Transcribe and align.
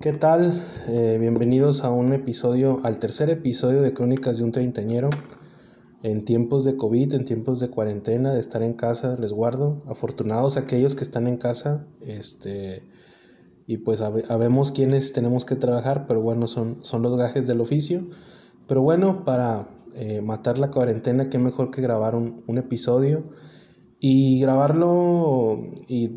¿Qué 0.00 0.14
tal? 0.14 0.64
Eh, 0.88 1.18
bienvenidos 1.20 1.84
a 1.84 1.90
un 1.90 2.14
episodio, 2.14 2.80
al 2.84 2.96
tercer 2.96 3.28
episodio 3.28 3.82
de 3.82 3.92
Crónicas 3.92 4.38
de 4.38 4.44
un 4.44 4.50
Treintañero. 4.50 5.10
En 6.02 6.24
tiempos 6.24 6.64
de 6.64 6.74
COVID, 6.78 7.12
en 7.12 7.26
tiempos 7.26 7.60
de 7.60 7.68
cuarentena, 7.68 8.32
de 8.32 8.40
estar 8.40 8.62
en 8.62 8.72
casa, 8.72 9.18
les 9.20 9.30
guardo. 9.30 9.82
Afortunados 9.86 10.56
aquellos 10.56 10.94
que 10.94 11.04
están 11.04 11.26
en 11.26 11.36
casa, 11.36 11.86
este, 12.00 12.82
y 13.66 13.76
pues 13.76 14.00
habemos 14.00 14.72
quienes 14.72 15.12
tenemos 15.12 15.44
que 15.44 15.56
trabajar, 15.56 16.06
pero 16.08 16.22
bueno, 16.22 16.48
son, 16.48 16.82
son 16.82 17.02
los 17.02 17.18
gajes 17.18 17.46
del 17.46 17.60
oficio. 17.60 18.00
Pero 18.66 18.80
bueno, 18.80 19.22
para 19.22 19.68
eh, 19.96 20.22
matar 20.22 20.56
la 20.56 20.70
cuarentena, 20.70 21.28
qué 21.28 21.36
mejor 21.36 21.70
que 21.70 21.82
grabar 21.82 22.14
un, 22.14 22.42
un 22.46 22.56
episodio 22.56 23.24
y 23.98 24.40
grabarlo 24.40 25.60
y 25.88 26.10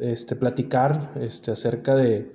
este, 0.00 0.34
platicar 0.34 1.12
este, 1.20 1.52
acerca 1.52 1.94
de 1.94 2.34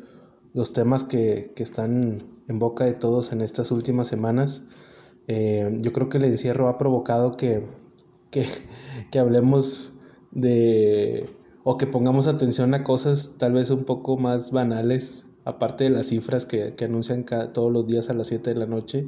los 0.53 0.73
temas 0.73 1.03
que, 1.03 1.53
están 1.57 2.23
en 2.47 2.59
boca 2.59 2.85
de 2.85 2.93
todos 2.93 3.31
en 3.31 3.41
estas 3.41 3.71
últimas 3.71 4.07
semanas. 4.07 4.67
Eh, 5.27 5.77
yo 5.79 5.93
creo 5.93 6.09
que 6.09 6.17
el 6.17 6.25
encierro 6.25 6.67
ha 6.67 6.77
provocado 6.77 7.37
que, 7.37 7.65
que, 8.31 9.19
hablemos 9.19 9.99
de 10.31 11.29
o 11.63 11.77
que 11.77 11.85
pongamos 11.85 12.27
atención 12.27 12.73
a 12.73 12.83
cosas 12.83 13.35
tal 13.37 13.53
vez 13.53 13.69
un 13.69 13.83
poco 13.83 14.17
más 14.17 14.51
banales, 14.51 15.27
aparte 15.45 15.83
de 15.83 15.91
las 15.91 16.07
cifras 16.07 16.45
que, 16.45 16.73
anuncian 16.83 17.25
todos 17.53 17.71
los 17.71 17.85
días 17.87 18.09
a 18.09 18.13
las 18.13 18.27
7 18.27 18.53
de 18.53 18.59
la 18.59 18.65
noche. 18.65 19.07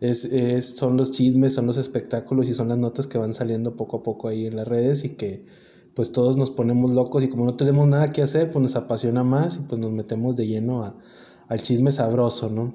Es, 0.00 0.76
son 0.76 0.98
los 0.98 1.12
chismes, 1.12 1.54
son 1.54 1.66
los 1.66 1.78
espectáculos 1.78 2.50
y 2.50 2.52
son 2.52 2.68
las 2.68 2.76
notas 2.76 3.06
que 3.06 3.16
van 3.16 3.32
saliendo 3.32 3.76
poco 3.76 3.98
a 3.98 4.02
poco 4.02 4.28
ahí 4.28 4.44
en 4.44 4.56
las 4.56 4.68
redes 4.68 5.04
y 5.04 5.16
que 5.16 5.46
pues 5.96 6.12
todos 6.12 6.36
nos 6.36 6.50
ponemos 6.50 6.90
locos 6.90 7.24
y 7.24 7.28
como 7.28 7.46
no 7.46 7.54
tenemos 7.54 7.88
nada 7.88 8.12
que 8.12 8.20
hacer, 8.20 8.52
pues 8.52 8.62
nos 8.62 8.76
apasiona 8.76 9.24
más 9.24 9.56
y 9.56 9.60
pues 9.60 9.80
nos 9.80 9.90
metemos 9.92 10.36
de 10.36 10.46
lleno 10.46 10.94
al 11.48 11.62
chisme 11.62 11.90
sabroso, 11.90 12.50
¿no? 12.50 12.74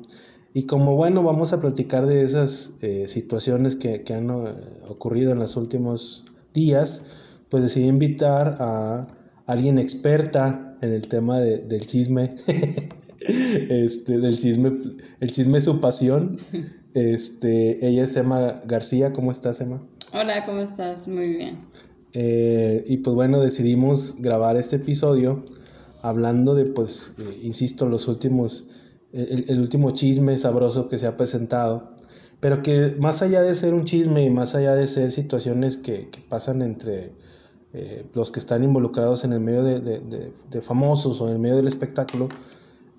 Y 0.55 0.63
como 0.63 0.95
bueno, 0.95 1.21
vamos 1.21 1.53
a 1.53 1.61
platicar 1.61 2.07
de 2.07 2.23
esas 2.23 2.77
eh, 2.81 3.07
situaciones 3.07 3.75
que, 3.75 4.03
han 4.11 4.31
eh, 4.31 4.53
ocurrido 4.89 5.33
en 5.33 5.37
los 5.37 5.55
últimos 5.55 6.25
días, 6.51 7.05
pues 7.49 7.61
decidí 7.61 7.87
invitar 7.87 8.57
a 8.59 9.05
alguien 9.45 9.77
experta 9.77 10.75
en 10.81 10.91
el 10.91 11.07
tema 11.07 11.39
del 11.39 11.85
chisme, 11.85 12.35
este, 13.19 14.17
del 14.17 14.37
chisme, 14.37 14.79
el 15.19 15.31
chisme 15.31 15.59
es 15.59 15.65
su 15.65 15.79
pasión. 15.79 16.37
Este, 16.93 17.87
ella 17.87 18.03
es 18.03 18.17
Emma 18.17 18.61
García, 18.65 19.13
¿cómo 19.13 19.31
estás, 19.31 19.61
Emma? 19.61 19.81
Hola, 20.11 20.45
¿cómo 20.45 20.59
estás? 20.59 21.07
Muy 21.07 21.29
bien. 21.29 21.59
Eh, 22.13 22.83
y 22.87 22.97
pues 22.97 23.15
bueno, 23.15 23.39
decidimos 23.39 24.17
grabar 24.19 24.57
este 24.57 24.77
episodio 24.77 25.43
hablando 26.01 26.55
de, 26.55 26.65
pues, 26.65 27.13
eh, 27.19 27.39
insisto, 27.43 27.87
los 27.87 28.07
últimos, 28.07 28.65
el, 29.13 29.59
último 29.59 29.91
chisme 29.91 30.37
sabroso 30.37 30.87
que 30.87 30.97
se 30.97 31.07
ha 31.07 31.15
presentado, 31.15 31.91
pero 32.39 32.61
que 32.61 32.95
más 32.99 33.21
allá 33.21 33.41
de 33.41 33.53
ser 33.55 33.73
un 33.73 33.83
chisme 33.85 34.25
y 34.25 34.29
más 34.29 34.55
allá 34.55 34.75
de 34.75 34.87
ser 34.87 35.11
situaciones 35.11 35.77
que, 35.77 36.09
pasan 36.27 36.61
entre 36.61 37.11
eh, 37.73 38.05
los 38.13 38.31
que 38.31 38.39
están 38.39 38.63
involucrados 38.63 39.23
en 39.23 39.33
el 39.33 39.39
medio 39.39 39.63
de, 39.63 40.61
famosos 40.61 41.21
o 41.21 41.27
en 41.27 41.33
el 41.33 41.39
medio 41.39 41.57
del 41.57 41.67
espectáculo, 41.67 42.29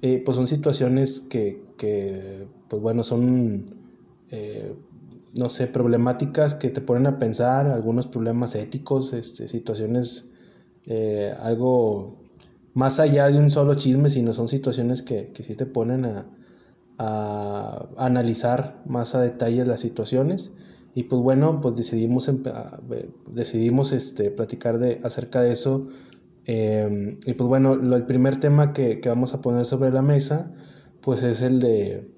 pues 0.00 0.36
son 0.36 0.46
situaciones 0.46 1.20
que, 1.20 1.62
que 1.76 2.46
pues 2.68 2.82
bueno, 2.82 3.04
son 3.04 3.66
no 5.38 5.48
sé, 5.48 5.66
problemáticas 5.66 6.54
que 6.54 6.70
te 6.70 6.80
ponen 6.80 7.06
a 7.06 7.18
pensar, 7.18 7.66
algunos 7.66 8.06
problemas 8.06 8.54
éticos, 8.54 9.12
este, 9.12 9.48
situaciones 9.48 10.34
eh, 10.86 11.34
algo 11.40 12.22
más 12.74 12.98
allá 13.00 13.28
de 13.28 13.38
un 13.38 13.50
solo 13.50 13.74
chisme, 13.74 14.10
sino 14.10 14.34
son 14.34 14.48
situaciones 14.48 15.02
que, 15.02 15.32
que 15.32 15.42
sí 15.42 15.54
te 15.54 15.66
ponen 15.66 16.04
a, 16.04 16.26
analizar 17.96 18.80
más 18.86 19.16
a 19.16 19.22
detalle 19.22 19.66
las 19.66 19.80
situaciones. 19.80 20.58
Y 20.94 21.04
pues 21.04 21.20
bueno, 21.20 21.60
pues 21.60 21.74
decidimos, 21.74 22.30
decidimos 23.26 23.92
este, 23.92 24.30
platicar 24.30 24.78
de, 24.78 25.00
acerca 25.02 25.40
de 25.40 25.52
eso. 25.52 25.88
Em, 26.44 27.18
y 27.26 27.32
pues 27.34 27.48
bueno, 27.48 27.72
el 27.72 28.06
primer 28.06 28.38
tema 28.38 28.72
que, 28.72 29.00
que, 29.00 29.08
vamos 29.08 29.34
a 29.34 29.40
poner 29.40 29.64
sobre 29.64 29.90
la 29.90 30.02
mesa, 30.02 30.54
pues 31.00 31.24
es 31.24 31.42
el 31.42 31.58
de, 31.58 32.08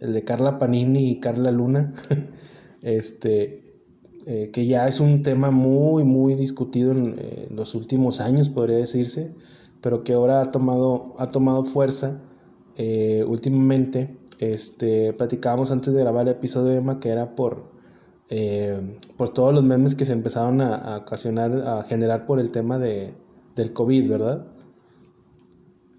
el 0.00 0.12
de 0.12 0.24
Carla 0.24 0.58
Panini 0.58 1.12
y 1.12 1.20
Carla 1.20 1.50
Luna. 1.50 1.94
este, 2.86 3.64
eh, 4.26 4.50
que 4.52 4.64
ya 4.66 4.86
es 4.86 5.00
un 5.00 5.24
tema 5.24 5.50
muy, 5.50 6.04
muy 6.04 6.34
discutido 6.34 6.92
en, 6.92 7.16
los 7.50 7.74
últimos 7.74 8.20
años, 8.20 8.48
podría 8.48 8.76
decirse, 8.76 9.34
pero 9.80 10.04
que 10.04 10.12
ahora 10.12 10.40
ha 10.40 10.50
tomado, 10.52 11.14
ha 11.18 11.32
tomado 11.32 11.64
fuerza 11.64 12.22
eh, 12.76 13.24
últimamente. 13.26 14.16
Este, 14.38 15.12
platicábamos 15.14 15.72
antes 15.72 15.94
de 15.94 16.00
grabar 16.00 16.28
el 16.28 16.34
episodio 16.34 16.72
de 16.72 16.78
Emma 16.78 17.00
que 17.00 17.08
era 17.08 17.34
por, 17.34 17.72
eh, 18.28 18.80
por 19.16 19.30
todos 19.30 19.52
los 19.52 19.64
memes 19.64 19.96
que 19.96 20.04
se 20.04 20.12
empezaron 20.12 20.60
a, 20.60 20.76
a, 20.76 20.98
ocasionar, 20.98 21.52
a 21.66 21.82
generar 21.82 22.24
por 22.24 22.38
el 22.38 22.52
tema 22.52 22.78
de, 22.78 23.14
del 23.56 23.72
COVID, 23.72 24.08
¿verdad? 24.08 24.46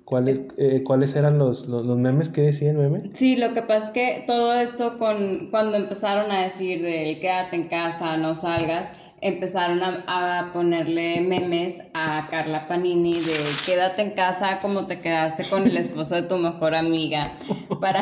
¿Cuáles, 0.08 0.40
eh, 0.56 0.84
¿Cuáles 0.86 1.18
eran 1.18 1.38
los, 1.38 1.68
los, 1.68 1.86
memes 1.98 2.30
que 2.30 2.40
decía 2.40 2.72
el 2.72 2.78
meme? 2.78 3.10
Sí, 3.14 3.36
lo 3.36 3.52
que 3.52 3.62
pasa 3.62 3.88
es 3.88 3.92
que 3.92 4.24
todo 4.26 4.54
esto 4.54 4.98
con 4.98 5.50
cuando 5.52 5.76
empezaron 5.76 6.32
a 6.32 6.44
decir 6.44 6.82
del 6.82 7.20
quédate 7.20 7.58
en 7.58 7.68
casa, 7.68 8.16
no 8.16 8.34
salgas, 8.34 8.90
empezaron 9.20 9.84
a, 9.84 10.40
a, 10.40 10.54
ponerle 10.54 11.20
memes 11.20 11.82
a 11.94 12.26
Carla 12.32 12.70
Panini 12.70 13.20
de 13.20 13.36
quédate 13.66 14.02
en 14.02 14.12
casa 14.12 14.60
como 14.62 14.88
te 14.88 15.02
quedaste 15.02 15.44
con 15.44 15.64
el 15.68 15.76
esposo 15.76 16.16
de 16.16 16.22
tu 16.22 16.38
mejor 16.38 16.74
amiga. 16.74 17.34
Para, 17.82 18.02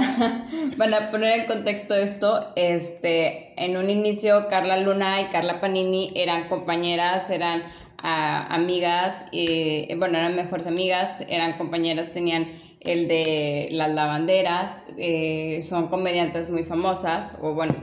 para 0.78 1.12
poner 1.12 1.40
en 1.40 1.46
contexto 1.48 1.96
esto, 1.96 2.54
este, 2.56 3.52
en 3.58 3.78
un 3.78 3.90
inicio 3.90 4.48
Carla 4.48 4.78
Luna 4.80 5.20
y 5.22 5.26
Carla 5.26 5.60
Panini 5.60 6.14
eran 6.16 6.48
compañeras, 6.48 7.30
eran 7.30 7.64
amigas, 7.98 9.18
eh, 9.32 9.94
bueno, 9.98 10.18
eran 10.18 10.36
mejores 10.36 10.68
amigas, 10.68 11.12
eran 11.28 11.58
compañeras, 11.58 12.12
tenían 12.12 12.46
el 12.82 13.08
de 13.08 13.70
las 13.72 13.92
lavanderas, 13.92 14.78
eh, 14.98 15.62
son 15.64 15.88
comediantes 15.88 16.50
muy 16.50 16.64
famosas, 16.64 17.36
o 17.42 17.54
bueno, 17.54 17.76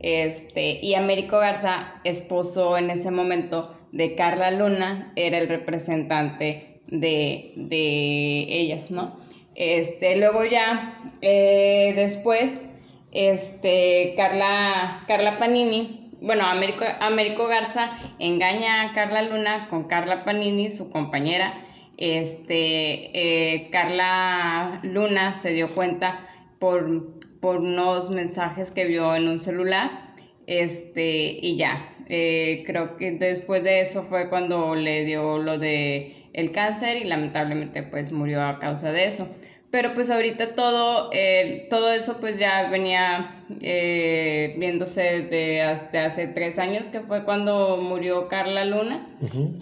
este, 0.00 0.84
y 0.84 0.94
Américo 0.94 1.38
Garza, 1.38 1.94
esposo 2.04 2.76
en 2.76 2.90
ese 2.90 3.10
momento 3.10 3.72
de 3.92 4.14
Carla 4.14 4.50
Luna, 4.50 5.12
era 5.16 5.38
el 5.38 5.48
representante 5.48 6.80
de, 6.88 7.54
ellas, 8.48 8.90
¿no? 8.90 9.16
Este, 9.54 10.16
luego 10.16 10.44
ya, 10.44 10.98
eh, 11.20 11.92
después, 11.94 12.62
este, 13.12 14.14
Carla, 14.16 15.04
Carla 15.06 15.38
Panini, 15.38 16.01
bueno, 16.22 16.46
Américo, 16.46 16.84
Américo 17.00 17.48
Garza 17.48 17.90
engaña 18.18 18.82
a 18.82 18.92
Carla 18.92 19.22
Luna 19.22 19.68
con 19.68 19.84
Carla 19.84 20.24
Panini, 20.24 20.70
su 20.70 20.90
compañera. 20.90 21.50
Este, 21.98 23.10
eh, 23.12 23.70
Carla 23.70 24.80
Luna 24.84 25.34
se 25.34 25.50
dio 25.50 25.74
cuenta 25.74 26.20
por, 26.58 27.20
por 27.40 27.58
unos 27.58 28.10
mensajes 28.10 28.70
que 28.70 28.86
vio 28.86 29.14
en 29.16 29.28
un 29.28 29.40
celular. 29.40 29.90
Este, 30.46 31.38
y 31.42 31.56
ya, 31.56 31.92
eh, 32.08 32.62
creo 32.66 32.96
que 32.96 33.10
después 33.12 33.64
de 33.64 33.80
eso 33.80 34.04
fue 34.04 34.28
cuando 34.28 34.74
le 34.74 35.04
dio 35.04 35.38
lo 35.38 35.58
de 35.58 36.28
el 36.32 36.52
cáncer 36.52 36.98
y 36.98 37.04
lamentablemente 37.04 37.82
pues 37.82 38.12
murió 38.12 38.42
a 38.42 38.58
causa 38.58 38.92
de 38.92 39.06
eso. 39.06 39.28
Pero 39.72 39.94
pues 39.94 40.10
ahorita 40.10 40.48
todo, 40.54 41.08
eh, 41.14 41.66
todo 41.70 41.92
eso 41.92 42.18
pues 42.20 42.38
ya 42.38 42.68
venía 42.68 43.42
eh, 43.62 44.54
viéndose 44.58 45.22
de 45.22 45.62
hace 45.62 46.26
tres 46.28 46.58
años, 46.58 46.88
que 46.88 47.00
fue 47.00 47.24
cuando 47.24 47.78
murió 47.78 48.28
Carla 48.28 48.66
Luna. 48.66 49.02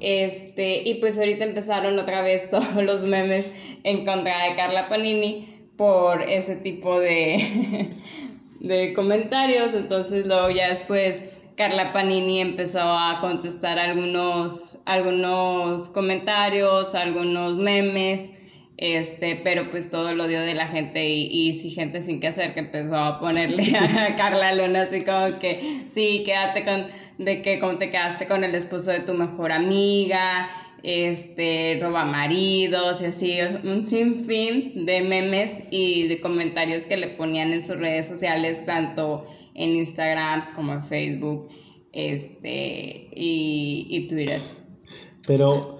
este, 0.00 0.82
y 0.84 0.94
pues 0.94 1.16
ahorita 1.16 1.44
empezaron 1.44 1.96
otra 1.96 2.22
vez 2.22 2.50
todos 2.50 2.82
los 2.82 3.04
memes 3.04 3.52
en 3.84 4.04
contra 4.04 4.48
de 4.48 4.56
Carla 4.56 4.88
Panini 4.88 5.46
por 5.76 6.22
ese 6.22 6.56
tipo 6.56 6.98
de, 6.98 7.92
de 8.58 8.92
comentarios. 8.94 9.74
Entonces 9.74 10.26
luego 10.26 10.50
ya 10.50 10.70
después 10.70 11.20
Carla 11.54 11.92
Panini 11.92 12.40
empezó 12.40 12.80
a 12.82 13.20
contestar 13.20 13.78
algunos, 13.78 14.78
algunos 14.86 15.88
comentarios, 15.90 16.96
algunos 16.96 17.54
memes 17.58 18.39
este, 18.80 19.36
pero 19.36 19.70
pues 19.70 19.90
todo 19.90 20.08
el 20.08 20.18
odio 20.18 20.40
de 20.40 20.54
la 20.54 20.66
gente 20.66 21.06
y, 21.06 21.50
y 21.50 21.70
gente 21.70 22.00
sin 22.00 22.18
que 22.18 22.28
hacer 22.28 22.54
que 22.54 22.60
empezó 22.60 22.96
a 22.96 23.20
ponerle 23.20 23.76
a 23.78 24.16
Carla 24.16 24.54
Luna 24.54 24.82
así 24.82 25.04
como 25.04 25.26
que, 25.38 25.84
sí, 25.92 26.22
quédate 26.24 26.64
con, 26.64 26.86
de 27.18 27.42
que 27.42 27.60
como 27.60 27.76
te 27.76 27.90
quedaste 27.90 28.26
con 28.26 28.42
el 28.42 28.54
esposo 28.54 28.90
de 28.90 29.00
tu 29.00 29.12
mejor 29.12 29.52
amiga, 29.52 30.48
este, 30.82 31.78
roba 31.82 32.06
maridos 32.06 33.02
y 33.02 33.04
así, 33.04 33.36
un 33.64 33.86
sinfín 33.86 34.86
de 34.86 35.02
memes 35.02 35.64
y 35.70 36.08
de 36.08 36.18
comentarios 36.18 36.84
que 36.84 36.96
le 36.96 37.08
ponían 37.08 37.52
en 37.52 37.60
sus 37.60 37.78
redes 37.78 38.08
sociales, 38.08 38.64
tanto 38.64 39.26
en 39.54 39.76
Instagram 39.76 40.54
como 40.54 40.72
en 40.72 40.82
Facebook, 40.82 41.50
este, 41.92 43.10
y, 43.14 43.88
y 43.90 44.08
Twitter. 44.08 44.40
Pero 45.26 45.78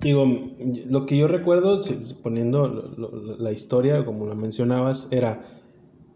digo, 0.00 0.26
lo 0.88 1.06
que 1.06 1.16
yo 1.16 1.28
recuerdo, 1.28 1.80
poniendo 2.22 2.68
la 3.38 3.52
historia, 3.52 4.04
como 4.04 4.26
la 4.26 4.34
mencionabas, 4.34 5.08
era, 5.10 5.44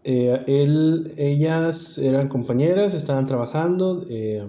eh, 0.03 0.43
él, 0.47 1.13
ellas 1.17 1.97
eran 1.97 2.27
compañeras, 2.27 2.93
estaban 2.93 3.25
trabajando, 3.25 4.05
eh, 4.09 4.45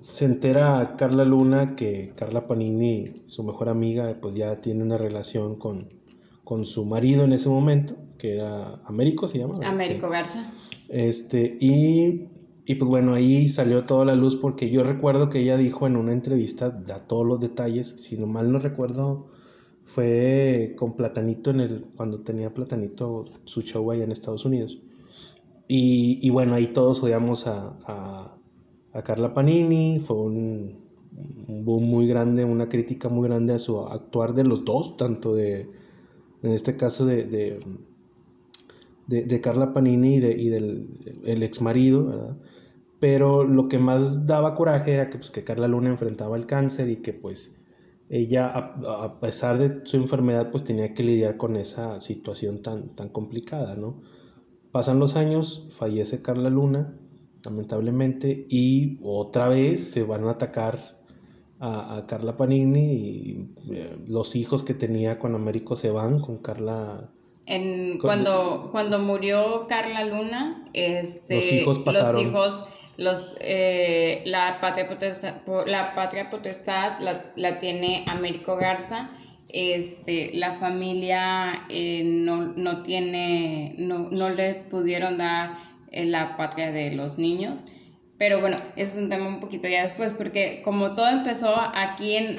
se 0.00 0.24
entera 0.24 0.94
Carla 0.96 1.24
Luna 1.24 1.74
que 1.74 2.12
Carla 2.16 2.46
Panini, 2.46 3.22
su 3.26 3.44
mejor 3.44 3.68
amiga, 3.68 4.12
pues 4.20 4.34
ya 4.34 4.60
tiene 4.60 4.82
una 4.82 4.98
relación 4.98 5.56
con, 5.56 5.88
con 6.44 6.64
su 6.64 6.84
marido 6.84 7.24
en 7.24 7.32
ese 7.32 7.48
momento, 7.48 7.96
que 8.18 8.34
era 8.34 8.80
Américo, 8.84 9.28
se 9.28 9.38
llama. 9.38 9.58
Américo 9.66 10.08
Garza. 10.08 10.52
Este, 10.88 11.56
y 11.60 12.28
y 12.64 12.76
pues 12.76 12.88
bueno, 12.88 13.14
ahí 13.14 13.48
salió 13.48 13.84
toda 13.84 14.04
la 14.04 14.14
luz 14.14 14.36
porque 14.36 14.70
yo 14.70 14.84
recuerdo 14.84 15.28
que 15.28 15.40
ella 15.40 15.56
dijo 15.56 15.86
en 15.86 15.96
una 15.96 16.12
entrevista, 16.12 16.70
da 16.70 17.06
todos 17.06 17.26
los 17.26 17.40
detalles, 17.40 17.88
si 17.88 18.16
no 18.16 18.26
mal 18.28 18.52
no 18.52 18.58
recuerdo, 18.60 19.26
fue 19.84 20.74
con 20.76 20.94
Platanito 20.94 21.50
en 21.50 21.60
el, 21.60 21.86
cuando 21.96 22.20
tenía 22.20 22.54
Platanito 22.54 23.24
su 23.44 23.62
show 23.62 23.90
allá 23.90 24.04
en 24.04 24.12
Estados 24.12 24.44
Unidos. 24.44 24.78
Y, 25.74 26.28
bueno, 26.28 26.54
ahí 26.54 26.66
todos 26.66 27.02
odiamos 27.02 27.46
a, 27.46 27.78
a, 28.92 29.02
Carla 29.02 29.32
Panini, 29.32 30.00
fue 30.00 30.16
un, 30.16 30.82
boom 31.64 31.84
muy 31.84 32.06
grande, 32.06 32.44
una 32.44 32.68
crítica 32.68 33.08
muy 33.08 33.26
grande 33.26 33.54
a 33.54 33.58
su 33.58 33.80
actuar 33.80 34.34
de 34.34 34.44
los 34.44 34.66
dos, 34.66 34.98
tanto 34.98 35.34
de, 35.34 35.70
en 36.42 36.50
este 36.50 36.76
caso 36.76 37.06
de, 37.06 37.58
de, 39.06 39.40
Carla 39.40 39.72
Panini 39.72 40.16
y, 40.16 40.20
de, 40.20 40.32
y 40.32 40.48
del 40.50 41.22
el 41.24 41.42
ex 41.42 41.62
marido, 41.62 42.06
¿verdad? 42.06 42.36
Pero 43.02 43.42
lo 43.42 43.66
que 43.66 43.80
más 43.80 44.28
daba 44.28 44.54
coraje 44.54 44.92
era 44.92 45.10
que, 45.10 45.18
pues, 45.18 45.30
que 45.30 45.42
Carla 45.42 45.66
Luna 45.66 45.88
enfrentaba 45.88 46.36
el 46.36 46.46
cáncer 46.46 46.88
y 46.88 46.98
que 46.98 47.12
pues 47.12 47.64
ella, 48.08 48.46
a, 48.46 49.18
pesar 49.18 49.58
de 49.58 49.84
su 49.84 49.96
enfermedad, 49.96 50.52
pues 50.52 50.62
tenía 50.62 50.94
que 50.94 51.02
lidiar 51.02 51.36
con 51.36 51.56
esa 51.56 52.00
situación 52.00 52.62
tan, 52.62 52.94
tan 52.94 53.08
complicada, 53.08 53.74
¿no? 53.74 54.00
Pasan 54.70 55.00
los 55.00 55.16
años, 55.16 55.70
fallece 55.76 56.22
Carla 56.22 56.48
Luna, 56.48 56.96
lamentablemente, 57.44 58.46
y 58.48 59.00
otra 59.02 59.48
vez 59.48 59.82
se 59.82 60.04
van 60.04 60.28
a 60.28 60.30
atacar 60.30 60.78
a, 61.58 62.04
Carla 62.06 62.36
Panini 62.36 62.92
y 62.92 63.48
eh, 63.72 63.96
los 64.06 64.36
hijos 64.36 64.62
que 64.62 64.74
tenía 64.74 65.18
con 65.18 65.34
Américo 65.34 65.74
se 65.74 65.90
van 65.90 66.20
con 66.20 66.38
Carla. 66.38 67.10
En, 67.46 67.98
cuando, 67.98 68.68
cuando 68.70 69.00
murió 69.00 69.66
Carla 69.68 70.04
Luna, 70.04 70.64
este, 70.72 71.34
los 71.34 71.52
hijos 71.52 71.78
pasaron. 71.80 72.22
Los 72.22 72.30
hijos 72.30 72.68
los, 73.02 73.36
eh, 73.40 74.22
la 74.24 74.58
patria 74.60 74.88
potestad, 74.88 75.34
la, 75.66 75.94
patria 75.94 76.30
potestad 76.30 76.92
la, 77.36 77.58
tiene 77.58 78.04
Américo 78.06 78.56
Garza. 78.56 79.08
Este, 79.52 80.30
la 80.34 80.54
familia 80.54 81.66
eh, 81.68 82.02
no, 82.04 82.82
tiene, 82.82 83.74
no, 83.76 84.08
no, 84.10 84.30
le 84.30 84.54
pudieron 84.54 85.18
dar 85.18 85.58
eh, 85.90 86.06
la 86.06 86.36
patria 86.36 86.72
de 86.72 86.92
los 86.92 87.18
niños. 87.18 87.60
Pero 88.18 88.40
bueno, 88.40 88.56
ese 88.76 88.92
es 88.92 89.02
un 89.02 89.08
tema 89.08 89.26
un 89.26 89.40
poquito 89.40 89.68
ya 89.68 89.82
después, 89.82 90.12
porque 90.12 90.62
como 90.64 90.94
todo 90.94 91.08
empezó 91.08 91.54
aquí 91.58 92.16
en, 92.16 92.38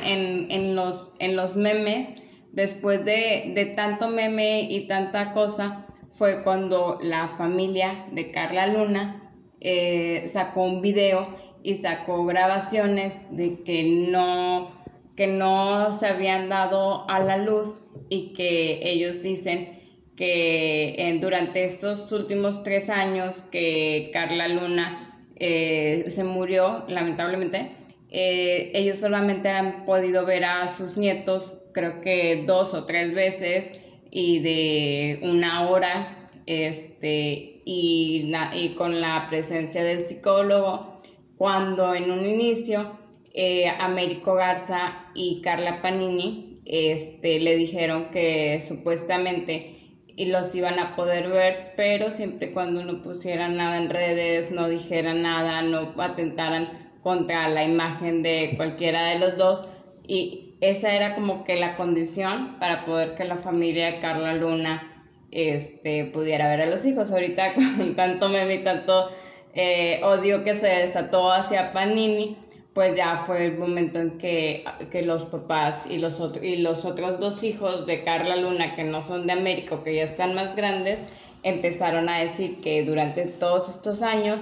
en, 0.49 0.75
los, 0.75 1.13
en 1.19 1.35
los 1.35 1.57
memes, 1.57 2.23
después 2.53 3.03
de, 3.03 3.51
de 3.53 3.65
tanto 3.65 4.07
meme 4.07 4.61
y 4.61 4.87
tanta 4.87 5.33
cosa, 5.33 5.85
fue 6.13 6.41
cuando 6.41 6.97
la 7.01 7.27
familia 7.27 8.05
de 8.11 8.31
Carla 8.31 8.67
Luna 8.67 9.22
eh, 9.63 10.25
sacó 10.27 10.63
un 10.63 10.81
video 10.81 11.27
y 11.63 11.75
sacó 11.75 12.25
grabaciones 12.25 13.35
de 13.35 13.63
que 13.63 13.83
no, 13.83 14.67
que 15.15 15.27
no 15.27 15.93
se 15.93 16.07
habían 16.07 16.49
dado 16.49 17.09
a 17.09 17.19
la 17.19 17.37
luz 17.37 17.87
y 18.09 18.33
que 18.33 18.81
ellos 18.83 19.23
dicen 19.23 19.79
que 20.17 20.95
eh, 20.97 21.17
durante 21.21 21.63
estos 21.63 22.11
últimos 22.11 22.63
tres 22.63 22.89
años 22.89 23.41
que 23.41 24.09
Carla 24.11 24.49
Luna 24.49 25.25
eh, 25.37 26.05
se 26.09 26.23
murió, 26.23 26.83
lamentablemente, 26.87 27.71
ellos 28.15 28.99
solamente 28.99 29.49
han 29.49 29.85
podido 29.85 30.23
ver 30.23 30.45
a 30.45 30.67
sus 30.67 30.97
nietos, 30.97 31.63
creo 31.73 31.99
que 32.01 32.43
dos 32.45 32.75
o 32.75 32.85
tres 32.85 33.15
veces, 33.15 33.81
y 34.11 34.39
de 34.39 35.19
una 35.23 35.67
hora, 35.67 36.22
este, 36.45 37.61
y, 37.65 38.23
la, 38.29 38.51
y 38.55 38.75
con 38.75 39.01
la 39.01 39.25
presencia 39.27 39.83
del 39.83 40.05
psicólogo, 40.05 41.01
cuando 41.37 41.93
en 41.95 42.11
un 42.11 42.25
inicio 42.25 42.99
eh, 43.33 43.67
Américo 43.79 44.35
Garza 44.35 45.07
y 45.15 45.41
Carla 45.41 45.81
Panini 45.81 46.61
este, 46.65 47.39
le 47.39 47.55
dijeron 47.55 48.09
que 48.11 48.59
supuestamente 48.59 49.73
y 50.15 50.27
los 50.27 50.53
iban 50.53 50.79
a 50.79 50.95
poder 50.95 51.29
ver, 51.29 51.73
pero 51.75 52.11
siempre 52.11 52.51
cuando 52.51 52.83
no 52.83 53.01
pusieran 53.01 53.57
nada 53.57 53.77
en 53.77 53.89
redes, 53.89 54.51
no 54.51 54.69
dijeran 54.69 55.23
nada, 55.23 55.61
no 55.63 55.91
atentaran 55.97 56.91
contra 57.01 57.49
la 57.49 57.63
imagen 57.63 58.21
de 58.21 58.53
cualquiera 58.55 59.05
de 59.05 59.19
los 59.19 59.37
dos. 59.37 59.67
Y 60.07 60.55
esa 60.61 60.93
era 60.93 61.15
como 61.15 61.43
que 61.43 61.55
la 61.55 61.75
condición 61.75 62.55
para 62.59 62.85
poder 62.85 63.15
que 63.15 63.25
la 63.25 63.37
familia 63.37 63.87
de 63.87 63.99
Carla 63.99 64.35
Luna 64.35 64.92
este, 65.33 66.05
pudiera 66.05 66.47
ver 66.47 66.61
a 66.61 66.65
los 66.65 66.85
hijos. 66.85 67.11
Ahorita 67.11 67.53
con 67.77 67.95
tanto 67.95 68.29
meme 68.29 68.55
y 68.55 68.63
tanto 68.63 69.09
eh, 69.53 69.99
odio 70.03 70.43
que 70.43 70.53
se 70.53 70.67
desató 70.67 71.31
hacia 71.31 71.73
Panini, 71.73 72.37
pues 72.73 72.95
ya 72.95 73.23
fue 73.25 73.45
el 73.45 73.57
momento 73.57 73.99
en 73.99 74.17
que, 74.17 74.63
que 74.91 75.03
los 75.03 75.25
papás 75.25 75.85
y 75.89 75.99
los, 75.99 76.21
y 76.41 76.57
los 76.57 76.85
otros 76.85 77.19
dos 77.19 77.43
hijos 77.43 77.85
de 77.85 78.03
Carla 78.03 78.35
Luna, 78.35 78.75
que 78.75 78.83
no 78.83 79.01
son 79.01 79.27
de 79.27 79.33
América, 79.33 79.79
que 79.83 79.95
ya 79.95 80.03
están 80.03 80.33
más 80.33 80.55
grandes, 80.55 80.99
empezaron 81.43 82.09
a 82.09 82.19
decir 82.19 82.61
que 82.61 82.83
durante 82.83 83.25
todos 83.25 83.69
estos 83.69 84.01
años 84.01 84.39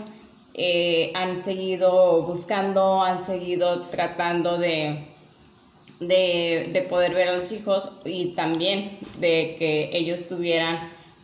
eh, 0.53 1.11
han 1.15 1.41
seguido 1.41 2.23
buscando, 2.23 3.01
han 3.01 3.23
seguido 3.23 3.81
tratando 3.83 4.57
de 4.57 4.95
de, 6.01 6.69
de, 6.73 6.81
poder 6.81 7.13
ver 7.13 7.29
a 7.29 7.37
los 7.37 7.51
hijos 7.51 7.89
y 8.03 8.33
también 8.33 8.91
de 9.19 9.55
que 9.57 9.89
ellos 9.93 10.27
tuvieran 10.27 10.77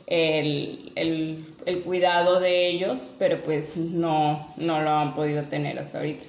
el, 0.06 0.92
el, 0.96 1.46
el, 1.66 1.82
cuidado 1.82 2.40
de 2.40 2.70
ellos, 2.70 3.02
pero 3.20 3.38
pues 3.44 3.76
no, 3.76 4.48
no 4.58 4.82
lo 4.82 4.90
han 4.92 5.14
podido 5.16 5.44
tener 5.44 5.78
hasta 5.78 5.98
ahorita. 5.98 6.24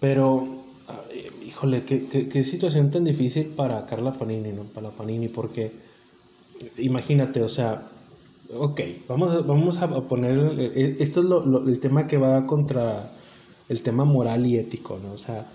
Pero, 0.00 0.46
híjole, 1.46 1.84
qué, 1.84 2.06
qué, 2.06 2.28
qué 2.28 2.44
situación 2.44 2.90
tan 2.90 3.04
difícil 3.04 3.46
para 3.46 3.86
Carla 3.86 4.12
Panini, 4.12 4.52
¿no? 4.52 4.64
Para 4.64 4.90
Panini, 4.90 5.28
porque 5.28 5.70
imagínate, 6.78 7.42
o 7.42 7.48
sea, 7.48 7.82
ok, 8.54 8.80
vamos 9.08 9.32
a, 9.32 9.40
vamos 9.40 9.78
a 9.78 9.88
poner, 10.08 10.52
eh, 10.58 10.96
esto 11.00 11.20
es 11.20 11.26
lo, 11.26 11.44
lo, 11.44 11.66
el 11.68 11.80
tema 11.80 12.06
que 12.06 12.18
va 12.18 12.46
contra 12.46 13.10
el 13.68 13.82
tema 13.82 14.04
moral 14.04 14.46
y 14.46 14.58
ético, 14.58 14.98
¿no? 15.02 15.12
O 15.12 15.18
sea, 15.18 15.46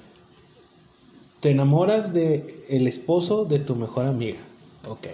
te 1.48 1.52
enamoras 1.52 2.12
de 2.12 2.66
el 2.68 2.88
esposo 2.88 3.46
de 3.46 3.60
tu 3.60 3.78
mejor 3.78 4.06
amiga. 4.06 4.38
Ok. 4.90 5.08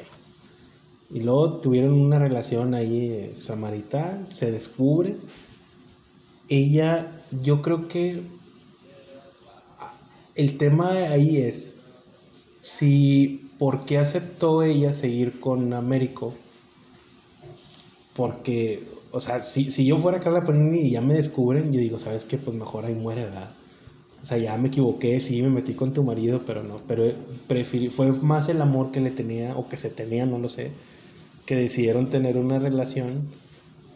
Y 1.12 1.20
luego 1.20 1.58
tuvieron 1.58 1.94
una 1.94 2.18
relación 2.18 2.74
ahí 2.74 3.36
samarital, 3.38 4.26
se 4.34 4.52
descubre. 4.52 5.16
Ella, 6.50 7.06
yo 7.44 7.62
creo 7.62 7.88
que 7.88 8.20
el 10.34 10.58
tema 10.58 10.90
ahí 11.12 11.38
es 11.38 11.76
si 12.64 13.52
por 13.60 13.86
qué 13.86 14.00
aceptó 14.00 14.64
ella 14.64 14.92
seguir 14.92 15.40
con 15.40 15.72
Américo. 15.72 16.34
Porque, 18.16 18.84
o 19.12 19.22
sea, 19.22 19.48
si, 19.48 19.72
si 19.72 19.86
yo 19.86 20.00
fuera 20.00 20.20
Carla 20.20 20.44
Panini 20.44 20.88
y 20.88 20.92
ya 20.94 21.02
me 21.02 21.14
descubren, 21.14 21.72
yo 21.72 21.80
digo, 21.80 22.00
¿sabes 22.00 22.26
qué? 22.26 22.40
Pues 22.40 22.58
mejor 22.58 22.86
ahí 22.86 22.96
muere, 22.96 23.26
¿verdad? 23.26 23.52
O 24.24 24.26
sea, 24.26 24.38
ya 24.38 24.56
me 24.56 24.70
equivoqué, 24.70 25.20
sí, 25.20 25.42
me 25.42 25.50
metí 25.50 25.74
con 25.74 25.94
tu 25.94 26.02
marido, 26.04 26.42
pero 26.48 26.64
no, 26.64 26.80
pero 26.88 27.04
preferí, 27.48 27.90
fue 27.90 28.14
más 28.14 28.48
el 28.48 28.62
amor 28.62 28.92
que 28.94 29.02
le 29.02 29.12
tenía 29.12 29.54
o 29.58 29.68
que 29.68 29.76
se 29.76 29.90
tenía, 29.90 30.26
no 30.26 30.40
lo 30.40 30.48
sé, 30.48 30.72
que 31.46 31.56
decidieron 31.56 32.10
tener 32.10 32.38
una 32.38 32.58
relación 32.58 33.28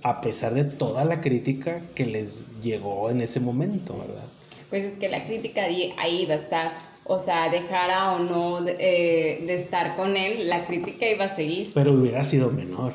a 0.03 0.19
pesar 0.19 0.53
de 0.53 0.65
toda 0.65 1.05
la 1.05 1.21
crítica 1.21 1.81
que 1.95 2.05
les 2.05 2.61
llegó 2.61 3.09
en 3.09 3.21
ese 3.21 3.39
momento, 3.39 3.97
¿verdad? 3.97 4.25
Pues 4.69 4.83
es 4.83 4.97
que 4.97 5.07
la 5.07 5.25
crítica 5.25 5.63
ahí 5.63 6.25
va 6.25 6.33
a 6.33 6.37
estar, 6.37 6.71
o 7.05 7.19
sea, 7.19 7.49
dejara 7.49 8.11
o 8.13 8.19
no 8.19 8.61
de, 8.61 8.75
eh, 8.79 9.45
de 9.45 9.55
estar 9.55 9.95
con 9.95 10.17
él, 10.17 10.49
la 10.49 10.65
crítica 10.65 11.09
iba 11.09 11.25
a 11.25 11.35
seguir. 11.35 11.71
Pero 11.73 11.93
hubiera 11.93 12.25
sido 12.25 12.51
menor, 12.51 12.91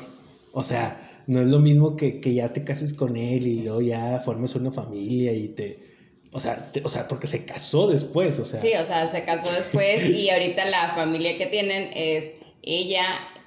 o 0.51 0.61
sea, 0.61 0.99
no 1.25 1.41
es 1.41 1.47
lo 1.47 1.57
mismo 1.59 1.95
que, 1.95 2.19
que 2.19 2.35
ya 2.35 2.53
te 2.53 2.63
cases 2.63 2.93
con 2.93 3.17
él 3.17 3.47
y 3.47 3.63
luego 3.63 3.81
ya 3.81 4.21
formes 4.23 4.55
una 4.55 4.69
familia 4.69 5.33
y 5.33 5.47
te 5.47 5.92
o 6.33 6.39
sea, 6.39 6.71
o 6.83 6.89
sea, 6.89 7.07
porque 7.07 7.27
se 7.27 7.45
casó 7.45 7.87
después, 7.87 8.39
o 8.39 8.45
sea. 8.45 8.59
Sí, 8.59 8.71
o 8.73 8.85
sea, 8.85 9.05
se 9.07 9.23
casó 9.23 9.53
después 9.53 10.09
y 10.09 10.29
ahorita 10.31 10.65
la 10.65 10.93
familia 10.95 11.37
que 11.37 11.45
tienen 11.45 11.91
es 11.93 12.31
ella, 12.63 13.05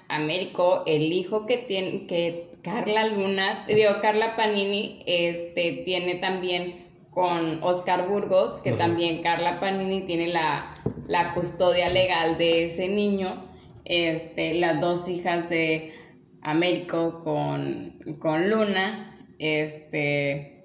Américo, 0.08 0.84
el 0.86 1.12
hijo 1.12 1.46
que 1.46 1.58
tiene, 1.58 2.06
que 2.06 2.50
Carla 2.62 3.08
Luna, 3.08 3.64
digo, 3.66 3.90
Carla 4.00 4.36
Panini, 4.36 5.02
este, 5.06 5.82
tiene 5.84 6.14
también 6.16 6.86
con 7.10 7.62
Oscar 7.62 8.08
Burgos, 8.08 8.58
que 8.58 8.72
también 8.72 9.20
Carla 9.22 9.58
Panini 9.58 10.02
tiene 10.02 10.28
la, 10.28 10.72
la 11.08 11.34
custodia 11.34 11.88
legal 11.88 12.38
de 12.38 12.64
ese 12.64 12.88
niño, 12.88 13.50
este, 13.84 14.54
las 14.54 14.80
dos 14.80 15.08
hijas 15.08 15.48
de 15.48 15.92
Américo 16.42 17.24
con, 17.24 17.98
con 18.20 18.48
Luna, 18.48 19.26
este... 19.40 20.55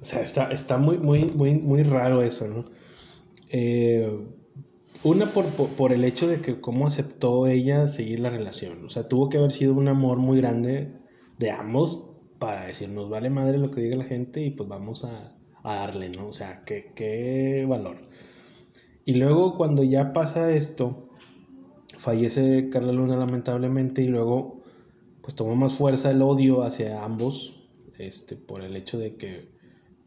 O 0.00 0.04
sea, 0.04 0.22
está, 0.22 0.50
está 0.52 0.78
muy, 0.78 0.98
muy, 0.98 1.24
muy, 1.24 1.58
muy 1.58 1.82
raro 1.82 2.22
eso, 2.22 2.46
¿no? 2.46 2.64
Eh, 3.50 4.26
una 5.02 5.32
por, 5.32 5.46
por, 5.46 5.92
el 5.92 6.04
hecho 6.04 6.28
de 6.28 6.40
que 6.40 6.60
cómo 6.60 6.86
aceptó 6.86 7.46
ella 7.46 7.88
seguir 7.88 8.20
la 8.20 8.30
relación. 8.30 8.84
O 8.84 8.90
sea, 8.90 9.08
tuvo 9.08 9.28
que 9.28 9.38
haber 9.38 9.52
sido 9.52 9.74
un 9.74 9.88
amor 9.88 10.18
muy 10.18 10.38
grande 10.38 10.92
de 11.38 11.50
ambos 11.50 12.10
para 12.38 12.66
decir, 12.66 12.88
nos 12.88 13.08
vale 13.08 13.30
madre 13.30 13.58
lo 13.58 13.70
que 13.70 13.80
diga 13.80 13.96
la 13.96 14.04
gente 14.04 14.42
y 14.42 14.50
pues 14.50 14.68
vamos 14.68 15.04
a, 15.04 15.36
a 15.62 15.74
darle, 15.76 16.10
¿no? 16.10 16.28
O 16.28 16.32
sea, 16.32 16.62
qué, 16.64 16.92
qué 16.94 17.64
valor. 17.68 17.96
Y 19.04 19.14
luego 19.14 19.56
cuando 19.56 19.82
ya 19.82 20.12
pasa 20.12 20.52
esto, 20.52 21.08
fallece 21.96 22.68
Carla 22.70 22.92
Luna 22.92 23.16
lamentablemente 23.16 24.02
y 24.02 24.06
luego 24.06 24.62
pues 25.22 25.34
tomó 25.34 25.56
más 25.56 25.74
fuerza 25.74 26.10
el 26.10 26.22
odio 26.22 26.62
hacia 26.62 27.04
ambos, 27.04 27.68
este, 27.98 28.36
por 28.36 28.62
el 28.62 28.76
hecho 28.76 28.98
de 28.98 29.16
que 29.16 29.57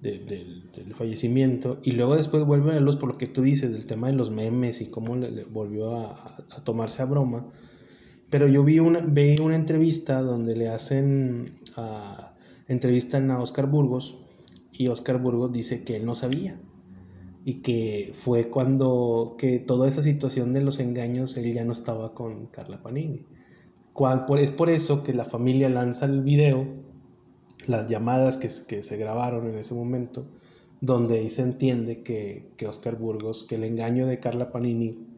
del 0.01 0.63
fallecimiento 0.95 1.79
y 1.83 1.91
luego 1.91 2.15
después 2.15 2.43
vuelve 2.43 2.75
a 2.75 2.79
luz 2.79 2.95
por 2.95 3.09
lo 3.09 3.17
que 3.17 3.27
tú 3.27 3.43
dices 3.43 3.71
del 3.71 3.85
tema 3.85 4.07
de 4.07 4.13
los 4.13 4.31
memes 4.31 4.81
y 4.81 4.89
cómo 4.89 5.15
le, 5.15 5.43
volvió 5.43 5.95
a, 5.95 6.37
tomarse 6.63 7.03
a 7.03 7.05
broma 7.05 7.45
pero 8.31 8.47
yo 8.47 8.63
vi 8.63 8.79
una, 8.79 9.01
vi 9.01 9.35
una 9.39 9.55
entrevista 9.55 10.21
donde 10.21 10.55
le 10.55 10.69
hacen 10.69 11.53
a, 11.75 12.33
entrevistan 12.67 13.29
a 13.29 13.39
Oscar 13.39 13.67
Burgos 13.67 14.17
y 14.71 14.87
Oscar 14.87 15.21
Burgos 15.21 15.51
dice 15.51 15.83
que 15.83 15.97
él 15.97 16.05
no 16.05 16.15
sabía 16.15 16.59
y 17.43 17.55
que 17.55 18.11
fue 18.13 18.49
cuando 18.49 19.35
que 19.37 19.59
toda 19.59 19.87
esa 19.87 20.01
situación 20.01 20.53
de 20.53 20.61
los 20.61 20.79
engaños 20.79 21.37
él 21.37 21.53
ya 21.53 21.65
no 21.65 21.73
estaba 21.73 22.13
con 22.13 22.47
Carla 22.47 22.81
Panini. 22.81 23.25
Cual, 23.93 24.25
por, 24.25 24.39
es 24.39 24.51
por 24.51 24.69
eso 24.69 25.03
que 25.03 25.13
la 25.13 25.25
familia 25.25 25.67
lanza 25.67 26.05
el 26.05 26.21
video, 26.21 26.65
las 27.67 27.87
llamadas 27.87 28.37
que, 28.37 28.49
se 28.49 28.97
grabaron 28.97 29.47
en 29.49 29.57
ese 29.57 29.73
momento, 29.73 30.25
donde 30.79 31.19
ahí 31.19 31.29
se 31.29 31.43
entiende 31.43 32.01
que, 32.01 32.51
que 32.57 32.67
Oscar 32.67 32.95
Burgos, 32.95 33.43
que 33.43 33.55
el 33.55 33.63
engaño 33.63 34.07
de 34.07 34.19
Carla 34.19 34.51
Panini 34.51 35.11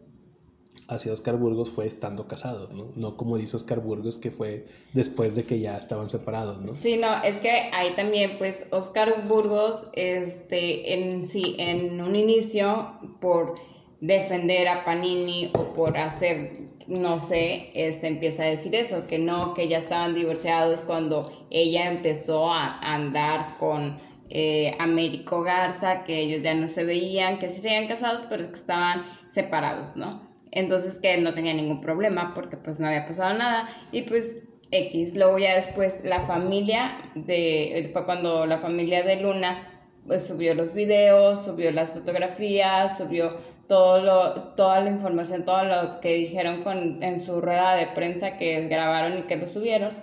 hacia 0.88 1.14
Oscar 1.14 1.38
Burgos 1.38 1.70
fue 1.70 1.86
estando 1.86 2.28
casados, 2.28 2.74
¿no? 2.74 2.92
No 2.96 3.18
como 3.18 3.38
dice 3.38 3.56
Oscar 3.56 3.80
Burgos 3.80 4.18
que 4.18 4.32
fue 4.32 4.66
después 4.94 5.36
de 5.36 5.46
que 5.46 5.60
ya 5.60 5.78
estaban 5.78 6.10
separados, 6.10 6.62
¿no? 6.62 6.76
Sí, 6.76 6.98
no, 6.98 7.24
es 7.24 7.40
que 7.40 7.50
ahí 7.50 7.92
también, 7.96 8.38
pues, 8.38 8.68
Oscar 8.72 9.28
Burgos, 9.28 9.88
este, 9.94 10.94
en 10.94 11.26
sí, 11.26 11.56
en 11.58 12.02
un 12.02 12.16
inicio, 12.16 13.00
por 13.20 13.56
defender 14.04 14.68
a 14.68 14.84
Panini 14.84 15.50
o 15.54 15.74
por 15.74 15.98
hacer, 15.98 16.52
no 16.88 17.20
sé, 17.20 17.72
este, 17.74 18.08
empieza 18.08 18.44
a 18.44 18.48
decir 18.48 18.76
eso, 18.76 19.08
que 19.08 19.18
no, 19.18 19.54
que 19.54 19.70
ya 19.70 19.78
estaban 19.78 20.14
divorciados 20.14 20.82
cuando 20.82 21.32
ella 21.50 21.90
empezó 21.90 22.52
a 22.52 22.80
andar 22.80 23.58
con 23.60 23.98
eh, 24.30 24.76
Américo 24.78 25.42
Garza, 25.42 26.04
que 26.04 26.20
ellos 26.20 26.44
ya 26.44 26.54
no 26.54 26.68
se 26.68 26.84
veían, 26.84 27.40
que 27.40 27.48
sí 27.48 27.62
se 27.62 27.70
habían 27.70 27.88
casados, 27.88 28.26
pero 28.30 28.46
que 28.46 28.56
estaban 28.56 29.06
separados, 29.30 29.96
¿no? 29.96 30.22
Entonces 30.52 31.00
que 31.00 31.14
él 31.14 31.24
no 31.24 31.34
tenía 31.34 31.54
ningún 31.54 31.80
problema 31.80 32.34
porque 32.34 32.58
pues 32.58 32.82
no 32.82 32.88
había 32.88 33.06
pasado 33.06 33.38
nada 33.38 33.70
y 33.94 34.02
pues 34.02 34.44
X. 34.70 35.16
Luego 35.16 35.40
ya 35.40 35.56
después 35.56 36.02
la 36.04 36.20
familia 36.20 36.98
de, 37.16 37.90
fue 37.94 38.04
cuando 38.04 38.46
la 38.46 38.58
familia 38.58 39.02
de 39.02 39.16
Luna 39.16 39.70
pues 40.06 40.28
subió 40.28 40.54
los 40.54 40.74
videos, 40.74 41.46
subió 41.46 41.72
las 41.72 41.94
fotografías, 41.94 42.98
subió 42.98 43.38
todo 43.68 44.02
lo, 44.02 44.34
toda 44.56 44.82
la 44.82 44.90
información, 44.90 45.46
todo 45.46 45.64
lo 45.64 46.00
que 46.02 46.16
dijeron 46.16 46.64
con, 46.64 47.02
en 47.04 47.20
su 47.20 47.42
rueda 47.42 47.76
de 47.76 47.88
prensa 47.88 48.38
que 48.38 48.68
grabaron 48.68 49.18
y 49.18 49.22
que 49.24 49.36
lo 49.38 49.48
subieron. 49.48 49.94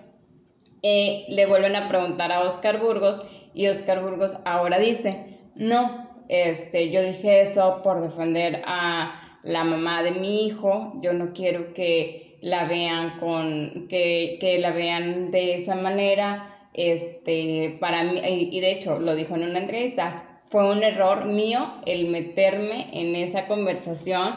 Eh, 0.83 1.26
le 1.29 1.47
vuelven 1.47 1.76
a 1.76 1.88
preguntar 1.88 2.33
a 2.33 2.40
Oscar 2.40 2.81
Burgos 2.81 3.23
y 3.52 3.69
Oscar 3.69 4.02
Burgos 4.02 4.38
ahora 4.45 4.79
dice, 4.79 5.37
no, 5.57 6.09
este, 6.29 6.90
yo 6.90 7.02
dije 7.02 7.43
eso 7.43 7.83
por 7.83 8.00
defender 8.00 8.62
a 8.64 9.14
la 9.43 9.64
mamá 9.64 10.02
de 10.02 10.12
mi 10.12 10.47
hijo, 10.47 10.95
yo 11.02 11.12
no 11.12 11.33
quiero 11.33 11.75
que 11.75 12.38
la 12.40 12.64
vean 12.64 13.19
con, 13.19 13.88
que, 13.88 14.38
que 14.40 14.59
la 14.59 14.71
vean 14.71 15.31
de 15.31 15.55
esa 15.55 15.75
manera, 15.75 16.69
este, 16.73 17.76
para 17.81 18.05
mí, 18.05 18.21
y 18.25 18.61
de 18.61 18.71
hecho 18.71 19.00
lo 19.00 19.14
dijo 19.14 19.35
en 19.35 19.43
una 19.43 19.59
entrevista, 19.59 20.30
fue 20.50 20.69
un 20.69 20.83
error 20.83 21.26
mío 21.26 21.73
el 21.87 22.11
meterme 22.11 22.88
en 22.92 23.14
esa 23.14 23.47
conversación 23.47 24.35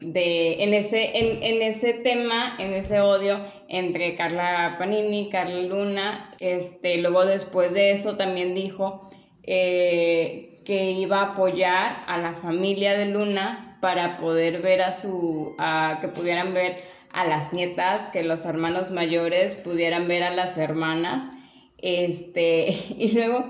de, 0.00 0.62
en 0.62 0.74
ese, 0.74 1.18
en, 1.18 1.42
en 1.42 1.60
ese 1.60 1.92
tema, 1.92 2.54
en 2.58 2.72
ese 2.72 3.00
odio 3.00 3.38
entre 3.68 4.14
Carla 4.14 4.76
Panini, 4.78 5.28
Carla 5.28 5.62
Luna, 5.62 6.30
este, 6.40 6.98
luego 6.98 7.26
después 7.26 7.72
de 7.72 7.90
eso 7.90 8.16
también 8.16 8.54
dijo 8.54 9.10
eh, 9.42 10.60
que 10.64 10.92
iba 10.92 11.20
a 11.20 11.32
apoyar 11.32 12.04
a 12.06 12.16
la 12.18 12.34
familia 12.34 12.96
de 12.96 13.06
Luna 13.06 13.78
para 13.80 14.18
poder 14.18 14.62
ver 14.62 14.82
a 14.82 14.92
su, 14.92 15.54
a, 15.58 15.98
que 16.00 16.08
pudieran 16.08 16.54
ver 16.54 16.76
a 17.12 17.24
las 17.24 17.52
nietas, 17.52 18.06
que 18.12 18.22
los 18.22 18.44
hermanos 18.44 18.92
mayores 18.92 19.56
pudieran 19.56 20.06
ver 20.06 20.22
a 20.22 20.30
las 20.30 20.58
hermanas. 20.58 21.24
Este, 21.78 22.68
y 22.98 23.12
luego, 23.14 23.46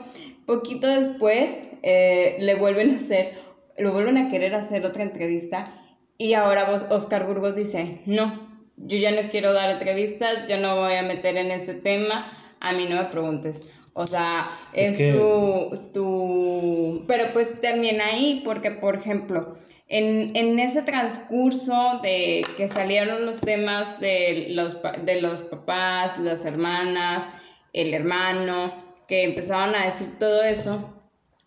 poquito 0.46 0.86
después, 0.86 1.50
eh, 1.82 2.36
le 2.40 2.54
vuelven 2.54 2.90
a 2.90 2.96
hacer, 2.96 3.32
lo 3.78 3.92
vuelven 3.92 4.18
a 4.18 4.28
querer 4.28 4.54
hacer 4.54 4.84
otra 4.84 5.02
entrevista 5.02 5.70
y 6.18 6.34
ahora 6.34 6.70
Oscar 6.90 7.26
Burgos 7.26 7.56
dice, 7.56 8.00
no, 8.06 8.48
yo 8.76 8.98
ya 8.98 9.10
no 9.10 9.28
quiero 9.30 9.52
dar 9.52 9.70
entrevistas, 9.70 10.48
yo 10.48 10.58
no 10.58 10.76
voy 10.76 10.94
a 10.94 11.02
meter 11.02 11.36
en 11.36 11.50
ese 11.50 11.74
tema, 11.74 12.26
a 12.60 12.72
mí 12.72 12.86
no 12.88 12.96
me 12.96 13.04
preguntes. 13.08 13.70
O 13.92 14.06
sea, 14.06 14.46
es, 14.74 14.96
tu, 14.96 15.90
tu... 15.94 17.04
Pero 17.06 17.32
pues 17.32 17.60
también 17.60 18.02
ahí, 18.02 18.42
porque 18.44 18.70
por 18.70 18.96
ejemplo, 18.96 19.56
en, 19.88 20.58
ese 20.58 20.82
transcurso 20.82 22.00
de 22.02 22.44
que 22.56 22.68
salieron 22.68 23.24
los 23.24 23.40
temas 23.40 24.00
de 24.00 24.48
los, 24.50 24.78
de 25.04 25.20
los 25.20 25.42
papás, 25.42 26.18
las 26.18 26.44
hermanas, 26.44 27.26
el 27.72 27.94
hermano, 27.94 28.74
que 29.08 29.22
empezaron 29.22 29.74
a 29.74 29.84
decir 29.84 30.18
todo 30.18 30.42
eso, 30.42 30.95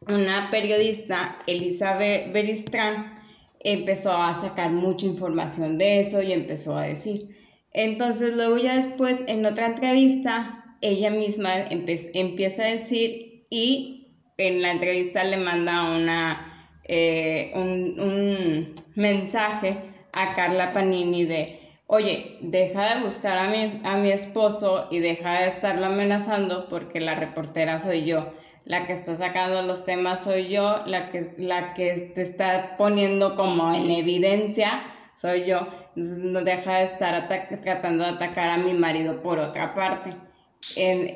una 0.08 0.50
periodista, 0.50 1.38
Elizabeth 1.48 2.32
Beristrán, 2.32 3.20
empezó 3.60 4.13
a 4.13 4.34
sacar 4.34 4.72
mucha 4.72 5.06
información 5.06 5.77
de 5.77 6.00
eso 6.00 6.22
y 6.22 6.32
empezó 6.32 6.77
a 6.77 6.84
decir. 6.84 7.36
Entonces 7.72 8.34
luego 8.36 8.58
ya 8.58 8.75
después 8.75 9.24
en 9.27 9.46
otra 9.46 9.68
entrevista, 9.68 10.77
ella 10.82 11.10
misma 11.12 11.51
empieza 11.70 12.63
a 12.63 12.68
decir 12.68 13.46
y 13.50 14.08
en 14.38 14.62
la 14.62 14.72
entrevista 14.72 15.24
le 15.24 15.38
manda 15.38 15.91
una 15.91 16.50
eh, 16.91 17.51
un, 17.53 18.74
mensaje 18.96 19.77
a 20.12 20.34
Carla 20.34 20.72
Panini 20.72 21.24
de, 21.24 21.60
oye, 21.86 22.38
deja 22.41 22.96
de 22.96 23.03
buscar 23.03 23.38
a 23.38 23.48
mi, 23.48 23.79
a 23.84 23.98
mi 23.98 24.10
esposo 24.10 24.88
y 24.89 24.98
deja 24.98 25.41
de 25.41 25.50
estarlo 25.50 25.86
amenazando 25.86 26.68
porque 26.68 27.00
la 27.00 27.13
reportera 27.13 27.77
soy 27.77 28.06
yo. 28.06 28.34
La 28.66 28.86
que 28.86 28.94
está 28.94 29.16
sacando 29.16 29.62
los 29.63 29.84
temas 29.84 30.24
soy 30.24 30.48
yo, 30.50 30.84
la 30.86 31.10
que, 31.10 31.34
la 31.38 31.74
que 31.74 31.94
te 32.13 32.22
está 32.22 32.78
poniendo 32.78 33.36
como 33.36 33.74
en 33.74 33.89
evidencia 33.89 34.84
soy 35.16 35.46
yo. 35.46 35.68
no 35.96 36.42
deja 36.44 36.78
de 36.78 36.84
estar 36.84 37.28
tratando 37.62 38.04
de 38.04 38.12
atacar 38.12 38.50
a 38.50 38.58
mi 38.58 38.74
marido 38.74 39.22
por 39.22 39.39
otra 39.39 39.74
parte. 39.74 40.12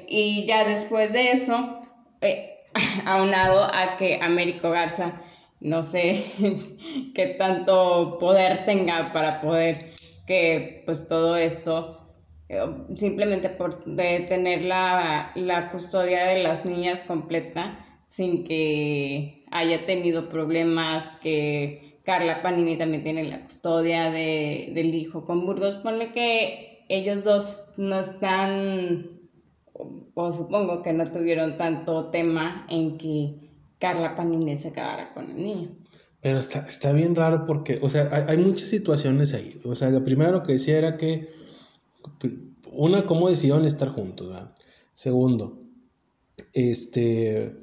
y 0.07 0.45
ya 0.45 0.65
después 0.65 1.13
de 1.13 1.31
eso, 1.31 1.81
eh, 2.21 2.63
aunado 3.05 3.63
a 3.63 3.95
que 3.97 4.19
Américo 4.21 4.71
Garza 4.71 5.11
no 5.63 5.81
sé 5.81 6.25
qué 7.15 7.27
tanto 7.39 8.17
poder 8.19 8.65
tenga 8.65 9.13
para 9.13 9.39
poder 9.39 9.93
que 10.27 10.83
pues 10.85 11.07
todo 11.07 11.37
esto 11.37 12.02
simplemente 12.95 13.49
por 13.49 13.83
tener 13.83 14.63
la, 14.63 15.31
la, 15.35 15.71
custodia 15.71 16.25
de 16.25 16.43
las 16.43 16.65
niñas 16.65 17.03
completa 17.03 17.71
sin 18.07 18.43
que 18.43 19.45
haya 19.51 19.85
tenido 19.85 20.29
problemas 20.29 21.17
que 21.17 21.99
Carla 22.03 22.41
Panini 22.41 22.77
también 22.77 23.01
tiene 23.01 23.23
la 23.23 23.43
custodia 23.43 24.11
de, 24.11 24.71
del 24.73 24.93
hijo 24.93 25.25
con 25.25 25.45
Burgos 25.45 25.77
ponle 25.77 26.11
que 26.11 26.85
ellos 26.89 27.23
dos 27.23 27.61
no 27.77 27.99
están 27.99 29.21
o 30.13 30.31
supongo 30.31 30.81
que 30.81 30.93
no 30.93 31.05
tuvieron 31.11 31.57
tanto 31.57 32.09
tema 32.09 32.67
en 32.69 32.97
que 32.97 33.43
Carla 33.79 34.15
Panini 34.15 34.55
se 34.57 34.71
quedara 34.71 35.11
con 35.13 35.29
el 35.31 35.35
niño. 35.35 35.69
Pero 36.21 36.39
está, 36.39 36.59
está 36.59 36.93
bien 36.93 37.15
raro 37.15 37.45
porque, 37.45 37.79
o 37.81 37.89
sea, 37.89 38.25
hay, 38.27 38.37
muchas 38.37 38.69
situaciones 38.69 39.33
ahí. 39.33 39.59
O 39.65 39.75
sea, 39.75 39.89
la 39.89 40.05
primera 40.05 40.31
lo 40.31 40.41
que 40.41 40.53
decía 40.53 40.77
era 40.77 40.95
que, 40.95 41.27
una, 42.71 43.05
cómo 43.05 43.29
decidieron 43.29 43.65
estar 43.65 43.89
juntos. 43.89 44.35
Segundo, 44.93 45.61
este, 46.53 47.55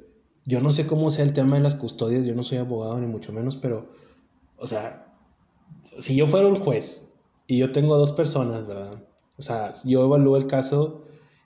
yo 0.45 0.61
no 0.61 0.71
sé 0.71 0.87
cómo 0.87 1.11
sea 1.11 1.25
el 1.25 1.33
tema 1.33 1.57
de 1.57 1.63
las 1.63 1.75
custodias, 1.75 2.25
yo 2.25 2.35
no 2.35 2.43
soy 2.43 2.57
abogado 2.57 2.99
ni 2.99 3.07
mucho 3.07 3.33
menos, 3.33 3.57
pero, 3.57 3.89
o 4.57 4.67
sea, 4.67 5.13
si 5.99 6.15
yo 6.15 6.27
fuera 6.27 6.47
un 6.47 6.55
juez 6.55 7.19
y 7.47 7.57
yo 7.57 7.71
tengo 7.71 7.97
dos 7.97 8.11
personas, 8.11 8.67
¿verdad? 8.67 8.91
O 9.37 9.41
sea, 9.41 9.73
yo 9.85 10.03
evalúo 10.03 10.37
el 10.37 10.47
caso 10.47 11.03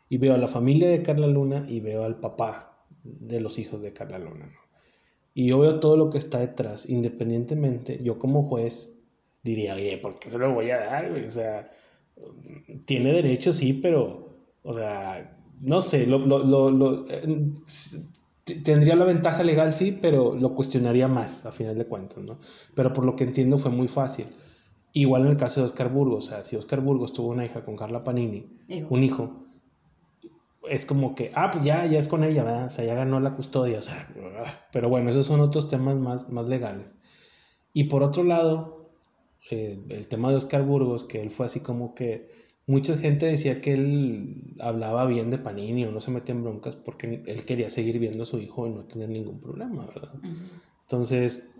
y 0.09 0.17
veo 0.17 0.33
a 0.33 0.37
la 0.37 0.47
familia 0.47 0.89
de 0.89 1.01
Carla 1.01 1.27
Luna 1.27 1.65
y 1.67 1.79
veo 1.79 2.03
al 2.03 2.19
papá 2.19 2.85
de 3.03 3.39
los 3.39 3.59
hijos 3.59 3.81
de 3.81 3.93
Carla 3.93 4.19
Luna. 4.19 4.51
Y 5.33 5.47
yo 5.47 5.59
veo 5.59 5.79
todo 5.79 5.97
lo 5.97 6.09
que 6.09 6.17
está 6.17 6.39
detrás, 6.39 6.89
independientemente, 6.89 7.99
yo 8.01 8.19
como 8.19 8.41
juez 8.41 9.03
diría, 9.43 9.75
oye, 9.75 9.97
¿por 9.97 10.17
qué 10.17 10.29
se 10.29 10.37
lo 10.37 10.53
voy 10.53 10.71
a 10.71 10.77
dar, 10.77 11.11
O 11.11 11.29
sea, 11.29 11.69
tiene 12.85 13.11
derecho, 13.11 13.53
sí, 13.53 13.73
pero, 13.73 14.29
o 14.63 14.73
sea, 14.73 15.37
no 15.61 15.81
sé, 15.81 16.07
lo, 16.07 16.19
lo, 16.19 16.69
lo, 16.69 17.05
eh, 17.09 17.51
tendría 18.63 18.95
la 18.95 19.05
ventaja 19.05 19.43
legal, 19.43 19.73
sí, 19.73 19.97
pero 20.01 20.35
lo 20.35 20.53
cuestionaría 20.53 21.07
más, 21.07 21.45
a 21.45 21.51
final 21.51 21.77
de 21.77 21.85
cuentas, 21.85 22.23
¿no? 22.23 22.39
Pero 22.75 22.93
por 22.93 23.05
lo 23.05 23.15
que 23.15 23.23
entiendo 23.23 23.57
fue 23.57 23.71
muy 23.71 23.87
fácil. 23.87 24.27
Igual 24.93 25.23
en 25.23 25.29
el 25.29 25.37
caso 25.37 25.59
de 25.59 25.65
Oscar 25.65 25.91
Burgos, 25.91 26.27
o 26.27 26.29
sea, 26.29 26.43
si 26.43 26.55
Oscar 26.55 26.81
Burgos 26.81 27.11
tuvo 27.11 27.29
una 27.29 27.45
hija 27.45 27.63
con 27.65 27.75
Carla 27.75 28.03
Panini, 28.03 28.47
un 28.89 29.03
hijo, 29.03 29.45
es 30.69 30.85
como 30.85 31.15
que, 31.15 31.31
ah, 31.35 31.51
pues 31.51 31.63
ya, 31.63 31.85
ya 31.85 31.99
es 31.99 32.07
con 32.07 32.23
ella, 32.23 32.43
¿verdad? 32.43 32.65
O 32.65 32.69
sea, 32.69 32.85
ya 32.85 32.95
ganó 32.95 33.19
la 33.19 33.33
custodia, 33.33 33.79
o 33.79 33.81
sea, 33.81 34.07
pero 34.71 34.89
bueno, 34.89 35.09
esos 35.09 35.25
son 35.25 35.41
otros 35.41 35.69
temas 35.69 35.97
más, 35.97 36.29
más 36.29 36.47
legales. 36.47 36.93
Y 37.73 37.85
por 37.85 38.03
otro 38.03 38.23
lado, 38.23 38.74
eh, 39.51 39.79
el 39.89 40.07
tema 40.07 40.29
de 40.29 40.37
Oscar 40.37 40.63
Burgos, 40.63 41.03
que 41.03 41.21
él 41.21 41.29
fue 41.29 41.45
así 41.45 41.61
como 41.61 41.93
que 41.95 42.29
mucha 42.67 42.97
gente 42.97 43.25
decía 43.25 43.61
que 43.61 43.73
él 43.73 44.55
hablaba 44.59 45.05
bien 45.05 45.29
de 45.29 45.37
Panini 45.37 45.85
o 45.85 45.91
no 45.91 46.01
se 46.01 46.11
metía 46.11 46.33
en 46.33 46.43
broncas 46.43 46.75
porque 46.75 47.23
él 47.25 47.45
quería 47.45 47.69
seguir 47.69 47.99
viendo 47.99 48.23
a 48.23 48.25
su 48.25 48.39
hijo 48.39 48.67
y 48.67 48.71
no 48.71 48.83
tener 48.83 49.09
ningún 49.09 49.39
problema, 49.39 49.85
¿verdad? 49.85 50.11
Entonces, 50.81 51.55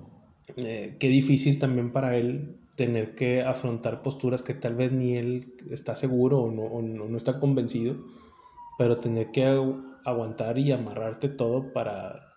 eh, 0.57 0.95
qué 0.99 1.07
difícil 1.09 1.59
también 1.59 1.91
para 1.91 2.17
él 2.17 2.57
tener 2.75 3.15
que 3.15 3.41
afrontar 3.41 4.01
posturas 4.01 4.41
que 4.41 4.53
tal 4.53 4.75
vez 4.75 4.91
ni 4.91 5.15
él 5.15 5.53
está 5.69 5.95
seguro 5.95 6.41
o 6.41 6.51
no, 6.51 6.63
o 6.63 6.81
no 6.81 7.17
está 7.17 7.39
convencido 7.39 7.95
pero 8.77 8.97
tener 8.97 9.31
que 9.31 9.45
aguantar 10.03 10.57
y 10.57 10.71
amarrarte 10.71 11.29
todo 11.29 11.71
para 11.71 12.33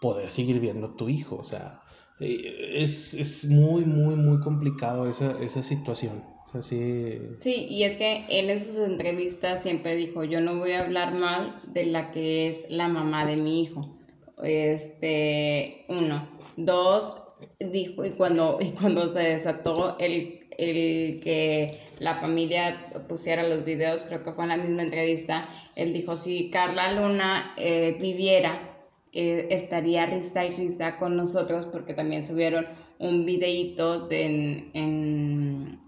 poder 0.00 0.30
seguir 0.30 0.60
viendo 0.60 0.88
a 0.88 0.96
tu 0.96 1.08
hijo. 1.08 1.36
O 1.36 1.44
sea, 1.44 1.80
eh, 2.20 2.82
es, 2.82 3.46
muy, 3.48 3.84
muy, 3.84 4.16
muy 4.16 4.40
complicado 4.40 5.08
esa, 5.08 5.36
esa 5.42 5.62
situación. 5.62 6.22
sí... 6.60 7.66
y 7.70 7.84
es 7.84 7.96
que 7.96 8.26
él 8.28 8.50
en 8.50 8.60
sus 8.60 8.76
entrevistas 8.76 9.62
siempre 9.62 9.96
dijo, 9.96 10.24
yo 10.24 10.40
no 10.40 10.58
voy 10.58 10.72
a 10.72 10.80
hablar 10.80 11.14
mal 11.14 11.54
de 11.68 11.86
la 11.86 12.10
que 12.10 12.48
es 12.48 12.66
la 12.68 12.88
mamá 12.88 13.24
de 13.24 13.36
mi 13.36 13.62
hijo. 13.62 13.96
Este, 14.42 15.84
uno. 15.88 16.28
Dos, 16.56 17.16
dijo, 17.58 18.04
y 18.04 18.10
cuando, 18.10 18.58
y 18.60 18.70
cuando 18.70 19.06
se 19.06 19.20
desató 19.20 19.96
el, 19.98 20.40
el 20.58 21.20
que 21.22 21.80
la 22.00 22.16
familia 22.16 22.76
pusiera 23.08 23.48
los 23.48 23.64
videos, 23.64 24.02
creo 24.04 24.22
que 24.22 24.32
fue 24.32 24.44
en 24.44 24.50
la 24.50 24.56
misma 24.56 24.82
entrevista, 24.82 25.42
él 25.76 25.92
dijo, 25.92 26.16
si 26.16 26.50
Carla 26.50 26.92
Luna 26.92 27.54
eh, 27.56 27.96
viviera, 28.00 28.69
eh, 29.12 29.48
estaría 29.50 30.06
risa 30.06 30.44
y 30.44 30.50
risa 30.50 30.96
con 30.96 31.16
nosotros 31.16 31.66
porque 31.66 31.94
también 31.94 32.22
subieron 32.22 32.66
un 32.98 33.24
videíto 33.24 34.08
en, 34.10 34.70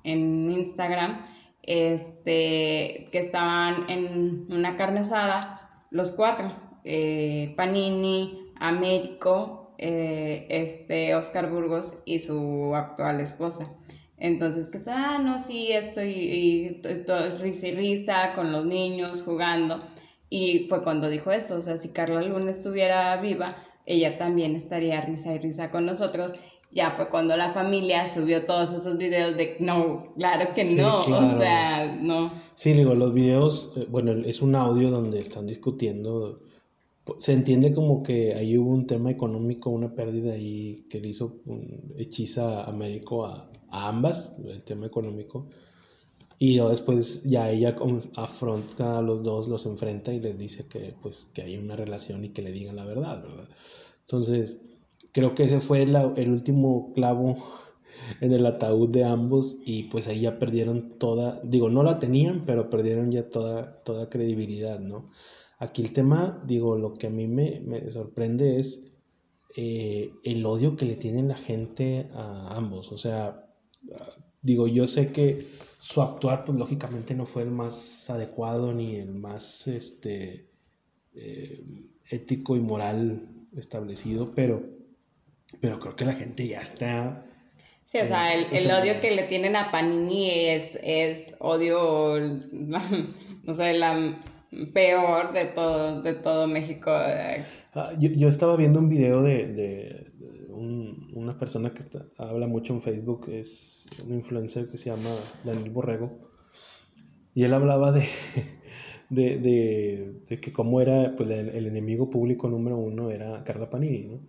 Instagram 0.05 1.23
este, 1.63 3.07
que 3.13 3.19
estaban 3.19 3.89
en 3.89 4.47
una 4.51 4.77
carne 4.77 5.01
asada, 5.01 5.71
los 5.91 6.13
cuatro, 6.13 6.49
eh, 6.85 7.55
Panini, 7.57 8.53
Américo, 8.59 9.75
este, 9.79 11.15
Oscar 11.15 11.51
Burgos 11.51 12.03
y 12.07 12.21
su 12.21 12.75
actual 12.75 13.21
esposa. 13.21 13.65
Entonces, 14.23 14.69
¿qué 14.69 14.79
tal? 14.79 14.95
Ah, 14.97 15.19
no, 15.19 15.41
sí, 15.41 15.73
estoy 15.73 16.11
y, 16.11 16.81
risa 17.43 17.67
y 17.67 17.73
risa 17.73 18.33
con 18.37 18.53
los 18.53 18.65
niños 18.65 19.25
jugando. 19.25 19.75
Y 20.33 20.67
fue 20.67 20.83
cuando 20.83 21.11
dijo 21.11 21.31
eso, 21.31 21.57
o 21.57 21.61
sea, 21.61 21.77
si 21.77 21.91
Carla 21.91 22.23
Luna 22.23 22.51
estuviera 22.51 23.21
viva, 23.21 23.55
ella 23.85 24.17
también 24.17 24.57
estaría 24.57 25.03
risa 25.03 25.35
y 25.35 25.39
risa 25.39 25.71
con 25.71 25.85
nosotros. 25.85 26.33
Ya 26.71 26.91
fue 26.91 27.11
cuando 27.11 27.37
la 27.37 27.51
familia 27.51 28.11
subió 28.11 28.47
todos 28.47 28.73
esos 28.73 28.97
videos 28.97 29.37
de 29.37 29.57
no, 29.61 30.15
claro 30.17 30.55
que 30.55 30.65
no, 30.77 31.01
o 31.01 31.39
sea, 31.39 31.99
no. 32.01 32.33
Sí, 32.55 32.73
digo, 32.73 32.95
los 32.95 33.13
videos, 33.13 33.75
eh, 33.77 33.87
bueno, 33.91 34.13
es 34.13 34.41
un 34.41 34.55
audio 34.55 34.91
donde 34.91 35.21
están 35.21 35.47
discutiendo 35.47 36.41
se 37.19 37.33
entiende 37.33 37.73
como 37.73 38.03
que 38.03 38.35
ahí 38.35 38.57
hubo 38.57 38.71
un 38.71 38.87
tema 38.87 39.11
económico, 39.11 39.71
una 39.71 39.95
pérdida 39.95 40.35
ahí 40.35 40.87
que 40.89 41.01
le 41.01 41.09
hizo 41.09 41.41
un 41.47 41.95
hechiza 41.99 42.63
a 42.63 42.71
Américo 42.71 43.27
a, 43.27 43.51
ambas, 43.71 44.39
el 44.47 44.63
tema 44.63 44.87
económico. 44.87 45.49
Y 46.45 46.59
después 46.59 47.23
ya 47.23 47.53
ella 47.53 47.77
afronta 48.17 48.99
a 48.99 49.03
los 49.03 49.23
dos, 49.23 49.47
los 49.47 49.65
enfrenta 49.65 50.13
y 50.13 50.19
les 50.19 50.37
dice 50.37 50.67
que, 50.67 50.93
pues, 51.01 51.27
que 51.33 51.43
hay 51.43 51.57
una 51.57 51.77
relación 51.77 52.25
y 52.25 52.31
que 52.31 52.43
le 52.43 52.51
digan 52.51 52.75
la 52.75 52.85
verdad, 52.85 53.23
¿verdad? 53.23 53.49
Entonces, 54.01 54.61
creo 55.13 55.37
que 55.37 55.45
ese 55.45 55.61
fue 55.61 55.83
el 55.83 56.31
último 56.33 56.93
clavo 56.97 57.37
en 58.21 58.33
el 58.33 58.45
ataúd 58.45 58.89
de 58.89 59.05
ambos 59.05 59.63
y 59.67 59.85
pues 59.85 60.09
ahí 60.09 60.23
ya 60.23 60.41
perdieron 60.41 60.99
toda, 60.99 61.41
digo, 61.45 61.71
no 61.71 61.85
la 61.85 62.01
tenían, 62.01 62.43
pero 62.45 62.71
perdieron 62.71 63.13
ya 63.13 63.31
toda, 63.31 63.77
toda 63.85 64.11
credibilidad, 64.11 64.81
¿no? 64.81 65.11
Aquí 65.61 65.83
el 65.83 65.93
tema, 65.93 66.43
digo, 66.45 66.77
lo 66.77 66.93
que 66.93 67.07
a 67.07 67.11
mí 67.11 67.29
me, 67.29 67.89
sorprende 67.89 68.59
es 68.59 68.95
eh, 69.55 70.11
el 70.25 70.45
odio 70.45 70.75
que 70.75 70.87
le 70.87 70.97
tiene 70.97 71.23
la 71.23 71.37
gente 71.37 72.09
a 72.15 72.57
ambos. 72.57 72.91
O 72.91 72.99
sea, 72.99 73.47
digo, 74.43 74.67
yo 74.67 74.89
sé 74.89 75.13
que 75.13 75.47
su 75.83 76.01
actuar, 76.01 76.45
pues 76.45 76.57
lógicamente 76.57 77.13
no 77.13 77.27
fue 77.27 77.43
el 77.43 77.51
más 77.51 78.09
adecuado 78.09 78.73
ni 78.73 78.95
el 78.95 79.17
más 79.17 79.67
este, 79.67 80.47
eh, 81.13 81.65
ético 82.09 82.57
y 82.57 82.61
moral 82.61 83.27
establecido, 83.57 84.33
pero, 84.33 84.63
pero 85.61 85.81
creo 85.81 85.97
que 85.97 86.05
la 86.05 86.13
gente 86.13 86.47
ya 86.47 86.61
está 86.61 87.27
Sí, 87.85 87.99
o 87.99 88.07
sea, 88.07 88.33
el, 88.33 88.47
el 88.53 88.71
odio 88.71 89.01
que 89.01 89.11
le 89.11 89.25
tienen 89.25 89.57
a 89.57 89.73
Panini 89.73 90.31
es, 90.31 90.79
es 90.83 91.35
odio, 91.41 92.17
no 92.53 93.55
sé, 93.55 93.75
la 93.75 94.19
peor 94.73 95.33
de 95.33 95.47
todo, 95.47 96.01
de 96.01 96.15
todo 96.15 96.47
México. 96.47 96.91
Ah, 96.91 97.91
yo, 97.99 98.09
yo, 98.11 98.29
estaba 98.29 98.57
viendo 98.57 98.79
un 98.79 98.89
video 98.89 99.21
de, 99.23 99.47
de, 99.49 100.12
una 101.15 101.37
persona 101.39 101.73
que 101.73 101.81
está, 101.81 102.07
habla 102.19 102.47
mucho 102.47 102.75
en 102.75 102.83
Facebook, 102.83 103.29
es 103.29 103.89
un 104.07 104.15
influencer 104.15 104.69
que 104.71 104.77
se 104.77 104.91
llama 104.91 105.11
Daniel 105.45 105.71
Borrego, 105.71 106.31
y 107.35 107.45
él 107.45 107.55
hablaba 107.55 107.93
de, 109.11 109.39
de, 109.39 110.21
de 110.29 110.41
que 110.41 110.53
cómo 110.53 110.81
era 110.81 111.15
pues, 111.17 111.31
el, 111.31 111.51
el, 111.51 111.67
enemigo 111.67 112.11
público 112.11 112.49
número 112.49 112.77
uno 112.77 113.11
era 113.11 113.45
Carla 113.45 113.71
Panini, 113.71 114.05
¿no? 114.05 114.21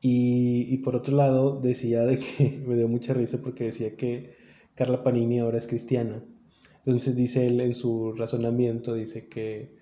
Y, 0.00 0.66
y 0.74 0.78
por 0.78 0.96
otro 0.96 1.16
lado 1.16 1.60
decía 1.60 2.02
de 2.02 2.18
que 2.18 2.62
me 2.66 2.76
dio 2.76 2.88
mucha 2.88 3.14
risa 3.14 3.40
porque 3.42 3.64
decía 3.64 3.96
que 3.96 4.34
Carla 4.74 5.02
Panini 5.02 5.38
ahora 5.38 5.58
es 5.58 5.66
cristiana 5.66 6.24
entonces 6.84 7.14
dice 7.16 7.46
él 7.46 7.60
en 7.60 7.74
su 7.74 8.12
razonamiento, 8.12 8.94
dice 8.94 9.28
que, 9.28 9.81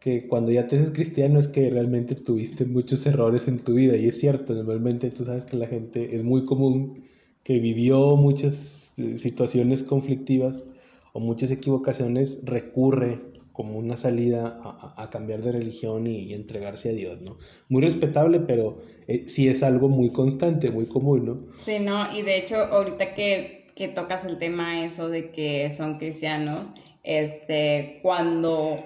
que 0.00 0.26
cuando 0.26 0.50
ya 0.50 0.66
te 0.66 0.76
haces 0.76 0.90
cristiano 0.90 1.38
es 1.38 1.48
que 1.48 1.70
realmente 1.70 2.14
tuviste 2.14 2.64
muchos 2.64 3.06
errores 3.06 3.48
en 3.48 3.58
tu 3.58 3.74
vida. 3.74 3.96
Y 3.96 4.08
es 4.08 4.18
cierto, 4.18 4.54
normalmente 4.54 5.10
tú 5.10 5.24
sabes 5.24 5.44
que 5.44 5.56
la 5.56 5.66
gente 5.66 6.16
es 6.16 6.24
muy 6.24 6.44
común 6.44 7.02
que 7.44 7.60
vivió 7.60 8.16
muchas 8.16 8.92
eh, 8.98 9.18
situaciones 9.18 9.82
conflictivas 9.82 10.64
o 11.12 11.20
muchas 11.20 11.50
equivocaciones, 11.50 12.42
recurre 12.44 13.18
como 13.52 13.78
una 13.78 13.96
salida 13.96 14.58
a, 14.96 15.10
cambiar 15.10 15.42
de 15.42 15.52
religión 15.52 16.06
y, 16.06 16.32
entregarse 16.32 16.90
a 16.90 16.92
Dios, 16.92 17.20
¿no? 17.20 17.36
Muy 17.68 17.82
respetable, 17.82 18.40
pero 18.40 18.78
eh, 19.06 19.24
sí 19.26 19.48
es 19.48 19.62
algo 19.62 19.88
muy 19.88 20.10
constante, 20.10 20.70
muy 20.70 20.86
común, 20.86 21.26
¿no? 21.26 21.40
Sí, 21.60 21.78
no, 21.80 22.16
y 22.16 22.22
de 22.22 22.38
hecho 22.38 22.56
ahorita 22.56 23.12
que 23.12 23.60
que 23.80 23.88
tocas 23.88 24.26
el 24.26 24.36
tema 24.36 24.84
eso 24.84 25.08
de 25.08 25.30
que 25.30 25.70
son 25.70 25.96
cristianos, 25.96 26.68
este, 27.02 27.98
cuando, 28.02 28.78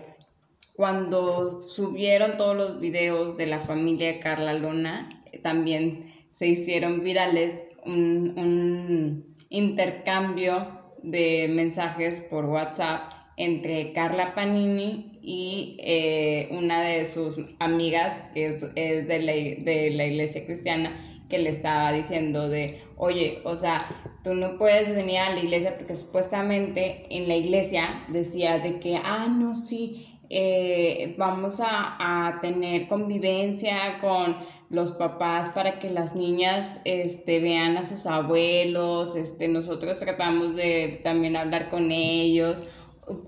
cuando 0.75 1.63
subieron 1.63 2.37
todos 2.37 2.57
los 2.57 2.81
videos 2.81 3.37
de 3.37 3.47
la 3.47 3.61
familia 3.61 4.19
Carla 4.19 4.55
Luna, 4.55 5.09
también 5.43 6.05
se 6.31 6.49
hicieron 6.49 7.03
virales 7.03 7.67
un, 7.87 9.35
intercambio 9.51 10.67
de 11.03 11.47
mensajes 11.49 12.23
por 12.23 12.47
WhatsApp 12.47 13.13
entre 13.37 13.93
Carla 13.93 14.35
Panini 14.35 15.21
y 15.23 15.77
eh, 15.81 16.49
una 16.51 16.83
de 16.83 17.05
sus 17.05 17.39
amigas 17.61 18.13
que 18.33 18.47
es, 18.47 18.75
de, 18.75 19.59
de 19.63 19.91
la 19.91 20.07
iglesia 20.07 20.45
cristiana 20.45 20.93
que 21.29 21.39
le 21.39 21.51
estaba 21.51 21.93
diciendo 21.93 22.49
de, 22.49 22.81
oye, 22.97 23.41
o 23.45 23.55
sea, 23.55 23.87
tú 24.25 24.35
no 24.35 24.59
puedes 24.59 24.95
venir 24.95 25.19
a 25.19 25.31
la 25.31 25.39
iglesia 25.39 25.77
porque 25.77 25.95
supuestamente 25.95 27.07
en 27.11 27.29
la 27.29 27.37
iglesia 27.37 28.05
decía 28.09 28.59
de 28.59 28.81
que, 28.81 28.97
ah, 28.97 29.29
no, 29.31 29.55
sí, 29.55 30.14
eh, 30.31 31.15
vamos 31.19 31.61
a, 31.61 31.97
a, 32.27 32.41
tener 32.41 32.89
convivencia 32.89 33.99
con 34.01 34.37
los 34.71 34.93
papás 34.93 35.51
para 35.51 35.79
que 35.79 35.91
las 35.91 36.15
niñas 36.15 36.71
este, 36.85 37.41
vean 37.41 37.77
a 37.77 37.85
sus 37.85 38.07
abuelos, 38.07 39.17
este, 39.17 39.49
nosotros 39.49 39.99
tratamos 39.99 40.57
de 40.57 41.01
también 41.03 41.37
hablar 41.37 41.69
con 41.69 41.91
ellos, 41.93 42.63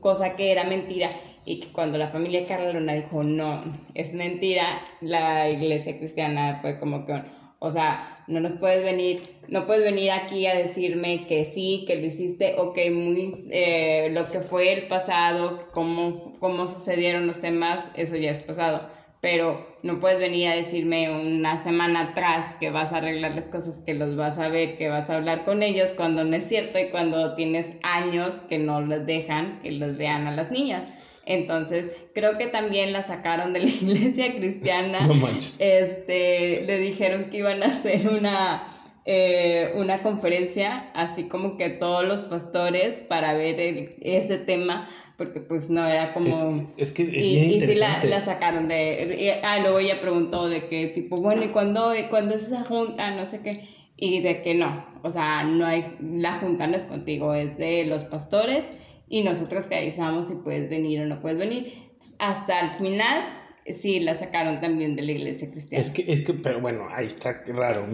cosa 0.01 0.37
que 0.37 0.51
era 0.51 0.65
mentira 0.65 1.11
y 1.45 1.61
que 1.61 1.69
cuando 1.69 1.99
la 1.99 2.09
familia 2.09 2.45
Carla 2.45 2.73
Luna 2.73 2.95
dijo 2.95 3.23
no, 3.23 3.63
es 3.95 4.15
mentira, 4.15 4.65
la 5.01 5.49
iglesia 5.49 5.97
cristiana 5.99 6.59
fue 6.61 6.79
como 6.79 7.05
que, 7.05 7.15
o 7.59 7.71
sea, 7.71 8.16
no 8.29 8.41
nos 8.41 8.53
puedes 8.53 8.83
venir, 8.83 9.23
no 9.49 9.67
puedes 9.67 9.85
venir 9.85 10.11
aquí 10.11 10.47
a 10.47 10.55
decirme 10.55 11.27
que 11.27 11.45
sí, 11.45 11.85
que 11.87 11.97
lo 11.97 12.07
hiciste, 12.07 12.57
ok, 12.59 12.79
muy, 12.93 13.47
eh, 13.51 14.09
lo 14.13 14.29
que 14.31 14.41
fue 14.41 14.73
el 14.73 14.87
pasado, 14.89 15.69
cómo, 15.73 16.33
cómo 16.41 16.67
sucedieron 16.67 17.27
los 17.27 17.41
temas, 17.41 17.91
eso 17.95 18.17
ya 18.17 18.33
es 18.33 18.43
pasado, 18.43 18.89
pero 19.21 19.77
no 19.83 20.01
puedes 20.01 20.19
venir 20.19 20.49
a 20.49 20.55
decirme 20.57 21.11
una 21.11 21.63
semana 21.63 22.11
atrás 22.11 22.57
que 22.59 22.71
vas 22.71 22.93
a 22.93 22.99
arreglar 22.99 23.35
las 23.35 23.49
cosas, 23.49 23.79
que 23.85 23.95
los 23.95 24.17
vas 24.17 24.39
a 24.39 24.49
ver, 24.49 24.77
que 24.77 24.89
vas 24.89 25.09
a 25.11 25.17
hablar 25.17 25.45
con 25.45 25.63
ellos, 25.63 25.93
cuando 25.97 26.25
no 26.25 26.37
es 26.37 26.45
cierto 26.45 26.79
y 26.79 26.87
cuando 26.87 27.35
tienes 27.35 27.77
años 27.83 28.41
que 28.49 28.59
no 28.59 28.81
les 28.81 29.07
dejan 29.07 29.61
que 29.61 29.73
los 29.73 29.97
vean 29.97 30.27
a 30.27 30.33
las 30.33 30.51
niñas. 30.51 30.95
Entonces, 31.27 31.91
creo 32.15 32.39
que 32.39 32.47
también 32.47 32.93
la 32.93 33.03
sacaron 33.03 33.53
de 33.53 33.61
la 33.61 33.67
iglesia 33.83 34.35
cristiana. 34.35 35.07
No 35.07 35.15
manches. 35.15 35.61
Este, 35.61 36.63
le 36.67 36.79
dijeron 36.79 37.29
que 37.31 37.39
iban 37.39 37.63
a 37.65 37.67
hacer 37.67 38.09
una, 38.09 38.65
eh, 39.05 39.73
una 39.75 40.03
conferencia, 40.03 40.91
así 40.95 41.25
como 41.25 41.57
que 41.57 41.69
todos 41.69 42.05
los 42.05 42.23
pastores 42.23 43.01
para 43.01 43.35
ver 43.35 43.91
ese 44.01 44.39
tema, 44.39 44.89
porque 45.19 45.41
pues 45.41 45.69
no 45.69 45.85
era 45.85 46.15
como... 46.15 46.29
Es, 46.77 46.93
que 46.93 47.03
es 47.03 47.13
y, 47.13 47.57
y 47.57 47.61
sí 47.61 47.75
la, 47.75 48.05
la, 48.05 48.21
sacaron 48.21 48.69
de... 48.69 49.41
ah, 49.43 49.59
luego 49.59 49.81
ella 49.81 50.01
preguntó 50.01 50.49
de 50.49 50.69
qué 50.69 50.87
tipo, 50.87 51.17
bueno, 51.17 51.43
¿y 51.43 51.49
cuándo, 51.49 51.93
cuándo 52.09 52.37
es 52.37 52.45
esa 52.45 52.63
junta? 52.65 53.11
No 53.11 53.25
sé 53.25 53.43
qué. 53.43 53.69
Y 53.97 54.21
de 54.21 54.43
que 54.43 54.55
no, 54.55 54.87
o 55.03 55.11
sea, 55.11 55.43
no 55.43 55.67
hay, 55.67 55.83
la 56.01 56.35
junta 56.35 56.69
no 56.69 56.77
es 56.77 56.85
contigo, 56.85 57.35
es 57.35 57.57
de 57.57 57.85
los 57.87 58.05
pastores 58.05 58.69
y 59.09 59.23
nosotros 59.23 59.69
te 59.69 59.77
avisamos 59.77 60.27
si 60.27 60.37
puedes 60.37 60.69
venir 60.69 61.01
o 61.01 61.07
no 61.07 61.21
puedes 61.21 61.39
venir. 61.39 61.73
Hasta 62.19 62.61
el 62.61 62.73
final, 62.73 63.25
sí, 63.67 64.01
la 64.01 64.15
sacaron 64.15 64.61
también 64.61 64.97
de 64.97 65.03
la 65.03 65.13
iglesia 65.13 65.49
cristiana. 65.49 65.81
Es 65.81 65.91
que, 65.91 66.11
es 66.13 66.23
que, 66.23 66.35
pero 66.35 66.61
bueno, 66.61 66.81
ahí 66.93 67.07
está 67.07 67.43
raro. 67.47 67.87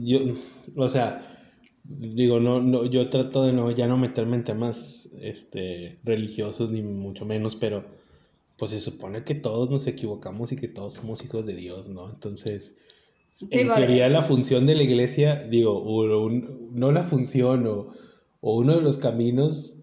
Yo, 0.00 0.20
o 0.76 0.88
sea, 0.88 1.20
digo, 1.84 2.40
no, 2.40 2.60
no, 2.60 2.86
yo 2.86 3.08
trato 3.10 3.44
de 3.44 3.52
no, 3.52 3.70
ya 3.70 3.86
no 3.86 3.96
meterme 3.96 4.36
en 4.36 4.44
temas 4.44 5.10
este, 5.20 5.98
religiosos, 6.04 6.70
ni 6.70 6.82
mucho 6.82 7.24
menos, 7.24 7.56
pero 7.56 7.84
pues 8.56 8.70
se 8.70 8.80
supone 8.80 9.24
que 9.24 9.34
todos 9.34 9.70
nos 9.70 9.86
equivocamos 9.88 10.52
y 10.52 10.56
que 10.56 10.68
todos 10.68 10.94
somos 10.94 11.24
hijos 11.24 11.46
de 11.46 11.54
Dios, 11.54 11.88
¿no? 11.88 12.08
Entonces, 12.08 12.76
en 13.50 13.72
teoría 13.72 14.08
la 14.08 14.22
función 14.22 14.66
de 14.66 14.76
la 14.76 14.84
iglesia, 14.84 15.36
digo, 15.36 16.30
no 16.70 16.92
la 16.92 17.02
función 17.02 17.66
o, 17.66 17.92
o 18.40 18.56
uno 18.56 18.76
de 18.76 18.82
los 18.82 18.98
caminos 18.98 19.81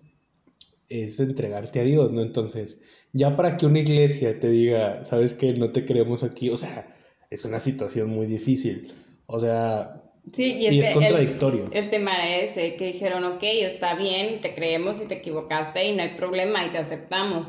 es 0.89 1.19
entregarte 1.19 1.79
a 1.79 1.83
Dios, 1.83 2.11
¿no? 2.11 2.21
Entonces, 2.21 2.81
ya 3.13 3.35
para 3.35 3.57
que 3.57 3.65
una 3.65 3.79
iglesia 3.79 4.39
te 4.39 4.49
diga, 4.49 5.03
sabes 5.03 5.33
que 5.33 5.53
no 5.53 5.71
te 5.71 5.85
queremos 5.85 6.23
aquí, 6.23 6.49
o 6.49 6.57
sea, 6.57 6.95
es 7.29 7.45
una 7.45 7.59
situación 7.59 8.09
muy 8.09 8.25
difícil. 8.25 8.93
O 9.25 9.39
sea, 9.39 10.03
sí, 10.33 10.57
y, 10.57 10.79
es, 10.79 10.89
contradictorio. 10.89 11.69
El, 11.71 11.89
tema 11.89 12.37
es 12.37 12.53
que 12.53 12.91
dijeron, 12.93 13.23
ok, 13.23 13.43
está 13.43 13.95
bien, 13.95 14.41
te 14.41 14.53
creemos 14.53 15.01
y 15.01 15.05
te 15.05 15.15
equivocaste 15.15 15.87
y 15.87 15.95
no 15.95 16.03
hay 16.03 16.15
problema 16.15 16.65
y 16.65 16.71
te 16.71 16.79
aceptamos, 16.79 17.47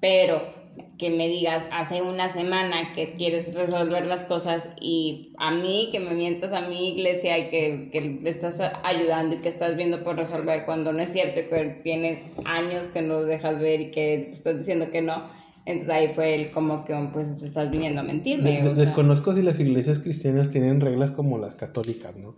pero 0.00 0.55
que 0.98 1.10
me 1.10 1.28
digas 1.28 1.64
hace 1.72 2.00
una 2.00 2.32
semana 2.32 2.92
que 2.94 3.14
quieres 3.14 3.54
resolver 3.54 4.06
las 4.06 4.24
cosas 4.24 4.70
y 4.80 5.34
a 5.38 5.50
mí, 5.50 5.88
que 5.92 6.00
me 6.00 6.14
mientas 6.14 6.52
a 6.52 6.62
mi 6.68 6.88
iglesia 6.88 7.38
y 7.38 7.50
que, 7.50 7.90
que 7.92 8.20
estás 8.24 8.60
ayudando 8.82 9.34
y 9.34 9.38
que 9.40 9.48
estás 9.48 9.76
viendo 9.76 10.02
por 10.02 10.16
resolver 10.16 10.64
cuando 10.64 10.92
no 10.92 11.02
es 11.02 11.12
cierto 11.12 11.40
y 11.40 11.48
que 11.48 11.80
tienes 11.82 12.24
años 12.44 12.86
que 12.88 13.02
no 13.02 13.22
dejas 13.22 13.58
ver 13.58 13.80
y 13.82 13.90
que 13.90 14.30
estás 14.30 14.58
diciendo 14.58 14.90
que 14.90 15.02
no. 15.02 15.24
Entonces 15.66 15.90
ahí 15.90 16.08
fue 16.08 16.34
el 16.34 16.50
como 16.50 16.84
que 16.84 16.94
pues 17.12 17.36
te 17.38 17.44
estás 17.44 17.70
viniendo 17.70 18.00
a 18.00 18.04
mentirme. 18.04 18.62
desconozco 18.74 19.34
si 19.34 19.42
las 19.42 19.60
iglesias 19.60 19.98
cristianas 19.98 20.50
tienen 20.50 20.80
reglas 20.80 21.10
como 21.10 21.38
las 21.38 21.56
católicas, 21.56 22.16
¿no? 22.16 22.36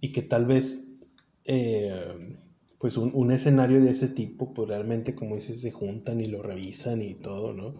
Y 0.00 0.12
que 0.12 0.22
tal 0.22 0.44
vez... 0.44 0.88
Eh, 1.46 2.36
pues 2.84 2.98
un, 2.98 3.12
un, 3.14 3.32
escenario 3.32 3.80
de 3.80 3.92
ese 3.92 4.08
tipo, 4.08 4.52
pues 4.52 4.68
realmente 4.68 5.14
como 5.14 5.36
dices, 5.36 5.58
se 5.58 5.70
juntan 5.70 6.20
y 6.20 6.26
lo 6.26 6.42
revisan 6.42 7.00
y 7.00 7.14
todo, 7.14 7.54
¿no? 7.54 7.72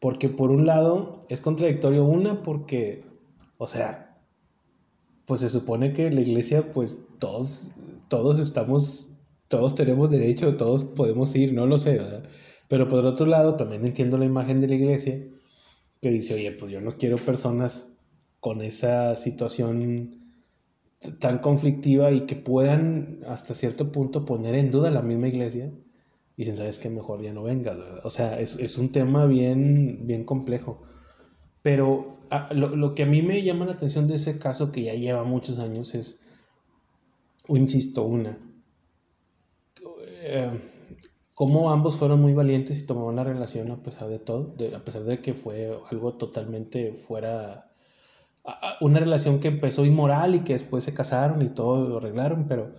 Porque 0.00 0.30
por 0.30 0.50
un 0.50 0.64
lado 0.64 1.20
es 1.28 1.42
contradictorio 1.42 2.06
una 2.06 2.42
porque, 2.42 3.04
o 3.58 3.66
sea, 3.66 4.18
pues 5.26 5.42
se 5.42 5.50
supone 5.50 5.92
que 5.92 6.10
la 6.10 6.22
iglesia, 6.22 6.72
pues 6.72 6.96
todos, 7.18 7.72
todos 8.08 8.38
estamos, 8.38 9.18
todos 9.48 9.74
tenemos 9.74 10.08
derecho, 10.10 10.56
todos 10.56 10.82
podemos 10.86 11.36
ir, 11.36 11.52
no 11.52 11.66
lo 11.66 11.76
sé, 11.76 11.98
¿verdad? 11.98 12.24
Pero 12.68 12.88
por 12.88 13.04
otro 13.04 13.26
lado 13.26 13.56
también 13.56 13.84
entiendo 13.84 14.16
la 14.16 14.24
imagen 14.24 14.60
de 14.60 14.68
la 14.68 14.76
iglesia 14.76 15.22
que 16.00 16.08
dice, 16.08 16.32
oye, 16.32 16.52
pues 16.52 16.72
yo 16.72 16.80
no 16.80 16.96
quiero 16.96 17.16
personas 17.18 17.98
con 18.40 18.62
esa 18.62 19.14
situación 19.14 20.27
tan 21.20 21.38
conflictiva 21.38 22.10
y 22.10 22.22
que 22.22 22.36
puedan 22.36 23.20
hasta 23.26 23.54
cierto 23.54 23.92
punto 23.92 24.24
poner 24.24 24.54
en 24.54 24.70
duda 24.70 24.90
la 24.90 25.02
misma 25.02 25.28
iglesia 25.28 25.72
y 26.36 26.42
dicen, 26.42 26.56
sabes 26.56 26.78
que 26.78 26.90
mejor 26.90 27.22
ya 27.22 27.32
no 27.32 27.42
venga 27.42 27.74
¿verdad? 27.74 28.00
O 28.04 28.10
sea, 28.10 28.40
es, 28.40 28.58
es, 28.58 28.78
un 28.78 28.92
tema 28.92 29.26
bien, 29.26 30.06
bien 30.06 30.24
complejo. 30.24 30.82
Pero 31.62 32.12
ah, 32.30 32.48
lo, 32.54 32.76
lo, 32.76 32.94
que 32.94 33.02
a 33.02 33.06
mí 33.06 33.22
me 33.22 33.42
llama 33.42 33.66
la 33.66 33.72
atención 33.72 34.06
de 34.06 34.14
ese 34.14 34.38
caso 34.38 34.70
que 34.70 34.84
ya 34.84 34.94
lleva 34.94 35.24
muchos 35.24 35.58
años 35.58 35.94
es, 35.94 36.28
o 37.48 37.56
insisto, 37.56 38.04
una, 38.04 38.38
eh, 40.22 40.60
cómo 41.34 41.70
ambos 41.70 41.96
fueron 41.96 42.20
muy 42.20 42.34
valientes 42.34 42.78
y 42.78 42.86
tomaron 42.86 43.16
la 43.16 43.24
relación 43.24 43.70
a 43.70 43.82
pesar 43.82 44.08
de 44.08 44.18
todo, 44.18 44.54
a 44.74 44.84
pesar 44.84 45.04
de 45.04 45.20
que 45.20 45.34
fue 45.34 45.76
algo 45.90 46.14
totalmente 46.14 46.92
fuera 46.92 47.67
una 48.80 49.00
relación 49.00 49.40
que 49.40 49.48
empezó 49.48 49.84
inmoral 49.84 50.34
y 50.34 50.40
que 50.40 50.54
después 50.54 50.84
se 50.84 50.94
casaron 50.94 51.42
y 51.42 51.48
todo 51.48 51.88
lo 51.88 51.98
arreglaron, 51.98 52.46
pero 52.46 52.74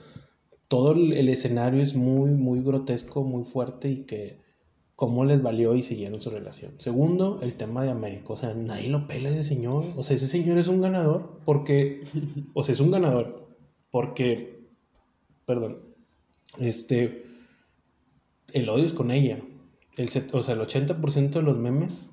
todo 0.67 0.93
el 0.93 1.29
escenario 1.29 1.81
es 1.81 1.95
muy, 1.95 2.31
muy 2.31 2.61
grotesco, 2.61 3.23
muy 3.23 3.43
fuerte 3.43 3.89
y 3.89 4.03
que 4.03 4.39
cómo 4.99 5.23
les 5.23 5.41
valió 5.41 5.75
y 5.75 5.81
siguieron 5.81 6.19
su 6.19 6.29
relación. 6.29 6.73
Segundo, 6.77 7.39
el 7.41 7.55
tema 7.55 7.83
de 7.83 7.89
América, 7.89 8.33
o 8.33 8.35
sea, 8.35 8.53
nadie 8.53 8.89
lo 8.89 9.07
pela 9.07 9.29
ese 9.29 9.43
señor, 9.43 9.85
o 9.95 10.03
sea, 10.03 10.17
ese 10.17 10.27
señor 10.27 10.57
es 10.57 10.67
un 10.67 10.81
ganador, 10.81 11.39
porque, 11.45 12.03
o 12.53 12.63
sea, 12.63 12.73
es 12.73 12.81
un 12.81 12.91
ganador, 12.91 13.47
porque, 13.91 14.67
perdón, 15.45 15.77
este, 16.59 17.23
el 18.51 18.67
odio 18.67 18.85
es 18.85 18.93
con 18.93 19.11
ella, 19.11 19.39
el, 19.95 20.09
o 20.33 20.43
sea, 20.43 20.55
el 20.55 20.61
80% 20.61 21.29
de 21.29 21.41
los 21.43 21.57
memes 21.57 22.09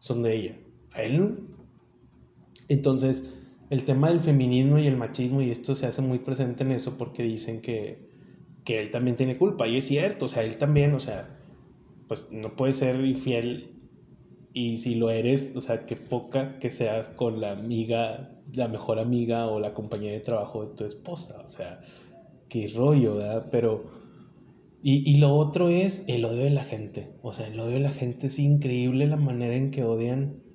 son 0.00 0.24
de 0.24 0.36
ella. 0.36 0.56
A 0.94 1.02
él 1.04 1.46
entonces, 2.68 3.34
el 3.70 3.84
tema 3.84 4.08
del 4.08 4.20
feminismo 4.20 4.78
y 4.78 4.86
el 4.86 4.96
machismo, 4.96 5.42
y 5.42 5.50
esto 5.50 5.74
se 5.74 5.86
hace 5.86 6.02
muy 6.02 6.18
presente 6.18 6.64
en 6.64 6.72
eso 6.72 6.96
porque 6.98 7.22
dicen 7.22 7.60
que, 7.60 7.98
que 8.64 8.80
él 8.80 8.90
también 8.90 9.16
tiene 9.16 9.36
culpa, 9.36 9.66
y 9.68 9.76
es 9.76 9.84
cierto, 9.86 10.26
o 10.26 10.28
sea, 10.28 10.44
él 10.44 10.56
también, 10.56 10.94
o 10.94 11.00
sea, 11.00 11.28
pues 12.08 12.32
no 12.32 12.54
puede 12.54 12.72
ser 12.72 13.04
infiel 13.04 13.72
y 14.52 14.78
si 14.78 14.94
lo 14.94 15.10
eres, 15.10 15.54
o 15.56 15.60
sea, 15.60 15.84
qué 15.84 15.96
poca 15.96 16.58
que 16.58 16.70
seas 16.70 17.08
con 17.08 17.40
la 17.40 17.52
amiga, 17.52 18.30
la 18.54 18.68
mejor 18.68 18.98
amiga 18.98 19.48
o 19.48 19.60
la 19.60 19.74
compañía 19.74 20.12
de 20.12 20.20
trabajo 20.20 20.64
de 20.64 20.74
tu 20.74 20.84
esposa, 20.84 21.42
o 21.44 21.48
sea, 21.48 21.80
qué 22.48 22.68
rollo, 22.68 23.16
¿verdad? 23.16 23.48
Pero, 23.50 23.84
y, 24.82 25.10
y 25.10 25.16
lo 25.18 25.34
otro 25.34 25.68
es 25.68 26.04
el 26.08 26.24
odio 26.24 26.44
de 26.44 26.50
la 26.50 26.64
gente, 26.64 27.12
o 27.22 27.32
sea, 27.32 27.48
el 27.48 27.58
odio 27.60 27.74
de 27.74 27.80
la 27.80 27.90
gente 27.90 28.28
es 28.28 28.38
increíble 28.38 29.06
la 29.06 29.16
manera 29.16 29.56
en 29.56 29.70
que 29.70 29.84
odian 29.84 30.45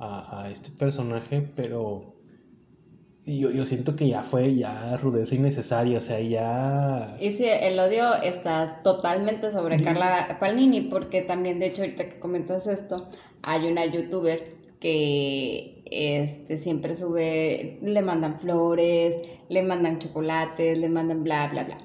a, 0.00 0.48
este 0.50 0.70
personaje, 0.70 1.46
pero 1.54 2.14
yo, 3.26 3.50
yo, 3.50 3.64
siento 3.64 3.96
que 3.96 4.08
ya 4.08 4.22
fue 4.22 4.54
ya 4.54 4.96
rudeza 4.96 5.34
innecesaria, 5.34 5.98
o 5.98 6.00
sea, 6.00 6.20
ya... 6.20 7.16
Y 7.20 7.32
sí, 7.32 7.46
el 7.46 7.78
odio 7.78 8.14
está 8.14 8.78
totalmente 8.82 9.50
sobre 9.50 9.82
Carla 9.82 10.38
Palnini, 10.40 10.80
porque 10.80 11.20
también, 11.22 11.58
de 11.58 11.66
hecho, 11.66 11.82
ahorita 11.82 12.08
que 12.08 12.18
comentas 12.18 12.66
esto, 12.66 13.08
hay 13.42 13.70
una 13.70 13.84
youtuber 13.84 14.40
que 14.80 15.82
este, 15.90 16.56
siempre 16.56 16.94
sube, 16.94 17.78
le 17.82 18.02
mandan 18.02 18.40
flores, 18.40 19.18
le 19.48 19.62
mandan 19.62 19.98
chocolates, 19.98 20.78
le 20.78 20.88
mandan 20.88 21.22
bla, 21.22 21.48
bla, 21.48 21.64
bla. 21.64 21.78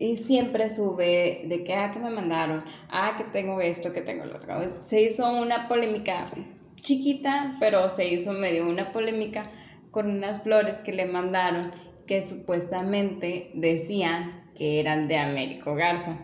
Y 0.00 0.16
siempre 0.16 0.68
sube 0.68 1.42
de 1.46 1.62
que, 1.62 1.74
ah, 1.74 1.92
que 1.92 2.00
me 2.00 2.10
mandaron, 2.10 2.64
ah, 2.88 3.14
que 3.16 3.24
tengo 3.24 3.60
esto, 3.60 3.92
que 3.92 4.00
tengo 4.00 4.24
lo 4.24 4.36
otro. 4.36 4.54
Se 4.82 5.02
hizo 5.02 5.30
una 5.30 5.68
polémica 5.68 6.26
chiquita, 6.80 7.52
pero 7.60 7.88
se 7.88 8.08
hizo 8.08 8.32
medio 8.32 8.68
una 8.68 8.92
polémica 8.92 9.42
con 9.90 10.10
unas 10.10 10.42
flores 10.42 10.80
que 10.82 10.92
le 10.92 11.06
mandaron 11.06 11.72
que 12.06 12.26
supuestamente 12.26 13.50
decían 13.54 14.50
que 14.56 14.80
eran 14.80 15.08
de 15.08 15.16
Américo 15.16 15.74
Garza. 15.74 16.16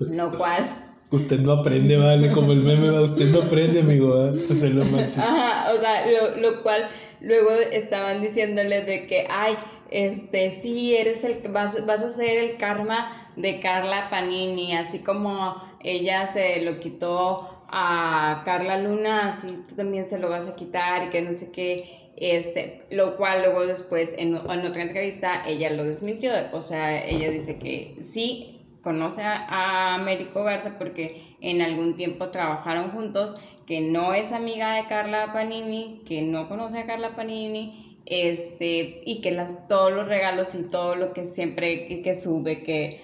Lo 0.00 0.36
cual, 0.36 0.64
Usted 1.10 1.40
no 1.40 1.52
aprende, 1.52 1.96
vale, 1.96 2.30
como 2.32 2.52
el 2.52 2.62
meme 2.62 2.90
va, 2.90 3.02
usted 3.02 3.26
no 3.26 3.42
aprende, 3.42 3.80
amigo, 3.80 4.26
¿eh? 4.26 4.34
se 4.34 4.70
lo 4.70 4.82
Ajá, 4.82 5.72
o 5.72 5.80
sea, 5.80 6.06
lo, 6.10 6.40
lo 6.40 6.62
cual 6.62 6.88
luego 7.20 7.50
estaban 7.70 8.20
diciéndole 8.20 8.82
de 8.82 9.06
que, 9.06 9.26
ay, 9.30 9.54
este, 9.90 10.50
sí, 10.50 10.96
eres 10.96 11.22
el, 11.22 11.38
vas, 11.52 11.86
vas 11.86 12.02
a 12.02 12.10
ser 12.10 12.38
el 12.38 12.56
karma 12.56 13.08
de 13.36 13.60
Carla 13.60 14.08
Panini, 14.10 14.74
así 14.74 15.00
como 15.00 15.54
ella 15.84 16.32
se 16.32 16.62
lo 16.62 16.80
quitó 16.80 17.53
a 17.68 18.42
Carla 18.44 18.78
Luna, 18.78 19.28
así 19.28 19.64
tú 19.68 19.74
también 19.74 20.06
se 20.06 20.18
lo 20.18 20.28
vas 20.28 20.48
a 20.48 20.56
quitar 20.56 21.06
y 21.06 21.10
que 21.10 21.22
no 21.22 21.34
sé 21.34 21.50
qué, 21.52 22.10
este, 22.16 22.84
lo 22.90 23.16
cual 23.16 23.42
luego 23.42 23.66
después 23.66 24.14
en, 24.18 24.36
en 24.36 24.66
otra 24.66 24.82
entrevista 24.82 25.42
ella 25.46 25.70
lo 25.70 25.84
desmintió, 25.84 26.32
o 26.52 26.60
sea, 26.60 27.04
ella 27.04 27.30
dice 27.30 27.58
que 27.58 27.96
sí 28.00 28.54
conoce 28.84 29.22
a, 29.22 29.94
Américo 29.94 30.44
Garza 30.44 30.78
porque 30.78 31.20
en 31.40 31.62
algún 31.62 31.96
tiempo 31.96 32.28
trabajaron 32.28 32.90
juntos, 32.90 33.34
que 33.66 33.80
no 33.80 34.12
es 34.12 34.30
amiga 34.30 34.74
de 34.76 34.84
Carla 34.86 35.32
Panini, 35.32 36.02
que 36.06 36.20
no 36.20 36.46
conoce 36.48 36.78
a 36.78 36.86
Carla 36.86 37.16
Panini, 37.16 37.98
este, 38.04 39.00
y 39.06 39.22
que 39.22 39.30
las, 39.30 39.66
todos 39.66 39.90
los 39.90 40.06
regalos 40.06 40.54
y 40.54 40.64
todo 40.64 40.94
lo 40.94 41.14
que 41.14 41.24
siempre 41.24 42.02
que 42.02 42.14
sube, 42.14 42.62
que 42.62 43.00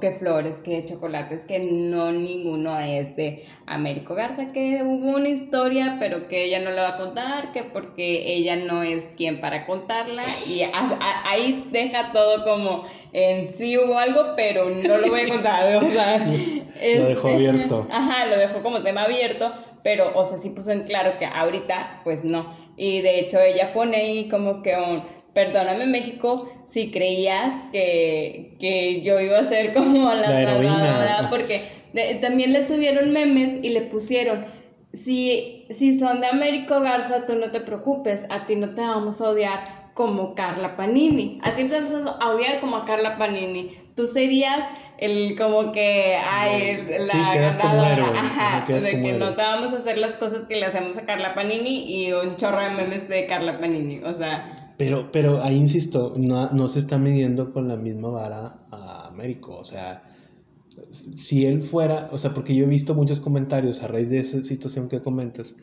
que 0.00 0.12
flores, 0.12 0.60
que 0.60 0.84
chocolates, 0.84 1.44
que 1.44 1.58
no 1.58 2.10
ninguno 2.10 2.78
es 2.78 3.16
de 3.16 3.44
Américo 3.66 4.14
Garza, 4.14 4.50
que 4.52 4.82
hubo 4.82 5.16
una 5.16 5.28
historia, 5.28 5.96
pero 6.00 6.26
que 6.26 6.44
ella 6.44 6.60
no 6.60 6.70
la 6.70 6.82
va 6.82 6.88
a 6.90 6.96
contar, 6.96 7.52
que 7.52 7.62
porque 7.64 8.34
ella 8.34 8.56
no 8.56 8.82
es 8.82 9.12
quien 9.16 9.40
para 9.40 9.66
contarla, 9.66 10.22
y 10.48 10.62
ahí 11.24 11.68
deja 11.70 12.12
todo 12.12 12.44
como 12.44 12.84
en 13.12 13.46
sí 13.46 13.76
hubo 13.76 13.98
algo, 13.98 14.34
pero 14.36 14.64
no 14.64 14.98
lo 14.98 15.08
voy 15.08 15.20
a 15.20 15.28
contar, 15.28 15.76
o 15.76 15.90
sea, 15.90 16.18
lo 16.98 17.04
dejó 17.04 17.28
este, 17.28 17.34
abierto. 17.34 17.86
Ajá, 17.90 18.26
lo 18.26 18.38
dejó 18.38 18.62
como 18.62 18.82
tema 18.82 19.02
abierto, 19.02 19.52
pero, 19.82 20.12
o 20.14 20.24
sea, 20.24 20.38
sí 20.38 20.50
puso 20.50 20.70
en 20.70 20.84
claro 20.84 21.18
que 21.18 21.26
ahorita, 21.26 22.00
pues 22.04 22.24
no, 22.24 22.46
y 22.76 23.02
de 23.02 23.18
hecho 23.20 23.40
ella 23.40 23.72
pone 23.72 23.98
ahí 23.98 24.28
como 24.28 24.62
que 24.62 24.74
un 24.76 25.02
perdóname 25.32 25.86
México 25.86 26.48
si 26.66 26.90
creías 26.90 27.54
que, 27.72 29.00
yo 29.04 29.20
iba 29.20 29.38
a 29.38 29.44
ser 29.44 29.72
como 29.72 30.12
la, 30.12 30.42
la 30.42 31.26
porque 31.30 31.62
también 32.20 32.52
le 32.52 32.66
subieron 32.66 33.12
memes 33.12 33.64
y 33.64 33.70
le 33.70 33.82
pusieron, 33.82 34.44
si, 34.92 35.66
si 35.70 35.98
son 35.98 36.20
de 36.20 36.26
Américo 36.26 36.80
Garza, 36.80 37.26
tú 37.26 37.34
no 37.34 37.50
te 37.50 37.60
preocupes, 37.60 38.26
a 38.30 38.46
ti 38.46 38.56
no 38.56 38.74
te 38.74 38.82
vamos 38.82 39.20
a 39.20 39.30
odiar 39.30 39.90
como 39.94 40.34
Carla 40.34 40.76
Panini, 40.76 41.40
a 41.42 41.52
ti 41.52 41.64
no 41.64 41.70
te 41.70 41.80
vamos 41.80 42.16
a 42.20 42.30
odiar 42.30 42.60
como 42.60 42.76
a 42.76 42.84
Carla 42.84 43.16
Panini, 43.16 43.70
tú 43.94 44.06
serías 44.06 44.64
el 44.98 45.36
como 45.36 45.70
que 45.70 46.16
ay 46.16 46.84
la 46.98 47.34
ganadora 47.34 48.12
ajá 48.18 48.64
de 48.66 49.02
que 49.02 49.12
no 49.12 49.34
te 49.34 49.42
vamos 49.42 49.72
a 49.72 49.76
hacer 49.76 49.96
las 49.96 50.16
cosas 50.16 50.46
que 50.46 50.56
le 50.56 50.66
hacemos 50.66 50.98
a 50.98 51.06
Carla 51.06 51.34
Panini 51.34 51.84
y 51.88 52.12
un 52.12 52.36
chorro 52.36 52.60
de 52.60 52.70
memes 52.70 53.08
de 53.08 53.26
Carla 53.26 53.60
Panini 53.60 54.00
o 54.04 54.12
sea 54.12 54.67
pero, 54.78 55.10
pero 55.10 55.42
ahí 55.42 55.56
insisto, 55.56 56.14
no, 56.16 56.50
no 56.52 56.68
se 56.68 56.78
está 56.78 56.98
midiendo 56.98 57.52
con 57.52 57.66
la 57.66 57.76
misma 57.76 58.08
vara 58.08 58.60
a 58.70 59.08
Américo. 59.08 59.56
O 59.56 59.64
sea, 59.64 60.04
si 60.90 61.46
él 61.46 61.62
fuera, 61.62 62.08
o 62.12 62.18
sea, 62.18 62.32
porque 62.32 62.54
yo 62.54 62.64
he 62.64 62.68
visto 62.68 62.94
muchos 62.94 63.18
comentarios 63.18 63.82
a 63.82 63.88
raíz 63.88 64.08
de 64.08 64.20
esa 64.20 64.42
situación 64.44 64.88
que 64.88 65.00
comentas, 65.00 65.56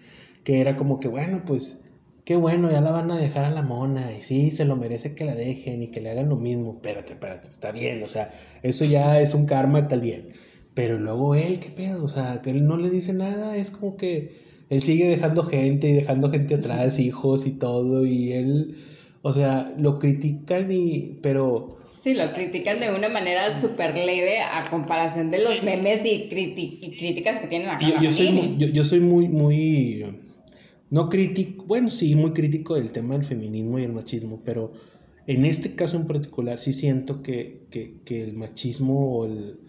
que 0.43 0.59
era 0.59 0.75
como 0.75 0.99
que, 0.99 1.07
bueno, 1.07 1.43
pues, 1.45 1.85
qué 2.25 2.35
bueno, 2.35 2.69
ya 2.69 2.81
la 2.81 2.91
van 2.91 3.09
a 3.09 3.17
dejar 3.17 3.45
a 3.45 3.51
la 3.51 3.61
mona, 3.61 4.11
y 4.11 4.21
sí, 4.21 4.51
se 4.51 4.65
lo 4.65 4.75
merece 4.75 5.15
que 5.15 5.23
la 5.23 5.35
dejen 5.35 5.83
y 5.83 5.87
que 5.91 6.01
le 6.01 6.11
hagan 6.11 6.27
lo 6.27 6.35
mismo. 6.35 6.73
Espérate, 6.73 7.13
espérate, 7.13 7.47
está 7.47 7.71
bien, 7.71 8.03
o 8.03 8.07
sea, 8.07 8.33
eso 8.63 8.83
ya 8.83 9.21
es 9.21 9.33
un 9.33 9.45
karma, 9.45 9.87
tal 9.87 10.01
bien. 10.01 10.29
Pero 10.73 10.99
luego 10.99 11.35
él, 11.35 11.59
qué 11.59 11.69
pedo, 11.69 12.03
o 12.03 12.09
sea, 12.09 12.41
que 12.41 12.49
él 12.49 12.65
no 12.67 12.75
le 12.75 12.89
dice 12.89 13.13
nada, 13.13 13.55
es 13.55 13.71
como 13.71 13.95
que 13.95 14.35
él 14.69 14.81
sigue 14.81 15.07
dejando 15.07 15.43
gente 15.43 15.87
y 15.87 15.93
dejando 15.93 16.29
gente 16.29 16.55
atrás, 16.55 16.99
hijos 16.99 17.47
y 17.47 17.51
todo, 17.51 18.05
y 18.05 18.33
él 18.33 18.75
o 19.27 19.33
sea, 19.33 19.73
lo 19.79 19.97
critican 19.97 20.71
y... 20.71 21.17
pero... 21.23 21.79
Sí, 21.99 22.13
lo 22.13 22.31
critican 22.31 22.79
de 22.79 22.91
una 22.91 23.09
manera 23.09 23.59
súper 23.59 23.95
leve 23.95 24.39
a 24.39 24.69
comparación 24.69 25.31
de 25.31 25.39
los 25.39 25.63
memes 25.63 26.01
y, 26.05 26.29
críticas 26.29 27.39
que 27.39 27.47
tienen 27.47 27.69
acá. 27.69 27.89
Yo, 27.89 28.03
yo 28.03 28.11
soy, 28.11 28.29
muy, 28.29 28.71
yo, 28.71 28.85
soy 28.85 28.99
muy, 28.99 29.27
muy... 29.27 30.05
No 30.91 31.09
crítico, 31.09 31.63
bueno, 31.65 31.89
sí, 31.89 32.13
muy 32.13 32.33
crítico 32.33 32.75
del 32.75 32.91
tema 32.91 33.15
del 33.15 33.25
feminismo 33.25 33.79
y 33.79 33.83
el 33.83 33.93
machismo, 33.93 34.43
pero 34.45 34.73
en 35.25 35.43
este 35.45 35.73
caso 35.73 35.97
en 35.97 36.05
particular 36.05 36.59
sí 36.59 36.71
siento 36.71 37.23
que, 37.23 37.65
que, 37.71 38.01
que 38.05 38.21
el 38.21 38.33
machismo 38.33 39.17
o 39.17 39.25
el, 39.25 39.59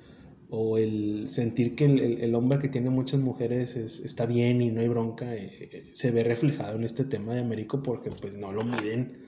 o 0.51 0.77
el 0.77 1.29
sentir 1.29 1.75
que 1.75 1.87
el, 1.87 1.99
el, 2.21 2.35
hombre 2.35 2.59
que 2.59 2.69
tiene 2.69 2.91
muchas 2.91 3.21
mujeres 3.21 3.75
es, 3.75 4.01
está 4.01 4.27
bien 4.27 4.61
y 4.61 4.71
no 4.71 4.83
hay 4.83 4.89
bronca, 4.89 5.35
eh, 5.35 5.71
eh, 5.73 5.89
se 5.93 6.11
ve 6.11 6.25
reflejado 6.25 6.77
en 6.77 6.85
este 6.85 7.05
tema 7.05 7.33
de 7.33 7.41
Américo 7.41 7.83
porque 7.83 8.11
pues 8.11 8.37
no 8.37 8.53
lo 8.53 8.63
miden 8.63 9.25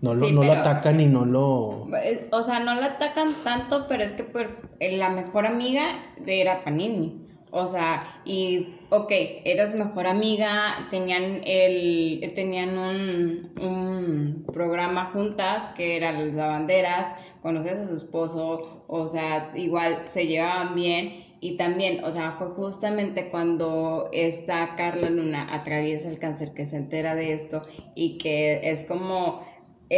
no 0.00 0.14
lo, 0.14 0.30
no 0.30 0.44
lo 0.44 0.52
atacan 0.52 1.00
y 1.00 1.06
no 1.06 1.24
lo... 1.24 1.88
o 2.30 2.42
sea, 2.42 2.60
no 2.60 2.74
lo 2.74 2.82
atacan 2.82 3.28
tanto, 3.42 3.86
pero 3.88 4.02
es 4.02 4.12
que 4.12 4.24
pues, 4.24 4.48
la 4.80 5.08
mejor 5.08 5.46
amiga 5.46 5.84
de 6.18 6.40
era 6.40 6.62
Panini. 6.62 7.24
O 7.56 7.68
sea, 7.68 8.20
y, 8.24 8.74
ok, 8.90 9.12
eras 9.44 9.76
mejor 9.76 10.08
amiga, 10.08 10.74
tenían, 10.90 11.40
el, 11.44 12.32
tenían 12.34 12.76
un, 12.76 13.52
un 13.60 14.44
programa 14.52 15.10
juntas 15.12 15.70
que 15.70 15.96
era 15.96 16.10
las 16.10 16.34
lavanderas, 16.34 17.06
conocías 17.42 17.78
a 17.78 17.86
su 17.86 17.96
esposo, 17.96 18.84
o 18.88 19.06
sea, 19.06 19.52
igual 19.54 20.00
se 20.04 20.26
llevaban 20.26 20.74
bien. 20.74 21.12
Y 21.40 21.56
también, 21.56 22.02
o 22.02 22.10
sea, 22.10 22.32
fue 22.32 22.48
justamente 22.48 23.28
cuando 23.28 24.08
esta 24.12 24.74
Carla 24.74 25.10
Luna 25.10 25.46
atraviesa 25.54 26.08
el 26.08 26.18
cáncer 26.18 26.54
que 26.54 26.66
se 26.66 26.76
entera 26.76 27.14
de 27.14 27.34
esto 27.34 27.62
y 27.94 28.18
que 28.18 28.68
es 28.70 28.82
como 28.82 29.42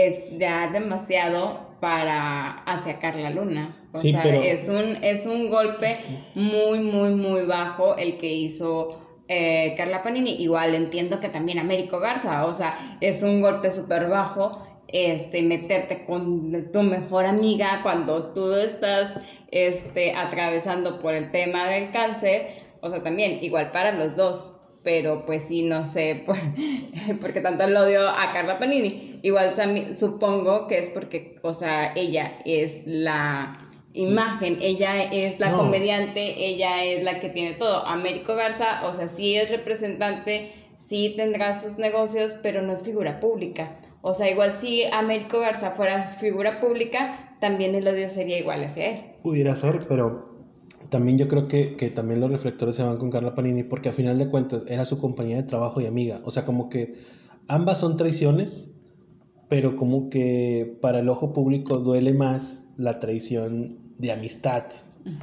es 0.05 0.39
ya 0.39 0.69
demasiado 0.69 1.67
para 1.81 2.63
hacia 2.65 2.99
Carla 2.99 3.31
Luna. 3.31 3.75
O 3.93 3.99
sea, 3.99 4.23
es, 4.25 4.69
un, 4.69 5.03
es 5.03 5.27
un 5.27 5.49
golpe 5.49 5.99
muy, 6.35 6.81
muy, 6.81 7.15
muy 7.15 7.47
bajo 7.47 7.97
el 7.97 8.19
que 8.19 8.31
hizo 8.31 9.23
eh, 9.29 9.75
Carla 9.77 10.03
Panini. 10.03 10.43
Igual 10.43 10.75
entiendo 10.75 11.19
que 11.19 11.29
también 11.29 11.59
Américo 11.59 11.99
Garza, 11.99 12.45
o 12.47 12.53
sea, 12.53 12.79
es 13.01 13.23
un 13.23 13.41
golpe 13.41 13.71
súper 13.71 14.09
bajo 14.09 14.63
este, 14.89 15.43
meterte 15.43 16.05
con 16.05 16.71
tu 16.73 16.83
mejor 16.83 17.25
amiga 17.25 17.81
cuando 17.83 18.35
tú 18.35 18.55
estás 18.55 19.13
este, 19.51 20.15
atravesando 20.15 20.99
por 20.99 21.15
el 21.15 21.31
tema 21.31 21.69
del 21.69 21.91
cáncer. 21.91 22.49
O 22.83 22.91
sea, 22.91 23.03
también 23.03 23.39
igual 23.43 23.71
para 23.71 23.93
los 23.93 24.15
dos 24.15 24.56
pero 24.87 25.27
pues 25.27 25.43
sí, 25.43 25.65
no 25.65 25.83
sé 25.83 26.23
por, 26.25 26.37
porque 27.21 27.41
tanto 27.41 27.67
lo 27.67 27.81
odio 27.81 28.09
a 28.09 28.31
Carla 28.31 28.61
Panini. 28.61 29.19
Igual 29.23 29.53
supongo 29.99 30.69
que 30.69 30.79
es 30.79 30.87
porque, 30.87 31.35
o 31.43 31.53
sea, 31.55 31.93
ella 31.97 32.39
es 32.45 32.87
la 32.87 33.51
imagen, 33.95 34.59
ella 34.61 35.03
es 35.03 35.41
la 35.41 35.51
comediante, 35.51 36.47
ella 36.47 36.85
es 36.85 37.03
la 37.03 37.19
que 37.19 37.31
tiene 37.31 37.57
todo. 37.57 37.85
Américo 37.85 38.37
Garza, 38.37 38.87
o 38.87 38.93
sea, 38.93 39.09
sí 39.09 39.35
es 39.35 39.51
representante, 39.51 40.53
sí 40.77 41.15
tendrá 41.17 41.61
sus 41.61 41.79
negocios, 41.79 42.37
pero 42.41 42.63
no 42.63 42.73
es 42.73 42.83
figura 42.83 43.19
pública. 43.19 43.81
O 44.03 44.15
sea, 44.15 44.31
igual 44.31 44.53
si 44.53 44.85
Américo 44.85 45.41
Garza 45.41 45.73
fuera 45.73 46.11
figura 46.11 46.61
pública, 46.61 47.35
también 47.41 47.75
el 47.75 47.89
odio 47.89 48.09
sería 48.09 48.39
igual 48.39 48.63
hacia 48.63 48.91
él. 48.91 49.05
Pudiera 49.21 49.57
ser, 49.57 49.81
pero 49.89 50.36
también 50.91 51.19
yo 51.19 51.29
creo 51.29 51.49
que, 51.49 51.77
que, 51.77 51.91
también 51.91 52.21
los 52.21 52.31
reflectores 52.31 52.75
se 52.77 52.83
van 52.83 52.97
con 52.97 53.11
Carla 53.11 53.35
Panini 53.35 53.63
porque 53.63 53.89
a 53.89 53.93
final 53.93 54.19
de 54.19 54.29
cuentas 54.29 54.65
era 54.69 54.85
su 54.85 55.01
compañía 55.01 55.37
de 55.37 55.43
trabajo 55.43 55.81
y 55.81 55.87
amiga. 55.87 56.21
O 56.25 56.31
sea, 56.31 56.45
como 56.45 56.69
que 56.69 56.95
ambas 57.49 57.81
son 57.81 57.97
traiciones, 57.97 58.81
pero 59.49 59.77
como 59.77 60.09
que 60.11 60.79
para 60.81 61.01
el 61.01 61.09
ojo 61.09 61.33
público 61.33 61.79
duele 61.79 62.13
más 62.13 62.69
la 62.77 62.99
traición 62.99 63.79
de 63.99 64.13
amistad 64.13 64.65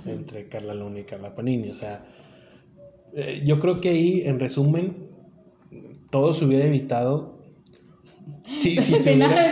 entre 0.06 0.48
Carla 0.48 0.74
Luna 0.74 1.00
y 1.00 1.04
Carla 1.04 1.36
Panini. 1.36 1.70
O 1.70 1.76
sea, 1.76 2.06
eh, 3.16 3.42
yo 3.46 3.60
creo 3.60 3.80
que 3.80 3.90
ahí, 3.90 4.24
en 4.26 4.40
resumen, 4.40 5.10
todo 6.10 6.34
se 6.34 6.46
hubiera 6.46 6.66
evitado. 6.66 7.34
Sí, 8.46 8.76
sí, 8.78 8.96
se 8.96 9.16
hubiera... 9.16 9.52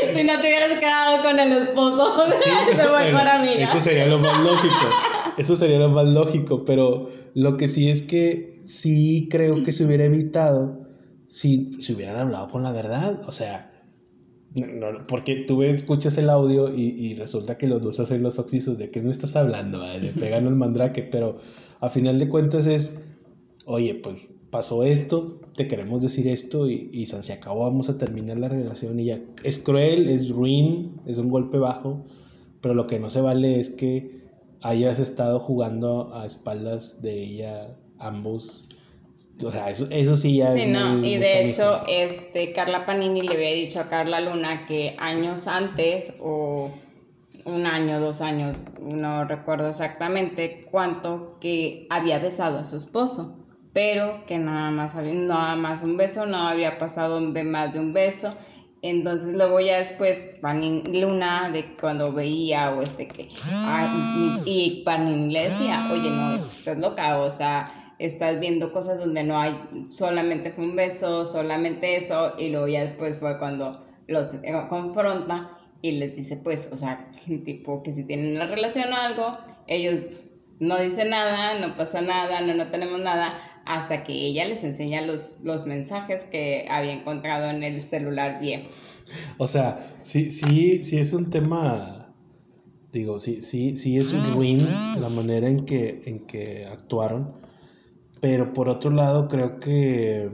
si 0.16 0.24
no 0.24 0.40
te 0.40 0.48
hubieras 0.48 0.78
quedado 0.78 1.22
con 1.22 1.38
el 1.38 1.52
esposo 1.52 2.14
de 2.26 2.36
Eso 3.62 3.80
sería 3.80 4.06
lo 4.06 4.18
más 4.18 4.38
lógico. 4.40 4.74
Eso 5.38 5.56
sería 5.56 5.78
lo 5.78 5.88
más 5.88 6.06
lógico. 6.06 6.64
Pero 6.64 7.06
lo 7.34 7.56
que 7.56 7.68
sí 7.68 7.88
es 7.88 8.02
que 8.02 8.60
sí 8.64 9.28
creo 9.30 9.62
que 9.62 9.72
se 9.72 9.84
hubiera 9.84 10.04
evitado 10.04 10.86
si 11.26 11.80
se 11.80 11.94
hubieran 11.94 12.16
hablado 12.16 12.50
con 12.50 12.62
la 12.62 12.72
verdad. 12.72 13.22
O 13.26 13.32
sea, 13.32 13.70
no, 14.54 15.06
porque 15.06 15.44
tú 15.46 15.62
escuchas 15.62 16.18
el 16.18 16.28
audio 16.28 16.74
y, 16.74 17.14
resulta 17.14 17.56
que 17.56 17.68
los 17.68 17.82
dos 17.82 18.00
hacen 18.00 18.22
los 18.22 18.38
oxisos 18.38 18.78
de 18.78 18.90
que 18.90 19.00
no 19.00 19.10
estás 19.10 19.36
hablando, 19.36 19.80
le 20.00 20.08
pegan 20.08 20.46
el 20.46 20.56
mandrake, 20.56 21.08
pero 21.10 21.38
a 21.78 21.88
final 21.88 22.18
de 22.18 22.28
cuentas 22.28 22.66
es, 22.66 23.00
oye, 23.64 23.94
pues 23.94 24.22
pasó 24.50 24.84
esto, 24.84 25.40
te 25.54 25.68
queremos 25.68 26.00
decir 26.00 26.28
esto 26.28 26.68
y, 26.68 26.90
y 26.92 27.06
se 27.06 27.32
acabó, 27.32 27.64
vamos 27.64 27.88
a 27.88 27.98
terminar 27.98 28.38
la 28.38 28.48
relación 28.48 28.98
y 29.00 29.06
ya. 29.06 29.20
Es 29.44 29.58
cruel, 29.58 30.08
es 30.08 30.28
ruin, 30.28 31.00
es 31.06 31.18
un 31.18 31.30
golpe 31.30 31.58
bajo, 31.58 32.04
pero 32.60 32.74
lo 32.74 32.86
que 32.86 32.98
no 32.98 33.10
se 33.10 33.20
vale 33.20 33.58
es 33.60 33.70
que 33.70 34.20
hayas 34.62 34.98
estado 34.98 35.38
jugando 35.38 36.14
a 36.14 36.26
espaldas 36.26 37.00
de 37.02 37.22
ella 37.22 37.76
ambos. 37.98 38.70
O 39.44 39.50
sea, 39.50 39.70
eso, 39.70 39.86
eso 39.90 40.16
sí 40.16 40.36
ya 40.38 40.52
Sí, 40.52 40.62
es 40.62 40.68
no, 40.68 40.94
muy- 40.96 41.08
y 41.08 41.16
de 41.18 41.48
hecho, 41.50 41.80
este, 41.88 42.52
Carla 42.52 42.86
Panini 42.86 43.20
le 43.20 43.34
había 43.34 43.52
dicho 43.52 43.80
a 43.80 43.88
Carla 43.88 44.20
Luna 44.20 44.66
que 44.66 44.96
años 44.98 45.46
antes, 45.46 46.14
o 46.20 46.70
un 47.44 47.66
año, 47.66 48.00
dos 48.00 48.20
años, 48.20 48.64
no 48.80 49.24
recuerdo 49.24 49.68
exactamente 49.68 50.64
cuánto, 50.70 51.36
que 51.40 51.86
había 51.90 52.18
besado 52.18 52.58
a 52.58 52.64
su 52.64 52.76
esposo, 52.76 53.36
pero 53.72 54.24
que 54.26 54.38
nada 54.38 54.70
más, 54.70 54.94
nada 54.94 55.56
más 55.56 55.82
un 55.82 55.96
beso, 55.96 56.26
no 56.26 56.48
había 56.48 56.78
pasado 56.78 57.20
de 57.20 57.44
más 57.44 57.72
de 57.72 57.80
un 57.80 57.92
beso. 57.92 58.34
Entonces 58.82 59.34
luego 59.34 59.60
ya 59.60 59.78
después 59.78 60.20
Panini 60.40 61.00
Luna 61.00 61.50
de 61.50 61.74
cuando 61.74 62.12
veía 62.12 62.70
o 62.70 62.80
este 62.80 63.08
que 63.08 63.28
ay, 63.52 63.88
y, 64.46 64.80
y 64.80 64.82
Panini 64.84 65.30
le 65.32 65.50
decía, 65.50 65.86
oye 65.92 66.08
no, 66.08 66.32
estás 66.32 66.78
loca, 66.78 67.18
o 67.18 67.28
sea, 67.30 67.94
estás 68.00 68.40
viendo 68.40 68.72
cosas 68.72 68.98
donde 68.98 69.22
no 69.22 69.38
hay, 69.38 69.54
solamente 69.84 70.50
fue 70.50 70.64
un 70.64 70.76
beso, 70.76 71.26
solamente 71.26 71.96
eso, 71.96 72.32
y 72.38 72.48
luego 72.48 72.66
ya 72.66 72.80
después 72.80 73.18
fue 73.18 73.38
cuando 73.38 73.86
los 74.06 74.32
eh, 74.34 74.54
confronta 74.70 75.58
y 75.82 75.92
les 75.92 76.16
dice, 76.16 76.38
pues, 76.38 76.70
o 76.72 76.76
sea, 76.78 77.10
tipo 77.44 77.82
que 77.82 77.92
si 77.92 78.04
tienen 78.04 78.36
una 78.36 78.46
relación 78.46 78.90
o 78.92 78.96
algo, 78.96 79.36
ellos 79.68 79.98
no 80.58 80.78
dicen 80.78 81.10
nada, 81.10 81.58
no 81.58 81.76
pasa 81.76 82.00
nada, 82.00 82.40
no, 82.40 82.54
no 82.54 82.68
tenemos 82.68 83.00
nada, 83.00 83.34
hasta 83.74 84.02
que 84.04 84.12
ella 84.12 84.44
les 84.46 84.64
enseña 84.64 85.00
los, 85.00 85.38
los 85.42 85.66
mensajes 85.66 86.24
que 86.24 86.66
había 86.70 86.92
encontrado 86.92 87.50
en 87.50 87.62
el 87.62 87.80
celular 87.80 88.40
viejo. 88.40 88.68
O 89.38 89.46
sea, 89.46 89.92
sí, 90.00 90.30
sí, 90.30 90.82
sí 90.82 90.98
es 90.98 91.12
un 91.12 91.30
tema. 91.30 92.14
Digo, 92.92 93.20
sí, 93.20 93.40
sí, 93.42 93.76
sí 93.76 93.96
es 93.96 94.12
un 94.12 94.34
ruin 94.34 94.66
la 95.00 95.08
manera 95.08 95.48
en 95.48 95.64
que, 95.64 96.02
en 96.06 96.26
que 96.26 96.66
actuaron. 96.66 97.34
Pero 98.20 98.52
por 98.52 98.68
otro 98.68 98.90
lado, 98.90 99.28
creo 99.28 99.58
que. 99.60 100.28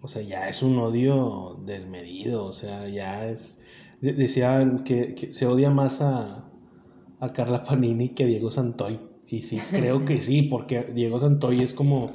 O 0.00 0.08
sea, 0.08 0.22
ya 0.22 0.48
es 0.48 0.62
un 0.62 0.78
odio 0.78 1.60
desmedido. 1.64 2.44
O 2.46 2.52
sea, 2.52 2.88
ya 2.88 3.28
es. 3.28 3.62
de- 4.00 4.12
Decían 4.14 4.84
que, 4.84 5.14
que 5.14 5.32
se 5.32 5.46
odia 5.46 5.70
más 5.70 6.00
a, 6.02 6.48
a 7.20 7.32
Carla 7.32 7.62
Panini 7.64 8.10
que 8.10 8.24
a 8.24 8.26
Diego 8.26 8.50
Santoy. 8.50 8.98
Y 9.28 9.42
sí, 9.42 9.58
creo 9.70 10.04
que 10.04 10.20
sí, 10.22 10.42
porque 10.42 10.82
Diego 10.94 11.18
Santoy 11.18 11.62
es 11.62 11.72
como. 11.72 12.12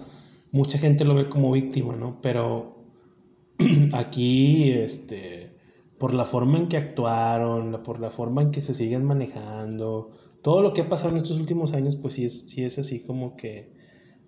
Mucha 0.52 0.78
gente 0.78 1.06
lo 1.06 1.16
ve 1.16 1.30
como 1.30 1.52
víctima, 1.52 1.96
¿no? 1.96 2.20
Pero 2.22 2.84
aquí, 3.94 4.72
este 4.72 5.58
por 6.00 6.14
la 6.14 6.26
forma 6.26 6.58
en 6.58 6.68
que 6.68 6.78
actuaron, 6.78 7.82
por 7.84 8.00
la 8.00 8.10
forma 8.10 8.42
en 8.44 8.52
que 8.52 8.62
se 8.62 8.74
siguen 8.74 9.04
manejando, 9.04 10.12
todo 10.42 10.62
lo 10.62 10.74
que 10.74 10.82
ha 10.82 10.90
pasado 10.90 11.12
en 11.12 11.18
estos 11.18 11.40
últimos 11.40 11.74
años, 11.74 11.96
pues 11.96 12.16
sí 12.16 12.26
es, 12.26 12.50
sí 12.50 12.64
es 12.64 12.78
así 12.78 13.02
como 13.04 13.36
que 13.36 13.72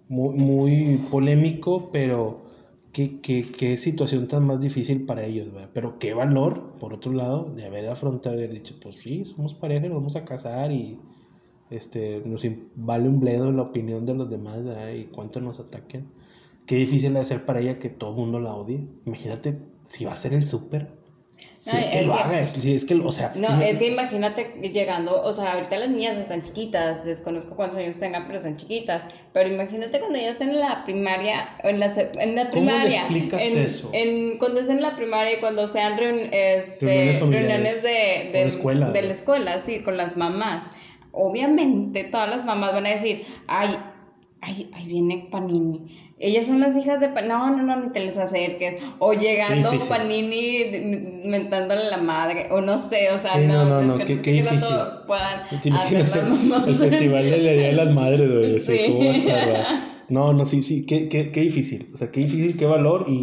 muy, 0.08 0.36
muy 0.36 0.98
polémico, 1.12 1.92
pero 1.92 2.46
qué, 2.92 3.22
qué, 3.22 3.46
qué 3.46 3.78
situación 3.78 4.28
tan 4.28 4.46
más 4.46 4.60
difícil 4.60 5.06
para 5.06 5.26
ellos, 5.26 5.54
¿verdad? 5.54 5.70
Pero 5.74 6.00
qué 6.00 6.14
valor, 6.14 6.74
por 6.80 6.94
otro 6.94 7.14
lado, 7.14 7.54
de 7.56 7.66
haber 7.66 7.88
afrontado 7.88 8.36
y 8.36 8.40
haber 8.40 8.54
dicho, 8.54 8.76
pues 8.82 8.96
sí, 8.96 9.26
somos 9.26 9.54
pareja, 9.54 9.88
nos 9.88 9.98
vamos 9.98 10.16
a 10.16 10.26
casar 10.26 10.72
y 10.72 11.00
este, 11.72 12.22
nos 12.26 12.46
vale 12.76 13.08
un 13.08 13.20
bledo 13.20 13.52
la 13.52 13.62
opinión 13.64 14.06
de 14.06 14.14
los 14.16 14.30
demás, 14.30 14.64
¿verdad? 14.64 14.90
Y 14.94 15.06
cuánto 15.06 15.40
nos 15.42 15.60
ataquen. 15.60 16.08
Qué 16.66 16.76
difícil 16.76 17.14
de 17.14 17.20
hacer 17.22 17.46
para 17.46 17.60
ella 17.62 17.80
que 17.80 17.90
todo 17.90 18.12
el 18.12 18.16
mundo 18.18 18.40
la 18.40 18.54
odie. 18.54 18.82
Imagínate 19.06 19.58
si 19.90 20.06
va 20.06 20.14
a 20.14 20.16
ser 20.16 20.34
el 20.34 20.46
súper. 20.46 20.88
Si 21.62 21.72
Ay, 21.76 21.82
es 21.82 21.88
que 21.88 22.00
es 22.02 22.08
lo 22.08 22.14
que- 22.16 22.20
haga, 22.22 22.46
si 22.46 22.74
es 22.74 22.86
que, 22.86 22.96
o 22.96 23.12
sea, 23.12 23.34
No, 23.36 23.62
es 23.62 23.78
que 23.80 23.88
imagínate 23.88 24.60
llegando, 24.74 25.22
o 25.22 25.34
sea, 25.34 25.54
ahorita 25.54 25.78
las 25.78 25.90
niñas 25.90 26.16
están 26.18 26.42
chiquitas, 26.42 27.04
desconozco 27.04 27.56
cuántos 27.56 27.78
años 27.80 27.98
tengan, 27.98 28.26
pero 28.28 28.38
están 28.38 28.56
chiquitas. 28.56 29.06
Pero 29.34 29.50
imagínate 29.52 30.00
cuando 30.00 30.18
ellas 30.18 30.34
estén 30.34 30.50
en 30.52 30.60
la 30.62 30.84
primaria, 30.86 31.50
en 31.64 31.80
la, 31.80 31.88
en 31.88 32.36
la 32.36 32.50
¿Cómo 32.50 32.62
le 32.64 32.72
primaria. 32.72 33.00
explicas 33.02 33.42
en, 33.44 33.58
eso? 33.58 33.90
en- 33.94 34.38
cuando 34.38 34.62
estén 34.62 34.78
en 34.78 34.84
la 34.84 34.96
primaria 34.96 35.34
y 35.34 35.40
cuando 35.40 35.68
sean 35.68 35.98
reun- 36.00 36.30
este, 36.32 36.86
Reuniones 36.86 37.20
reuniones 37.20 37.84
de, 37.84 38.30
O 38.30 38.32
de 38.34 38.44
escuela. 38.44 38.92
de 38.92 39.02
la 39.02 39.12
escuela, 39.12 39.60
sí, 39.60 39.82
con 39.82 39.98
las 39.98 40.16
mamás. 40.18 40.64
Obviamente 41.22 42.06
todas 42.06 42.30
las 42.30 42.46
mamás 42.46 42.74
van 42.74 42.86
a 42.86 42.90
decir, 42.90 43.24
ay, 43.48 43.70
ay, 44.42 44.70
ahí 44.74 44.88
viene 44.88 45.28
Panini. 45.30 45.86
Ellas 46.22 46.48
son 46.48 46.60
las 46.60 46.76
hijas 46.78 47.00
de 47.00 47.10
Panini. 47.10 47.34
No, 47.34 47.50
no, 47.56 47.64
no, 47.64 47.76
ni 47.78 47.92
te 47.92 48.00
les 48.00 48.18
acerques. 48.18 48.82
O 49.00 49.14
llegando. 49.14 49.70
Panini 49.88 50.66
mentándole 51.26 51.82
a 51.88 51.90
la 51.92 51.98
madre. 51.98 52.48
O 52.52 52.62
no 52.62 52.78
sé, 52.78 53.10
o 53.12 53.18
sea, 53.18 53.32
Sí, 53.34 53.48
no, 53.48 53.66
no, 53.66 53.82
no, 53.82 53.98
que 53.98 54.06
qué- 54.06 54.22
qué 54.22 54.32
difícil. 54.32 54.76
¿Te 55.62 55.70
imaginas 55.70 56.16
el, 56.16 56.76
festival 56.76 57.30
de 57.30 57.38
la 57.38 57.52
Día 57.52 57.68
de 57.68 57.74
las 57.74 57.92
Madres, 57.92 58.32
güey? 58.32 58.60
Sí. 58.60 58.80
¿cómo 58.88 59.00
va 59.00 59.12
a 59.12 59.16
estar, 59.16 59.50
güey? 59.50 59.62
No, 60.10 60.34
no, 60.34 60.44
sí, 60.44 60.62
sí, 60.62 60.86
qué, 60.86 61.08
qué, 61.08 61.32
qué 61.32 61.42
difícil. 61.42 61.88
O 61.94 61.98
sea, 61.98 62.12
qué 62.12 62.22
difícil, 62.22 62.58
qué 62.58 62.66
valor 62.66 63.06
y, 63.08 63.14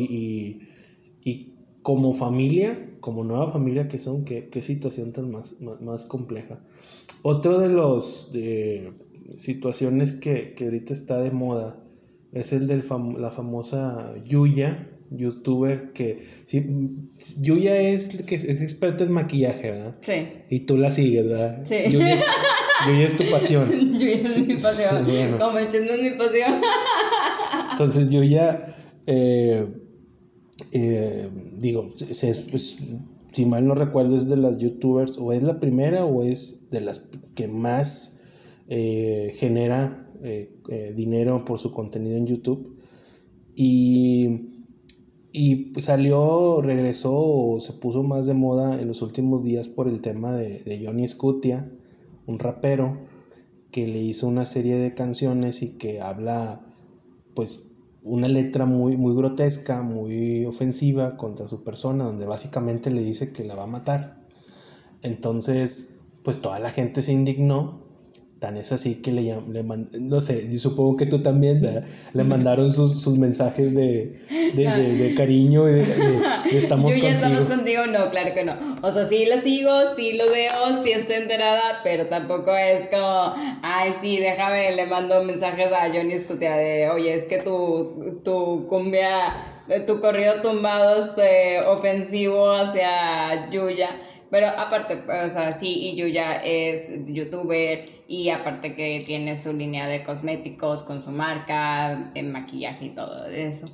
y, 1.24 1.30
y 1.30 1.54
como 1.82 2.14
familia, 2.14 2.78
como 3.06 3.22
nueva 3.22 3.52
familia 3.52 3.86
que 3.86 4.00
son, 4.00 4.24
qué, 4.24 4.48
qué 4.48 4.62
situación 4.62 5.12
tan 5.12 5.30
más, 5.30 5.60
más, 5.60 5.80
más 5.80 6.06
compleja. 6.06 6.58
Otro 7.22 7.60
de 7.60 7.68
los 7.68 8.32
de 8.32 8.94
situaciones 9.36 10.14
que, 10.14 10.54
que 10.54 10.64
ahorita 10.64 10.92
está 10.92 11.20
de 11.20 11.30
moda 11.30 11.78
es 12.32 12.52
el 12.52 12.66
de 12.66 12.82
la 13.18 13.30
famosa 13.30 14.12
Yuya, 14.24 14.90
youtuber 15.12 15.92
que... 15.92 16.26
Sí, 16.46 16.66
Yuya 17.42 17.80
es, 17.80 18.24
que 18.24 18.34
es 18.34 18.44
experta 18.60 19.04
en 19.04 19.12
maquillaje, 19.12 19.70
¿verdad? 19.70 19.94
Sí. 20.00 20.28
Y 20.50 20.60
tú 20.66 20.76
la 20.76 20.90
sigues, 20.90 21.28
¿verdad? 21.28 21.60
Sí. 21.64 21.76
Yuya 21.88 22.12
es, 22.12 22.24
Yuya 22.88 23.06
es 23.06 23.16
tu 23.16 23.30
pasión. 23.30 23.68
Yo 24.00 24.08
es 24.08 24.36
mi 24.36 24.54
pasión. 24.54 25.04
Bueno. 25.06 25.38
Como 25.38 25.58
el 25.58 25.68
chisme 25.68 25.94
es 25.94 26.02
mi 26.02 26.18
pasión. 26.18 26.54
Entonces 27.70 28.10
Yuya, 28.10 28.74
eh, 29.06 29.85
eh, 30.72 31.28
digo, 31.58 31.88
pues, 32.50 32.78
si 33.32 33.46
mal 33.46 33.66
no 33.66 33.74
recuerdo, 33.74 34.16
es 34.16 34.28
de 34.28 34.36
las 34.36 34.58
youtubers, 34.58 35.18
o 35.18 35.32
es 35.32 35.42
la 35.42 35.60
primera 35.60 36.06
o 36.06 36.22
es 36.22 36.70
de 36.70 36.80
las 36.80 37.10
que 37.34 37.48
más 37.48 38.20
eh, 38.68 39.32
genera 39.36 40.10
eh, 40.22 40.92
dinero 40.96 41.44
por 41.44 41.58
su 41.58 41.72
contenido 41.72 42.16
en 42.16 42.26
YouTube. 42.26 42.76
Y, 43.54 44.48
y 45.32 45.56
pues, 45.72 45.86
salió, 45.86 46.62
regresó 46.62 47.14
o 47.14 47.60
se 47.60 47.74
puso 47.74 48.02
más 48.02 48.26
de 48.26 48.34
moda 48.34 48.80
en 48.80 48.88
los 48.88 49.02
últimos 49.02 49.44
días 49.44 49.68
por 49.68 49.88
el 49.88 50.00
tema 50.00 50.34
de, 50.34 50.60
de 50.60 50.84
Johnny 50.84 51.06
Scutia, 51.06 51.70
un 52.26 52.38
rapero 52.38 52.98
que 53.70 53.86
le 53.86 54.00
hizo 54.00 54.26
una 54.26 54.46
serie 54.46 54.76
de 54.76 54.94
canciones 54.94 55.62
y 55.62 55.76
que 55.76 56.00
habla 56.00 56.66
pues 57.34 57.75
una 58.08 58.28
letra 58.28 58.66
muy, 58.66 58.96
muy 58.96 59.14
grotesca, 59.16 59.82
muy 59.82 60.44
ofensiva 60.46 61.16
contra 61.16 61.48
su 61.48 61.62
persona, 61.64 62.04
donde 62.04 62.24
básicamente 62.24 62.90
le 62.90 63.02
dice 63.02 63.32
que 63.32 63.42
la 63.44 63.54
va 63.56 63.64
a 63.64 63.66
matar. 63.66 64.16
Entonces, 65.02 65.98
pues 66.22 66.40
toda 66.40 66.58
la 66.58 66.70
gente 66.70 67.02
se 67.02 67.12
indignó, 67.12 67.84
tan 68.38 68.56
es 68.56 68.70
así 68.72 68.96
que 68.96 69.12
le, 69.12 69.34
le 69.50 69.62
man- 69.62 69.88
no 69.98 70.20
sé, 70.20 70.48
yo 70.50 70.58
supongo 70.58 70.96
que 70.96 71.06
tú 71.06 71.20
también 71.20 71.60
¿verdad? 71.62 71.84
le 72.12 72.24
mandaron 72.24 72.70
sus, 72.72 73.00
sus 73.00 73.16
mensajes 73.18 73.74
de, 73.74 74.18
de, 74.54 74.70
de- 74.70 74.96
de 74.96 75.14
cariño 75.14 75.68
y 75.68 75.72
de, 75.72 75.84
estamos 76.52 76.90
Yo 76.94 76.96
ya 76.96 77.12
contigo. 77.20 77.34
estamos 77.42 77.54
contigo, 77.56 77.82
no, 77.86 78.10
claro 78.10 78.34
que 78.34 78.44
no. 78.44 78.52
O 78.82 78.90
sea, 78.90 79.04
sí 79.04 79.24
la 79.26 79.40
sigo, 79.40 79.70
sí 79.96 80.12
lo 80.14 80.30
veo, 80.30 80.52
sí 80.84 80.92
estoy 80.92 81.16
enterada, 81.16 81.80
pero 81.82 82.06
tampoco 82.06 82.54
es 82.56 82.86
como, 82.88 83.34
ay, 83.62 83.94
sí, 84.00 84.18
déjame, 84.18 84.72
le 84.76 84.86
mando 84.86 85.22
mensajes 85.24 85.72
a 85.72 85.88
Johnny 85.88 86.18
Scutia 86.18 86.56
de, 86.56 86.88
oye, 86.90 87.14
es 87.14 87.24
que 87.24 87.38
tu, 87.38 88.20
tu 88.24 88.66
cumbia, 88.68 89.34
eh, 89.68 89.80
tu 89.80 89.98
corrido 90.00 90.42
tumbado 90.42 91.04
este, 91.04 91.60
ofensivo 91.66 92.50
hacia 92.52 93.48
Yuya. 93.50 93.88
Pero 94.30 94.48
aparte, 94.48 95.02
o 95.24 95.28
sea, 95.28 95.52
sí, 95.52 95.72
y 95.92 95.96
Yuya 95.96 96.42
es 96.44 96.88
youtuber 97.06 97.88
y 98.08 98.28
aparte 98.30 98.74
que 98.74 99.02
tiene 99.06 99.36
su 99.36 99.52
línea 99.52 99.88
de 99.88 100.02
cosméticos 100.02 100.82
con 100.82 101.02
su 101.02 101.10
marca, 101.10 102.10
en 102.14 102.30
maquillaje 102.32 102.86
y 102.86 102.88
todo 102.90 103.26
eso. 103.28 103.68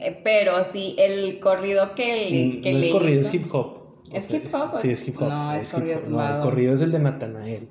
Eh, 0.00 0.18
pero 0.24 0.64
sí, 0.64 0.96
el 0.98 1.38
corrido 1.40 1.94
que 1.94 2.28
le, 2.30 2.44
Mm, 2.46 2.62
que 2.62 2.72
no 2.72 2.78
le 2.78 2.86
es 2.86 2.92
corrido, 2.92 3.20
hizo- 3.20 3.28
es 3.28 3.34
hip 3.34 3.54
hop. 3.54 3.87
¿Es 4.12 4.30
hip 4.30 4.46
hop? 4.52 4.74
Sí, 4.74 4.90
es 4.90 5.06
hip 5.06 5.16
hop. 5.20 5.28
No, 5.28 5.52
es 5.54 5.72
hip 5.72 5.80
corrido. 5.80 6.00
No, 6.08 6.34
el 6.34 6.40
corrido 6.40 6.74
es 6.74 6.80
el 6.80 6.92
de 6.92 6.98
Natanael. 6.98 7.68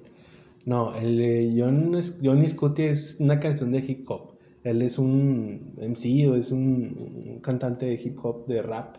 No, 0.66 0.94
el 0.96 1.18
de 1.18 1.54
John, 1.58 1.98
Johnny 2.22 2.48
Scuti 2.48 2.84
es 2.84 3.18
una 3.20 3.40
canción 3.40 3.72
de 3.72 3.80
hip 3.80 4.10
hop. 4.10 4.38
Él 4.64 4.82
es 4.82 5.00
un 5.00 5.74
MC 5.78 6.28
o 6.30 6.36
es 6.36 6.52
un, 6.52 7.22
un 7.26 7.40
cantante 7.40 7.86
de 7.86 7.94
hip 7.94 8.18
hop, 8.24 8.46
de 8.48 8.62
rap. 8.62 8.98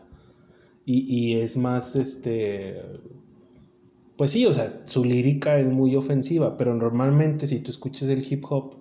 Y, 0.84 1.04
y 1.14 1.40
es 1.40 1.56
más, 1.56 1.94
este... 1.96 2.80
Pues 4.16 4.30
sí, 4.30 4.46
o 4.46 4.52
sea, 4.52 4.82
su 4.86 5.04
lírica 5.04 5.60
es 5.60 5.68
muy 5.68 5.94
ofensiva, 5.94 6.56
pero 6.56 6.74
normalmente 6.74 7.46
si 7.46 7.60
tú 7.60 7.70
escuchas 7.70 8.08
el 8.08 8.26
hip 8.28 8.44
hop, 8.48 8.74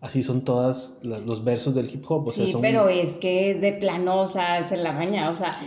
así 0.00 0.22
son 0.22 0.42
todas 0.42 1.00
los 1.02 1.44
versos 1.44 1.74
del 1.74 1.92
hip 1.92 2.04
hop. 2.08 2.28
O 2.28 2.32
sí, 2.32 2.54
pero 2.60 2.88
es 2.88 3.16
que 3.16 3.50
es 3.50 3.60
de 3.60 3.72
plano, 3.72 4.20
o 4.20 4.26
sea, 4.26 4.66
se 4.68 4.76
la 4.76 4.92
baña, 4.92 5.30
o 5.30 5.36
sea, 5.36 5.58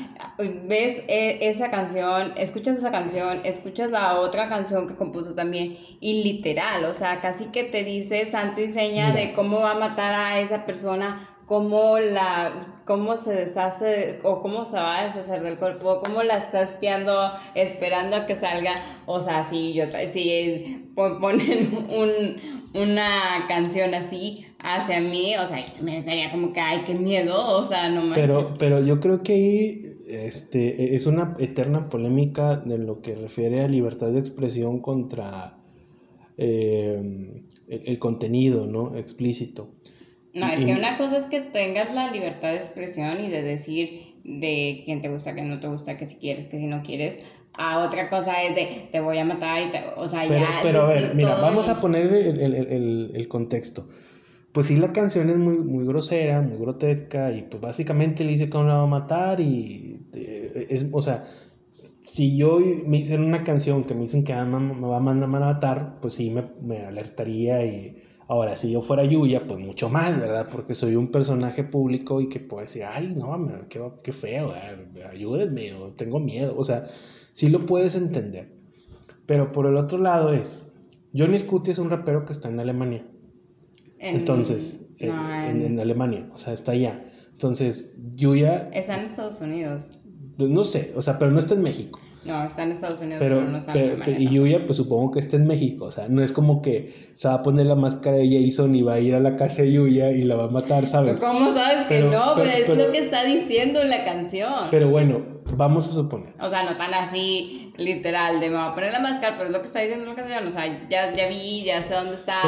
ves 0.68 1.04
e, 1.08 1.50
esa 1.50 1.70
canción, 1.70 2.34
escuchas 2.38 2.78
esa 2.78 2.92
canción, 2.92 3.42
escuchas 3.44 3.92
la 3.92 4.20
otra 4.20 4.48
canción 4.50 4.88
que 4.88 4.96
compuso 4.96 5.34
también, 5.34 5.78
y 6.00 6.24
literal, 6.24 6.86
o 6.86 6.94
sea, 6.94 7.22
casi 7.22 7.46
que 7.46 7.64
te 7.64 7.84
dice 7.84 8.30
santo 8.30 8.62
y 8.62 8.68
seña 8.68 9.14
de 9.14 9.34
cómo 9.34 9.60
va 9.60 9.72
a 9.72 9.80
matar 9.80 10.14
a 10.14 10.40
esa 10.40 10.66
persona, 10.66 11.18
cómo 11.50 12.00
la 12.00 12.54
cómo 12.86 13.18
se 13.18 13.34
deshace 13.34 14.20
o 14.24 14.42
cómo 14.42 14.64
se 14.64 14.78
va 14.78 15.00
a 15.00 15.04
deshacer 15.04 15.44
del 15.44 15.58
cuerpo, 15.58 16.00
cómo 16.02 16.24
la 16.24 16.38
está 16.38 16.62
espiando, 16.62 17.32
esperando 17.56 18.16
a 18.16 18.26
que 18.26 18.36
salga, 18.36 18.76
o 19.06 19.20
sea, 19.20 19.44
si 19.44 19.74
yo 19.74 19.84
si 20.06 20.90
ponen 20.96 21.72
un 21.90 22.60
una 22.74 23.46
canción 23.48 23.94
así 23.94 24.46
hacia 24.60 25.02
mí, 25.02 25.36
o 25.38 25.46
sea, 25.46 25.64
me 25.82 26.04
sería 26.04 26.32
como 26.32 26.54
que, 26.54 26.60
ay, 26.60 26.84
qué 26.86 26.94
miedo, 26.94 27.58
o 27.58 27.68
sea, 27.68 27.90
no 27.90 28.02
manches. 28.02 28.26
Pero, 28.26 28.54
pero 28.60 28.86
yo 28.86 29.00
creo 29.00 29.24
que 29.24 29.34
ahí 29.34 29.98
este, 30.08 30.96
es 30.96 31.06
una 31.08 31.36
eterna 31.40 31.88
polémica 31.88 32.58
de 32.58 32.78
lo 32.78 33.02
que 33.02 33.16
refiere 33.16 33.62
a 33.62 33.68
libertad 33.68 34.12
de 34.12 34.20
expresión 34.20 34.82
contra 34.82 35.58
eh, 36.38 37.44
el, 37.68 38.00
contenido, 38.00 38.68
¿no? 38.68 38.96
Explícito. 38.98 39.70
No, 40.40 40.48
es 40.48 40.66
que 40.66 40.72
una 40.74 40.98
cosa 40.98 41.18
es 41.18 41.26
que 41.26 41.42
tengas 41.42 41.94
la 41.94 42.12
libertad 42.12 42.50
de 42.50 42.58
expresión 42.58 43.24
y 43.24 43.30
de 43.30 43.42
decir 43.42 44.10
de 44.24 44.82
quién 44.86 45.02
te 45.02 45.10
gusta, 45.10 45.36
que 45.36 45.42
no 45.42 45.60
te 45.60 45.68
gusta, 45.68 45.96
que 45.96 46.08
si 46.08 46.16
quieres, 46.16 46.46
que 46.46 46.58
si 46.58 46.68
no 46.68 46.84
quieres, 46.84 47.20
a 47.54 47.80
otra 47.80 48.10
cosa 48.10 48.44
es 48.44 48.56
de 48.56 48.88
te 48.92 49.00
voy 49.02 49.18
a 49.18 49.26
matar 49.26 49.62
y 49.68 49.72
te, 49.72 49.82
o 49.98 50.08
sea, 50.08 50.24
pero, 50.28 50.40
ya. 50.40 50.60
Pero 50.62 50.82
a 50.82 50.88
ver, 50.88 51.16
mira, 51.16 51.36
vamos 51.36 51.68
a 51.68 51.82
poner 51.82 52.08
el, 52.08 52.40
el, 52.40 52.54
el, 52.56 53.12
el, 53.14 53.28
contexto. 53.28 53.88
Pues 54.52 54.68
sí, 54.68 54.78
la 54.78 54.94
canción 54.94 55.30
es 55.30 55.38
muy, 55.38 55.58
muy 55.58 55.86
grosera, 55.86 56.42
muy 56.42 56.58
grotesca, 56.58 57.32
y 57.34 57.44
pues 57.44 57.62
básicamente 57.62 58.24
le 58.24 58.32
dice 58.32 58.50
que 58.50 58.58
uno 58.58 58.68
la 58.68 58.76
va 58.78 58.84
a 58.84 58.88
matar, 58.88 59.40
y 59.40 60.08
eh, 60.14 60.68
es, 60.70 60.88
o 60.92 61.02
sea, 61.02 61.24
si 62.08 62.38
yo 62.38 62.60
me 62.86 62.98
hicieron 62.98 63.26
una 63.26 63.44
canción 63.44 63.84
que 63.84 63.94
me 63.94 64.02
dicen 64.02 64.24
que 64.24 64.34
me 64.34 64.88
va 64.88 64.98
a 64.98 65.00
mandar 65.00 65.30
a 65.30 65.46
matar, 65.46 66.00
pues 66.02 66.16
sí 66.16 66.32
me, 66.32 66.44
me 66.62 66.86
alertaría 66.86 67.64
y 67.66 67.98
Ahora, 68.30 68.56
si 68.56 68.72
yo 68.72 68.84
fuera 68.84 69.04
Yuya, 69.04 69.48
pues 69.48 69.60
mucho 69.60 69.90
más, 69.90 70.20
¿verdad? 70.20 70.48
Porque 70.52 70.76
soy 70.76 70.96
un 70.96 71.08
personaje 71.08 71.64
público 71.64 72.22
y 72.22 72.30
que 72.30 72.40
puede 72.40 72.66
decir, 72.66 72.84
ay, 72.88 73.12
no, 73.18 73.50
qué, 73.68 73.82
qué 74.04 74.14
feo, 74.14 74.54
ayúdenme, 75.12 75.74
o 75.74 75.88
tengo 75.94 76.20
miedo. 76.20 76.54
O 76.56 76.64
sea, 76.64 76.86
sí 77.34 77.50
lo 77.50 77.66
puedes 77.66 77.96
entender. 77.96 78.54
Pero 79.26 79.52
por 79.52 79.66
el 79.66 79.76
otro 79.78 79.98
lado 79.98 80.32
es, 80.32 80.74
Johnny 81.12 81.40
Scooty 81.40 81.72
es 81.72 81.80
un 81.80 81.90
rapero 81.90 82.24
que 82.24 82.34
está 82.34 82.50
en 82.50 82.60
Alemania. 82.60 83.04
Entonces, 83.98 84.92
en, 85.00 85.80
Alemania, 85.80 86.30
o 86.32 86.38
sea, 86.38 86.54
está 86.54 86.74
allá. 86.74 87.04
Entonces, 87.32 87.98
Yuya... 88.14 88.70
Está 88.72 89.00
en 89.00 89.06
Estados 89.06 89.42
Unidos. 89.42 89.98
No 90.38 90.64
sé, 90.64 90.94
o 90.96 91.02
sea, 91.02 91.18
pero 91.18 91.32
no 91.32 91.40
está 91.40 91.56
en 91.56 91.64
México. 91.64 92.00
No, 92.26 92.44
está 92.44 92.64
en 92.64 92.74
Estados 92.74 93.00
Unidos, 93.00 93.18
pero, 93.20 93.42
no 93.42 93.58
está 93.58 93.72
en 93.74 93.92
Alemania. 93.92 94.20
Y 94.20 94.30
Yuya, 94.30 94.66
pues 94.66 94.76
supongo 94.76 95.12
que 95.12 95.20
está 95.20 95.38
en 95.38 95.48
México. 95.48 95.86
O 95.86 95.92
sea, 95.92 96.08
no 96.10 96.22
es 96.22 96.34
como 96.34 96.62
que 96.62 97.12
se 97.14 97.30
va 97.30 97.36
a 97.36 97.44
poner 97.44 97.66
la 97.66 97.76
máscara 97.76 98.18
de 98.18 98.30
Jason 98.30 98.76
y 98.76 98.82
va 98.82 98.96
a 98.96 99.00
ir 99.00 99.16
a 99.16 99.22
la 99.22 99.38
casa 99.38 99.62
de 99.62 99.72
Yuya 99.72 100.12
y 100.12 100.24
la 100.24 100.36
va 100.36 100.46
a 100.46 100.50
matar, 100.50 100.86
¿sabes? 100.86 101.22
¿Cómo 101.22 101.54
sabes 101.54 101.88
que 101.88 102.02
no? 102.02 102.34
Pero, 102.36 102.50
es 102.50 102.68
lo 102.68 102.92
que 102.92 102.98
está 102.98 103.24
diciendo 103.24 103.82
en 103.82 103.90
la 103.90 104.04
canción. 104.04 104.54
Pero 104.70 104.90
bueno, 104.90 105.22
vamos 105.56 105.88
a 105.88 105.92
suponer. 105.94 106.34
O 106.42 106.50
sea, 106.50 106.64
no 106.64 106.76
tan 106.76 106.94
así 106.94 107.74
literal 107.78 108.42
de 108.42 108.50
me 108.50 108.58
voy 108.58 108.68
a 108.68 108.76
poner 108.76 108.92
la 108.92 109.00
máscara, 109.00 109.38
pero 109.38 109.48
es 109.48 109.54
lo 109.54 109.62
que 109.62 109.68
está 109.68 109.80
diciendo 109.80 110.04
en 110.04 110.10
la 110.10 110.16
canción. 110.16 110.46
O 110.46 110.52
sea, 110.52 110.90
ya, 110.90 111.14
ya 111.14 111.30
vi, 111.30 111.64
ya 111.64 111.82
sé 111.82 111.94
dónde 111.94 112.16
está. 112.16 112.42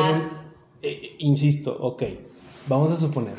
Eh, 0.81 1.15
insisto, 1.19 1.77
ok. 1.79 2.03
Vamos 2.67 2.91
a 2.91 2.97
suponer 2.97 3.33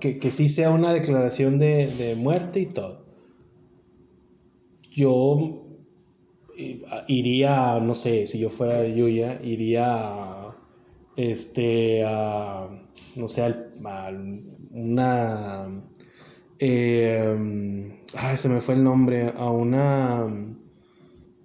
que, 0.00 0.16
que 0.18 0.30
sí 0.30 0.48
sea 0.48 0.70
una 0.70 0.92
declaración 0.94 1.58
de, 1.58 1.86
de 1.86 2.14
muerte 2.14 2.60
y 2.60 2.66
todo. 2.66 3.04
Yo 4.90 5.63
iría, 7.08 7.78
no 7.80 7.94
sé, 7.94 8.26
si 8.26 8.38
yo 8.38 8.50
fuera 8.50 8.86
Yuya, 8.86 9.38
iría 9.42 9.86
a, 9.86 10.56
este, 11.16 12.04
a, 12.04 12.68
no 13.16 13.28
sé, 13.28 13.42
a, 13.42 14.10
una, 14.72 15.68
eh, 16.58 17.92
ay, 18.16 18.36
se 18.36 18.48
me 18.48 18.60
fue 18.60 18.74
el 18.74 18.84
nombre, 18.84 19.32
a 19.36 19.50
una 19.50 20.26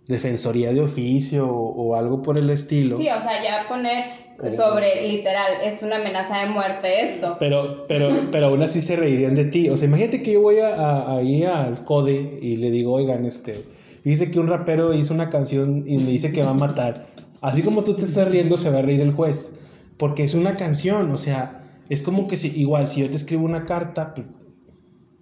defensoría 0.07 0.73
de 0.73 0.81
oficio 0.81 1.47
o, 1.47 1.95
algo 1.95 2.21
por 2.21 2.37
el 2.37 2.49
estilo. 2.49 2.97
Sí, 2.97 3.07
o 3.09 3.21
sea, 3.21 3.43
ya 3.43 3.67
poner 3.67 4.29
sobre 4.55 5.07
literal, 5.07 5.53
es 5.63 5.83
una 5.83 5.97
amenaza 5.97 6.39
de 6.39 6.49
muerte 6.49 7.13
esto. 7.13 7.37
Pero, 7.39 7.85
pero, 7.87 8.09
pero 8.31 8.47
aún 8.47 8.61
así 8.61 8.81
se 8.81 8.95
reirían 8.95 9.35
de 9.35 9.45
ti. 9.45 9.69
O 9.69 9.77
sea, 9.77 9.87
imagínate 9.87 10.23
que 10.23 10.33
yo 10.33 10.41
voy 10.41 10.59
a, 10.59 11.15
ahí 11.15 11.43
al 11.43 11.81
CODE 11.81 12.39
y 12.41 12.57
le 12.57 12.71
digo, 12.71 12.93
oigan, 12.93 13.25
este, 13.25 13.63
dice 14.03 14.31
que 14.31 14.39
un 14.39 14.47
rapero 14.47 14.93
hizo 14.93 15.13
una 15.13 15.29
canción 15.29 15.83
y 15.85 15.97
me 15.97 16.11
dice 16.11 16.31
que 16.31 16.43
va 16.43 16.51
a 16.51 16.53
matar. 16.53 17.07
Así 17.41 17.61
como 17.61 17.83
tú 17.83 17.95
te 17.95 18.05
estás 18.05 18.29
riendo, 18.29 18.57
se 18.57 18.69
va 18.69 18.79
a 18.79 18.81
reír 18.81 19.01
el 19.01 19.13
juez. 19.13 19.59
Porque 19.97 20.23
es 20.23 20.33
una 20.33 20.55
canción, 20.55 21.11
o 21.11 21.17
sea, 21.17 21.63
es 21.89 22.03
como 22.03 22.27
que 22.27 22.37
si, 22.37 22.57
igual, 22.59 22.87
si 22.87 23.01
yo 23.01 23.09
te 23.09 23.17
escribo 23.17 23.45
una 23.45 23.65
carta, 23.65 24.13
pues, 24.13 24.27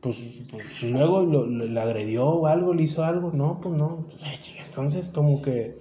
pues, 0.01 0.43
pues 0.51 0.83
luego 0.83 1.21
lo, 1.21 1.47
le 1.47 1.79
agredió 1.79 2.25
o 2.27 2.47
algo, 2.47 2.73
le 2.73 2.83
hizo 2.83 3.03
algo, 3.03 3.31
no, 3.33 3.59
pues 3.59 3.75
no. 3.75 4.07
Entonces, 4.67 5.09
como 5.09 5.41
que 5.41 5.77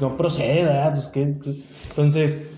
no 0.00 0.16
procede, 0.16 0.64
¿verdad? 0.64 0.92
Pues 0.92 1.08
que. 1.08 1.22
Entonces, 1.90 2.48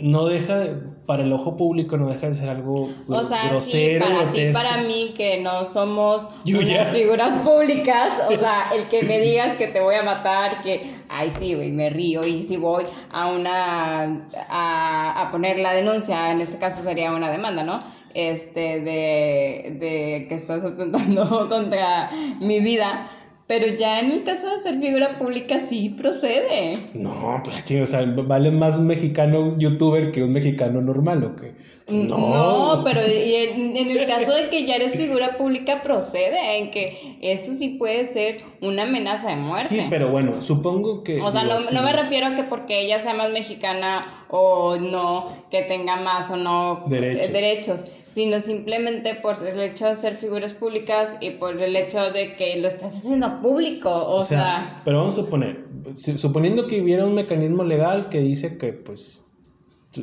no 0.00 0.26
deja, 0.26 0.66
para 1.06 1.22
el 1.22 1.32
ojo 1.32 1.56
público 1.56 1.96
no 1.96 2.08
deja 2.08 2.28
de 2.28 2.34
ser 2.34 2.48
algo 2.48 2.88
o 3.08 3.24
sea, 3.24 3.48
grosero. 3.48 4.06
Sí, 4.06 4.12
para 4.12 4.32
ti, 4.32 4.40
para 4.52 4.76
mí, 4.82 5.12
que 5.16 5.40
no 5.40 5.64
somos 5.64 6.28
unas 6.46 6.88
figuras 6.88 7.40
públicas, 7.44 8.10
o 8.28 8.38
sea, 8.38 8.70
el 8.74 8.84
que 8.84 9.02
me 9.02 9.20
digas 9.20 9.56
que 9.56 9.66
te 9.66 9.80
voy 9.80 9.94
a 9.94 10.02
matar, 10.02 10.62
que, 10.62 10.94
ay, 11.08 11.32
sí, 11.38 11.54
güey, 11.54 11.72
me 11.72 11.90
río, 11.90 12.26
y 12.26 12.42
si 12.42 12.56
voy 12.56 12.84
a 13.10 13.26
una, 13.28 14.26
a, 14.48 15.22
a 15.22 15.30
poner 15.30 15.58
la 15.58 15.72
denuncia, 15.72 16.30
en 16.32 16.40
este 16.40 16.58
caso 16.58 16.82
sería 16.82 17.12
una 17.12 17.30
demanda, 17.30 17.62
¿no? 17.62 17.80
Este, 18.14 18.80
de, 18.80 19.76
de 19.78 20.26
que 20.28 20.34
estás 20.34 20.64
atentando 20.64 21.48
contra 21.48 22.10
mi 22.40 22.60
vida 22.60 23.08
pero 23.46 23.66
ya 23.66 24.00
en 24.00 24.10
el 24.10 24.24
caso 24.24 24.48
de 24.48 24.62
ser 24.62 24.80
figura 24.80 25.18
pública 25.18 25.58
sí 25.58 25.90
procede. 25.90 26.78
No, 26.94 27.42
pues 27.44 27.70
o 27.70 27.86
sea, 27.86 28.02
vale 28.06 28.50
más 28.50 28.78
un 28.78 28.86
mexicano 28.86 29.58
youtuber 29.58 30.10
que 30.12 30.22
un 30.22 30.32
mexicano 30.32 30.80
normal, 30.80 31.24
¿o 31.24 31.36
qué? 31.36 31.52
Mm, 31.86 32.06
no. 32.06 32.80
pero 32.82 33.02
en, 33.02 33.76
el 33.76 34.06
caso 34.06 34.34
de 34.34 34.48
que 34.48 34.64
ya 34.64 34.76
eres 34.76 34.96
figura 34.96 35.36
pública 35.36 35.82
procede, 35.82 36.58
en 36.58 36.70
que 36.70 37.18
eso 37.20 37.52
sí 37.52 37.76
puede 37.78 38.06
ser 38.06 38.38
una 38.62 38.84
amenaza 38.84 39.28
de 39.28 39.36
muerte. 39.36 39.68
Sí, 39.68 39.86
pero 39.90 40.10
bueno, 40.10 40.40
supongo 40.40 41.02
que... 41.02 41.20
O 41.20 41.30
sea, 41.30 41.44
no, 41.44 41.58
no 41.72 41.82
me 41.82 41.92
refiero 41.92 42.28
a 42.28 42.34
que 42.34 42.44
porque 42.44 42.80
ella 42.80 42.98
sea 42.98 43.12
más 43.12 43.30
mexicana 43.30 44.24
o 44.30 44.76
no, 44.76 45.28
que 45.50 45.60
tenga 45.62 45.96
más 45.96 46.30
o 46.30 46.36
no 46.36 46.84
derechos. 46.86 47.32
derechos 47.32 47.84
sino 48.14 48.38
simplemente 48.38 49.16
por 49.16 49.36
el 49.44 49.58
hecho 49.58 49.88
de 49.88 49.96
ser 49.96 50.16
figuras 50.16 50.54
públicas 50.54 51.16
y 51.20 51.30
por 51.30 51.60
el 51.60 51.74
hecho 51.74 52.12
de 52.12 52.34
que 52.34 52.56
lo 52.60 52.68
estás 52.68 52.96
haciendo 52.96 53.42
público, 53.42 53.90
o, 53.90 54.22
sea, 54.22 54.80
Pero 54.84 54.98
vamos 54.98 55.18
a 55.18 55.22
suponer, 55.22 55.64
suponiendo 55.92 56.68
que 56.68 56.80
hubiera 56.80 57.04
un 57.04 57.14
mecanismo 57.14 57.64
legal 57.64 58.08
que 58.08 58.20
dice 58.20 58.56
que 58.56 58.72
pues 58.72 59.32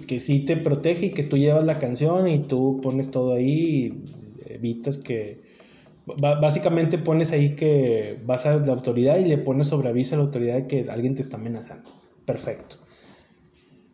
que 0.08 0.20
sí 0.20 0.44
te 0.44 0.58
protege 0.58 1.08
y 1.08 1.12
que 1.12 1.24
tú 1.24 1.38
llevas 1.38 1.64
la 1.64 1.80
canción 1.80 2.28
y 2.28 2.40
tú 2.40 2.80
pones 2.84 3.12
todo 3.12 3.34
ahí 3.34 3.94
y 4.48 4.54
evitas 4.54 4.98
que 4.98 5.40
básicamente 6.06 6.98
pones 6.98 7.32
ahí 7.32 7.56
que 7.56 8.18
vas 8.26 8.46
a 8.46 8.58
la 8.58 8.74
autoridad 8.74 9.20
y 9.20 9.26
le 9.26 9.38
pones 9.38 9.68
sobre 9.68 9.88
aviso 9.88 10.16
a 10.16 10.18
la 10.18 10.26
autoridad 10.26 10.56
de 10.56 10.68
que 10.68 10.90
alguien 10.90 11.16
te 11.16 11.22
está 11.22 11.38
amenazando. 11.38 11.90
Perfecto. 12.26 12.78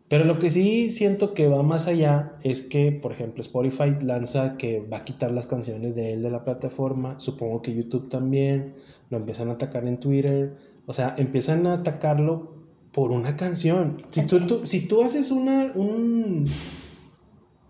Pero 0.08 0.24
lo 0.24 0.38
que 0.38 0.48
sí 0.48 0.90
siento 0.90 1.34
que 1.34 1.48
va 1.48 1.62
más 1.62 1.86
allá 1.86 2.32
es 2.42 2.62
que, 2.62 2.92
por 2.92 3.12
ejemplo, 3.12 3.42
Spotify 3.42 3.94
lanza 4.00 4.56
que 4.56 4.80
va 4.80 4.98
a 4.98 5.04
quitar 5.04 5.30
las 5.30 5.46
canciones 5.46 5.94
de 5.94 6.14
él 6.14 6.22
de 6.22 6.30
la 6.30 6.44
plataforma. 6.44 7.18
Supongo 7.18 7.60
que 7.60 7.74
YouTube 7.74 8.08
también. 8.08 8.74
Lo 9.10 9.18
empiezan 9.18 9.50
a 9.50 9.52
atacar 9.52 9.86
en 9.86 10.00
Twitter. 10.00 10.56
O 10.86 10.94
sea, 10.94 11.14
empiezan 11.18 11.66
a 11.66 11.74
atacarlo 11.74 12.54
por 12.92 13.10
una 13.10 13.36
canción. 13.36 13.98
Si 14.08 14.26
tú, 14.26 14.64
si 14.64 14.88
tú 14.88 15.02
haces 15.02 15.30
una, 15.30 15.72
un, 15.74 16.46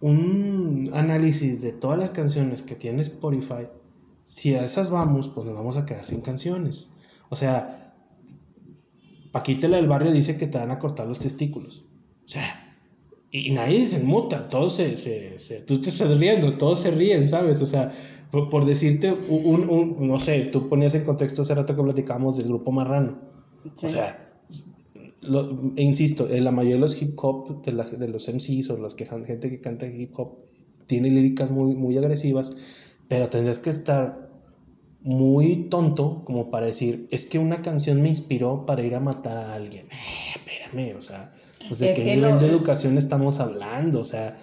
un 0.01 0.91
análisis 0.95 1.61
de 1.61 1.73
todas 1.73 1.99
las 1.99 2.11
canciones 2.11 2.63
que 2.63 2.77
tiene 2.77 3.03
Spotify, 3.03 3.67
si 4.23 4.55
a 4.55 4.65
esas 4.65 4.91
vamos, 4.91 5.29
pues 5.29 5.45
nos 5.45 5.57
vamos 5.57 5.77
a 5.77 5.87
quedar 5.87 6.07
sin 6.07 6.21
canciones. 6.21 6.99
O 7.31 7.37
sea, 7.37 7.95
Paquita 9.33 9.69
del 9.69 9.89
barrio 9.89 10.13
dice 10.13 10.37
que 10.37 10.47
te 10.47 10.59
van 10.59 10.71
a 10.71 10.79
cortar 10.79 11.07
los 11.07 11.19
testículos. 11.19 11.88
O 12.29 12.31
sea, 12.31 12.77
y 13.31 13.51
nadie 13.53 13.87
se 13.87 14.01
muta, 14.01 14.49
todos 14.49 14.75
se, 14.75 14.99
se, 14.99 15.39
se, 15.39 15.61
tú 15.61 15.81
te 15.81 15.89
estás 15.89 16.19
riendo, 16.19 16.59
todos 16.59 16.81
se 16.81 16.91
ríen, 16.91 17.27
¿sabes? 17.27 17.63
O 17.63 17.67
sea, 17.67 17.91
por, 18.31 18.67
decirte 18.67 19.13
un, 19.31 19.71
un, 19.71 20.07
no 20.07 20.19
sé, 20.19 20.41
tú 20.53 20.69
ponías 20.69 20.95
en 20.95 21.07
contexto 21.07 21.41
hace 21.41 21.55
rato 21.55 21.75
que 21.75 21.83
platicábamos 21.83 22.37
del 22.37 22.49
grupo 22.49 22.71
Marrano. 22.71 23.19
O 23.65 23.89
sea, 23.89 24.31
lo, 25.23 25.73
e 25.75 25.83
insisto, 25.83 26.29
la 26.29 26.51
mayoría 26.51 26.77
de 26.77 26.81
los 26.83 27.01
hip 27.01 27.19
hop, 27.23 27.63
de, 27.63 27.73
de 27.73 28.09
los 28.09 28.29
MCs 28.29 28.69
o 28.69 28.77
los 28.77 28.95
que 28.95 29.07
gente 29.07 29.49
que 29.49 29.61
canta 29.61 29.87
hip 29.87 30.13
hop, 30.19 30.37
tiene 30.87 31.09
líricas 31.09 31.51
muy, 31.51 31.75
muy 31.75 31.97
agresivas, 31.97 32.59
pero 33.09 33.31
tendrías 33.31 33.59
que 33.59 33.71
estar 33.71 34.28
muy 35.01 35.69
tonto 35.69 36.25
como 36.25 36.51
para 36.51 36.67
decir, 36.67 37.09
es 37.11 37.27
que 37.27 37.39
una 37.39 37.63
canción 37.63 38.03
me 38.03 38.09
inspiró 38.09 38.67
para 38.67 38.83
ir 38.83 38.95
a 38.95 39.01
matar 39.01 39.37
a 39.37 39.55
alguien. 39.55 39.87
Eh, 39.87 40.35
espérame, 40.35 40.97
o 40.97 41.01
sea, 41.01 41.33
pues 41.69 41.79
de 41.81 41.95
qué 41.95 42.05
nivel 42.05 42.39
de 42.39 42.47
educación 42.47 42.99
estamos 42.99 43.41
hablando, 43.41 44.01
o 44.01 44.05
sea, 44.05 44.37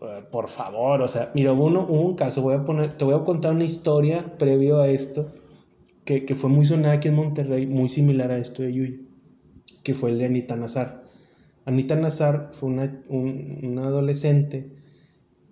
eh, 0.00 0.24
por 0.30 0.48
favor, 0.48 1.02
o 1.02 1.08
sea, 1.08 1.30
mira, 1.34 1.52
hubo, 1.52 1.66
un 1.66 2.14
caso, 2.14 2.42
voy 2.42 2.54
a 2.54 2.64
poner, 2.64 2.94
te 2.94 3.04
voy 3.04 3.14
a 3.14 3.24
contar 3.24 3.52
una 3.52 3.64
historia 3.64 4.36
previo 4.38 4.80
a 4.80 4.88
esto, 4.88 5.30
que, 6.04 6.24
que, 6.24 6.34
fue 6.34 6.48
muy 6.48 6.64
sonada 6.64 6.94
aquí 6.94 7.08
en 7.08 7.14
Monterrey, 7.14 7.66
muy 7.66 7.90
similar 7.90 8.30
a 8.30 8.38
esto 8.38 8.62
de 8.62 8.72
Yui, 8.72 9.08
que 9.82 9.94
fue 9.94 10.10
el 10.10 10.18
de 10.18 10.24
Anita 10.24 10.56
Nazar. 10.56 11.04
Anita 11.66 11.96
Nazar 11.96 12.48
fue 12.52 12.70
una, 12.70 13.02
un, 13.08 13.58
una 13.62 13.82
adolescente 13.82 14.77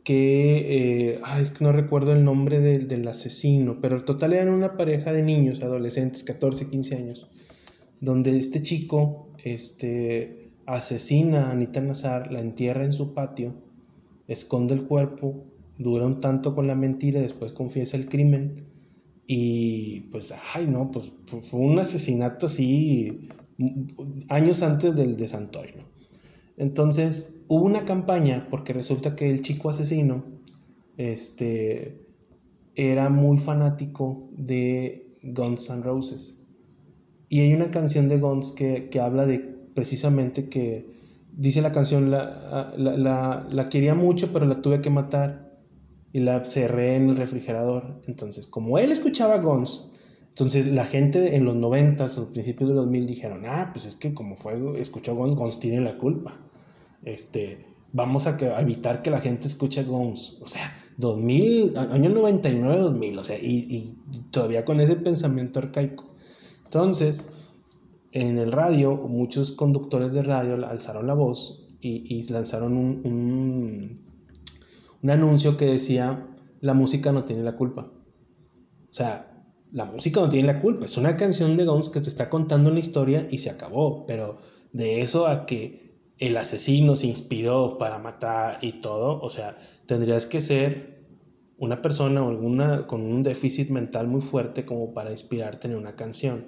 que, 0.06 1.14
eh, 1.14 1.20
es 1.40 1.50
que 1.50 1.64
no 1.64 1.72
recuerdo 1.72 2.12
el 2.12 2.22
nombre 2.22 2.60
del, 2.60 3.08
asesino, 3.08 3.80
pero 3.80 3.96
en 3.96 4.04
total 4.04 4.34
eran 4.34 4.50
una 4.50 4.76
pareja 4.76 5.12
de 5.12 5.24
niños, 5.24 5.64
adolescentes, 5.64 6.22
14, 6.22 6.70
15 6.70 6.94
años, 6.94 7.32
donde 8.00 8.36
este 8.36 8.62
chico 8.62 9.30
este, 9.42 10.52
asesina 10.64 11.48
a 11.48 11.50
Anita 11.50 11.80
Nazar, 11.80 12.30
la 12.30 12.40
entierra 12.40 12.84
en 12.84 12.92
su 12.92 13.14
patio, 13.14 13.56
esconde 14.28 14.74
el 14.74 14.84
cuerpo, 14.84 15.42
dura 15.76 16.06
un 16.06 16.20
tanto 16.20 16.54
con 16.54 16.68
la 16.68 16.76
mentira, 16.76 17.20
después 17.20 17.50
confiesa 17.50 17.96
el 17.96 18.08
crimen 18.08 18.64
y 19.26 20.02
pues, 20.12 20.32
ay 20.54 20.68
no, 20.68 20.88
pues, 20.92 21.10
fue 21.50 21.58
un 21.58 21.80
asesinato 21.80 22.46
así 22.46 23.28
años 24.28 24.62
antes 24.62 24.94
del 24.94 25.16
de 25.16 25.26
Santoy, 25.26 25.74
entonces 26.56 27.44
hubo 27.48 27.64
una 27.64 27.84
campaña 27.84 28.46
porque 28.50 28.72
resulta 28.72 29.14
que 29.14 29.30
el 29.30 29.42
chico 29.42 29.70
asesino 29.70 30.24
este, 30.96 32.06
era 32.74 33.10
muy 33.10 33.38
fanático 33.38 34.28
de 34.32 35.18
Guns 35.22 35.70
N' 35.70 35.82
Roses. 35.82 36.42
Y 37.28 37.40
hay 37.40 37.52
una 37.54 37.70
canción 37.70 38.08
de 38.08 38.18
Guns 38.18 38.52
que, 38.52 38.88
habla 39.00 39.26
de 39.26 39.40
precisamente 39.74 40.48
que 40.48 40.86
dice 41.32 41.60
la 41.60 41.72
canción, 41.72 42.10
la, 42.10 42.72
la, 42.76 43.68
quería 43.68 43.94
mucho 43.94 44.32
pero 44.32 44.46
la 44.46 44.62
tuve 44.62 44.80
que 44.80 44.90
matar 44.90 45.60
y 46.12 46.20
la 46.20 46.44
cerré 46.44 46.94
en 46.94 47.10
el 47.10 47.16
refrigerador. 47.16 48.00
Entonces, 48.06 48.46
como 48.46 48.78
él 48.78 48.92
escuchaba 48.92 49.38
Guns, 49.38 49.92
entonces 50.36 50.68
la 50.68 50.84
gente 50.84 51.34
en 51.36 51.46
los 51.46 51.56
90 51.56 52.04
o 52.04 52.32
principios 52.32 52.68
de 52.68 52.76
los 52.76 52.84
2000 52.84 53.06
dijeron, 53.06 53.42
ah, 53.46 53.70
pues 53.72 53.86
es 53.86 53.94
que 53.94 54.12
como 54.12 54.36
fue, 54.36 54.54
escuchó 54.78 55.14
Guns, 55.14 55.34
Guns 55.34 55.60
tiene 55.60 55.80
la 55.80 55.96
culpa 55.96 56.38
este, 57.06 57.64
vamos 57.92 58.26
a, 58.26 58.36
evitar 58.60 59.00
que 59.00 59.10
la 59.10 59.20
gente 59.20 59.46
escuche 59.46 59.84
Guns. 59.84 60.42
O 60.42 60.48
sea, 60.48 60.70
2000, 60.98 61.78
año 61.78 62.10
99, 62.10 62.78
2000, 62.78 63.18
o 63.18 63.24
sea, 63.24 63.38
y, 63.40 63.96
todavía 64.30 64.64
con 64.64 64.80
ese 64.80 64.96
pensamiento 64.96 65.60
arcaico. 65.60 66.04
Entonces, 66.64 67.52
en 68.12 68.38
el 68.38 68.52
radio, 68.52 68.96
muchos 68.96 69.52
conductores 69.52 70.12
de 70.12 70.22
radio 70.22 70.66
alzaron 70.66 71.06
la 71.06 71.14
voz 71.14 71.66
y, 71.80 72.28
lanzaron 72.30 72.76
un, 72.76 73.00
un, 73.04 74.00
un 75.02 75.10
anuncio 75.10 75.56
que 75.56 75.66
decía, 75.66 76.26
la 76.60 76.74
música 76.74 77.12
no 77.12 77.24
tiene 77.24 77.44
la 77.44 77.56
culpa. 77.56 77.82
O 77.82 78.92
sea, 78.92 79.35
la 79.76 79.84
música 79.84 80.22
no 80.22 80.30
tiene 80.30 80.46
la 80.50 80.62
culpa. 80.62 80.86
Es 80.86 80.96
una 80.96 81.18
canción 81.18 81.58
de 81.58 81.66
Guns 81.66 81.90
que 81.90 82.00
te 82.00 82.08
está 82.08 82.30
contando 82.30 82.70
una 82.70 82.80
historia 82.80 83.28
y 83.30 83.38
se 83.38 83.50
acabó. 83.50 84.06
Pero 84.06 84.38
de 84.72 85.02
eso 85.02 85.26
a 85.26 85.44
que 85.44 86.00
el 86.16 86.34
asesino 86.38 86.96
se 86.96 87.08
inspiró 87.08 87.76
para 87.76 87.98
matar 87.98 88.58
y 88.62 88.80
todo, 88.80 89.20
o 89.20 89.28
sea, 89.28 89.58
tendrías 89.84 90.24
que 90.24 90.40
ser 90.40 91.04
una 91.58 91.82
persona 91.82 92.22
o 92.22 92.30
alguna 92.30 92.86
con 92.86 93.02
un 93.02 93.22
déficit 93.22 93.68
mental 93.68 94.08
muy 94.08 94.22
fuerte 94.22 94.64
como 94.64 94.94
para 94.94 95.10
inspirarte 95.10 95.68
en 95.68 95.76
una 95.76 95.94
canción. 95.94 96.46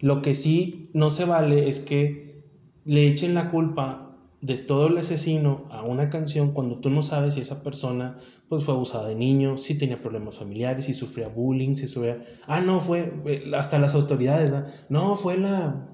Lo 0.00 0.20
que 0.20 0.34
sí 0.34 0.90
no 0.94 1.12
se 1.12 1.26
vale 1.26 1.68
es 1.68 1.78
que 1.78 2.42
le 2.84 3.06
echen 3.06 3.34
la 3.34 3.52
culpa 3.52 4.13
de 4.44 4.58
todo 4.58 4.88
el 4.88 4.98
asesino 4.98 5.64
a 5.70 5.82
una 5.82 6.10
canción 6.10 6.52
cuando 6.52 6.78
tú 6.78 6.90
no 6.90 7.00
sabes 7.00 7.32
si 7.32 7.40
esa 7.40 7.64
persona 7.64 8.18
pues 8.50 8.62
fue 8.62 8.74
abusada 8.74 9.08
de 9.08 9.14
niño, 9.14 9.56
si 9.56 9.78
tenía 9.78 10.02
problemas 10.02 10.38
familiares, 10.38 10.84
si 10.84 10.92
sufría 10.92 11.28
bullying, 11.28 11.76
si 11.76 11.86
sufría... 11.86 12.22
Ah, 12.46 12.60
no, 12.60 12.82
fue 12.82 13.10
hasta 13.56 13.78
las 13.78 13.94
autoridades, 13.94 14.52
¿no? 14.90 15.16
fue 15.16 15.38
la 15.38 15.88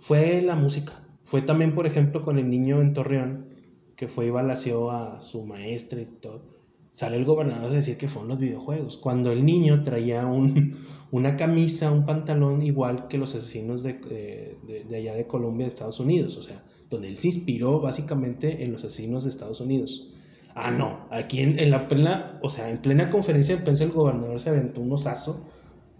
fue 0.00 0.42
la 0.42 0.56
música. 0.56 0.92
Fue 1.22 1.42
también, 1.42 1.76
por 1.76 1.86
ejemplo, 1.86 2.22
con 2.22 2.38
el 2.38 2.50
niño 2.50 2.80
en 2.80 2.92
Torreón, 2.92 3.50
que 3.94 4.08
fue 4.08 4.26
y 4.26 4.30
balaseó 4.30 4.90
a 4.90 5.20
su 5.20 5.44
maestra 5.44 6.00
y 6.00 6.06
todo. 6.06 6.55
Sale 6.96 7.18
el 7.18 7.26
gobernador 7.26 7.70
a 7.70 7.74
decir 7.74 7.98
que 7.98 8.08
fueron 8.08 8.30
los 8.30 8.38
videojuegos. 8.38 8.96
Cuando 8.96 9.30
el 9.30 9.44
niño 9.44 9.82
traía 9.82 10.24
un, 10.24 10.78
una 11.10 11.36
camisa, 11.36 11.92
un 11.92 12.06
pantalón 12.06 12.62
igual 12.62 13.06
que 13.06 13.18
los 13.18 13.34
asesinos 13.34 13.82
de, 13.82 14.56
de, 14.88 14.96
allá 14.96 15.14
de 15.14 15.26
Colombia, 15.26 15.66
de 15.66 15.74
Estados 15.74 16.00
Unidos. 16.00 16.38
O 16.38 16.42
sea, 16.42 16.64
donde 16.88 17.08
él 17.08 17.18
se 17.18 17.26
inspiró 17.26 17.80
básicamente 17.82 18.64
en 18.64 18.72
los 18.72 18.82
asesinos 18.82 19.24
de 19.24 19.28
Estados 19.28 19.60
Unidos. 19.60 20.14
Ah, 20.54 20.70
no, 20.70 21.06
aquí 21.10 21.40
en, 21.40 21.58
en, 21.58 21.70
la 21.70 21.86
plena, 21.86 22.40
o 22.42 22.48
sea, 22.48 22.70
en 22.70 22.78
plena 22.78 23.10
conferencia 23.10 23.56
de 23.56 23.62
prensa 23.62 23.84
el 23.84 23.90
gobernador 23.90 24.40
se 24.40 24.48
aventó 24.48 24.80
un 24.80 24.90
osazo. 24.90 25.50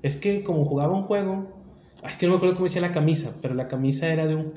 Es 0.00 0.16
que 0.16 0.42
como 0.42 0.64
jugaba 0.64 0.96
un 0.96 1.02
juego, 1.02 1.60
es 2.08 2.16
que 2.16 2.24
no 2.24 2.32
me 2.32 2.36
acuerdo 2.38 2.54
cómo 2.54 2.64
decía 2.64 2.80
la 2.80 2.92
camisa, 2.92 3.36
pero 3.42 3.52
la 3.52 3.68
camisa 3.68 4.10
era 4.10 4.26
de 4.26 4.36
un, 4.36 4.54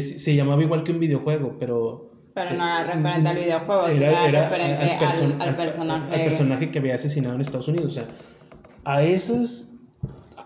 se 0.00 0.34
llamaba 0.34 0.64
igual 0.64 0.82
que 0.82 0.90
un 0.90 0.98
videojuego, 0.98 1.58
pero... 1.60 2.13
Pero 2.34 2.50
no 2.50 2.66
era 2.66 2.84
referente 2.84 3.28
al 3.28 3.36
videojuego, 3.36 3.86
era, 3.86 4.28
era 4.28 4.48
referente 4.48 5.04
al, 5.40 5.54
personaje. 5.54 6.14
Al 6.14 6.24
personaje 6.24 6.70
que 6.72 6.80
había 6.80 6.96
asesinado 6.96 7.36
en 7.36 7.40
Estados 7.40 7.68
Unidos. 7.68 7.86
O 7.86 7.94
sea, 7.94 8.06
a 8.84 9.02
esos, 9.04 9.74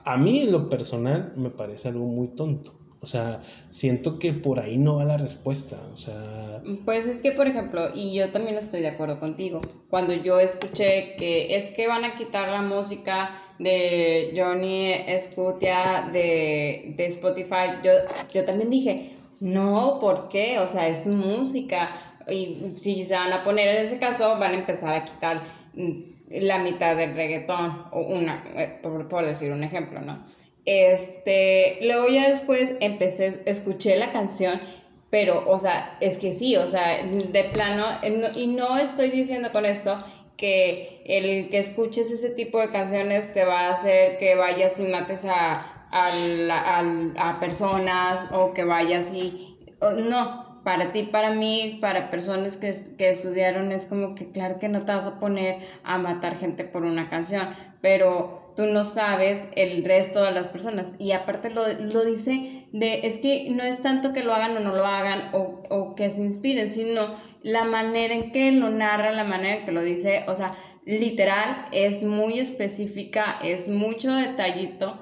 a 0.05 0.19
mí 0.19 0.41
en 0.41 0.53
lo 0.53 0.69
personal 0.69 1.33
me 1.37 1.49
parece 1.49 1.89
algo 1.89 2.05
muy 2.05 2.29
tonto. 2.29 2.79
O 3.01 3.07
sea, 3.07 3.41
siento 3.69 4.19
que 4.19 4.33
por 4.33 4.59
ahí 4.59 4.77
no 4.77 4.97
va 4.97 5.05
la 5.05 5.17
respuesta. 5.17 5.79
O 5.95 5.97
sea. 5.97 6.61
Pues 6.85 7.07
es 7.07 7.23
que, 7.23 7.33
por 7.33 7.47
ejemplo, 7.47 7.89
y 7.95 8.13
yo 8.13 8.31
también 8.33 8.59
estoy 8.59 8.81
de 8.81 8.89
acuerdo 8.89 9.21
contigo. 9.21 9.61
Cuando 9.89 10.13
yo 10.13 10.41
escuché 10.41 11.15
que 11.17 11.57
es 11.57 11.71
que 11.71 11.87
van 11.87 12.05
a 12.05 12.17
quitar 12.17 12.51
la 12.51 12.61
música 12.61 13.31
de 13.59 14.35
Johnny 14.37 14.93
Scutia 15.21 16.09
de, 16.13 16.95
de 16.97 17.07
Spotify, 17.07 17.81
yo, 17.85 17.93
yo 18.33 18.45
también 18.45 18.69
dije, 18.69 19.13
no, 19.41 19.99
¿por 20.01 20.29
qué? 20.29 20.59
O 20.59 20.67
sea, 20.67 20.89
es 20.89 21.07
música. 21.07 21.91
Y 22.29 22.75
si 22.77 23.05
se 23.05 23.15
van 23.15 23.33
a 23.33 23.43
poner 23.43 23.69
en 23.69 23.85
ese 23.85 23.99
caso, 23.99 24.39
van 24.39 24.53
a 24.53 24.59
empezar 24.59 24.95
a 24.95 25.05
quitar 25.05 25.37
mm, 25.75 26.03
la 26.31 26.59
mitad 26.59 26.97
del 26.97 27.15
reggaetón, 27.15 27.87
o 27.93 28.01
una, 28.01 28.45
eh, 28.55 28.79
por, 28.83 29.27
decir 29.27 29.53
un 29.53 29.65
ejemplo, 29.65 30.01
¿no? 30.01 30.25
Este, 30.65 31.79
luego 31.83 32.09
ya 32.09 32.29
después 32.29 32.75
empecé, 32.81 33.43
escuché 33.47 33.97
la 33.97 34.13
canción, 34.13 34.61
pero, 35.09 35.49
o 35.49 35.59
sea, 35.59 35.97
es 36.01 36.19
que 36.19 36.33
sí, 36.33 36.57
o 36.57 36.67
sea, 36.67 37.03
de 37.03 37.45
plano, 37.45 37.87
eh, 38.03 38.31
y 38.35 38.49
no 38.49 38.77
estoy 38.77 39.09
diciendo 39.11 39.51
con 39.53 39.65
esto 39.65 39.97
que 40.37 41.03
el 41.07 41.49
que 41.49 41.59
escuches 41.59 42.11
ese 42.11 42.31
tipo 42.31 42.61
de 42.61 42.71
canciones 42.71 43.33
te 43.33 43.45
va 43.45 43.69
a 43.69 43.73
hacer 43.73 44.19
que 44.19 44.35
vayas 44.35 44.79
y 44.79 44.85
mates 44.85 45.25
a 45.25 45.78
a 45.91 47.37
personas 47.41 48.29
o 48.33 48.53
que 48.55 48.65
vayas 48.65 49.13
y... 49.13 49.57
no, 49.81 50.49
para 50.69 50.93
ti, 50.93 51.05
para 51.05 51.31
mí, 51.31 51.79
para 51.81 52.11
personas 52.11 52.57
que, 52.57 52.75
que, 52.99 53.09
estudiaron, 53.09 53.73
es 53.73 53.87
como 53.87 54.15
que 54.15 54.31
claro 54.31 54.59
que 54.59 54.69
no 54.69 54.81
te 54.81 54.93
vas 54.93 55.07
a 55.07 55.19
poner 55.19 55.59
a 55.83 55.99
matar 55.99 56.37
gente 56.37 56.65
por 56.65 56.83
una 56.83 57.09
canción, 57.09 57.49
pero 57.81 58.53
tú 58.55 58.67
no 58.67 58.85
sabes 58.85 59.47
el 59.57 59.85
resto 59.85 60.23
de 60.23 60.33
las 60.33 60.49
personas. 60.49 60.97
Y 60.99 61.13
aparte 61.13 61.49
lo, 61.49 61.67
lo 61.67 62.05
dice 62.05 62.67
de, 62.73 63.07
es 63.07 63.19
que 63.19 63.49
no 63.51 63.63
es 63.63 63.81
tanto 63.81 64.13
que 64.13 64.23
lo 64.23 64.35
hagan 64.35 64.57
o 64.57 64.61
no 64.61 64.75
lo 64.75 64.85
hagan 64.85 65.21
o, 65.33 65.61
o 65.71 65.95
que 65.95 66.11
se 66.11 66.23
inspiren, 66.23 66.69
sino 66.69 67.15
la 67.43 67.65
manera 67.65 68.13
en 68.13 68.33
que 68.33 68.53
lo 68.53 68.69
narra, 68.69 69.13
la 69.13 69.25
manera 69.25 69.61
en 69.61 69.65
que 69.65 69.73
lo 69.73 69.81
dice, 69.81 70.25
o 70.27 70.35
sea, 70.35 70.51
literal, 70.85 71.67
es 71.73 72.03
muy 72.03 72.41
específica, 72.41 73.39
es 73.43 73.69
mucho 73.69 74.13
detallito 74.13 74.99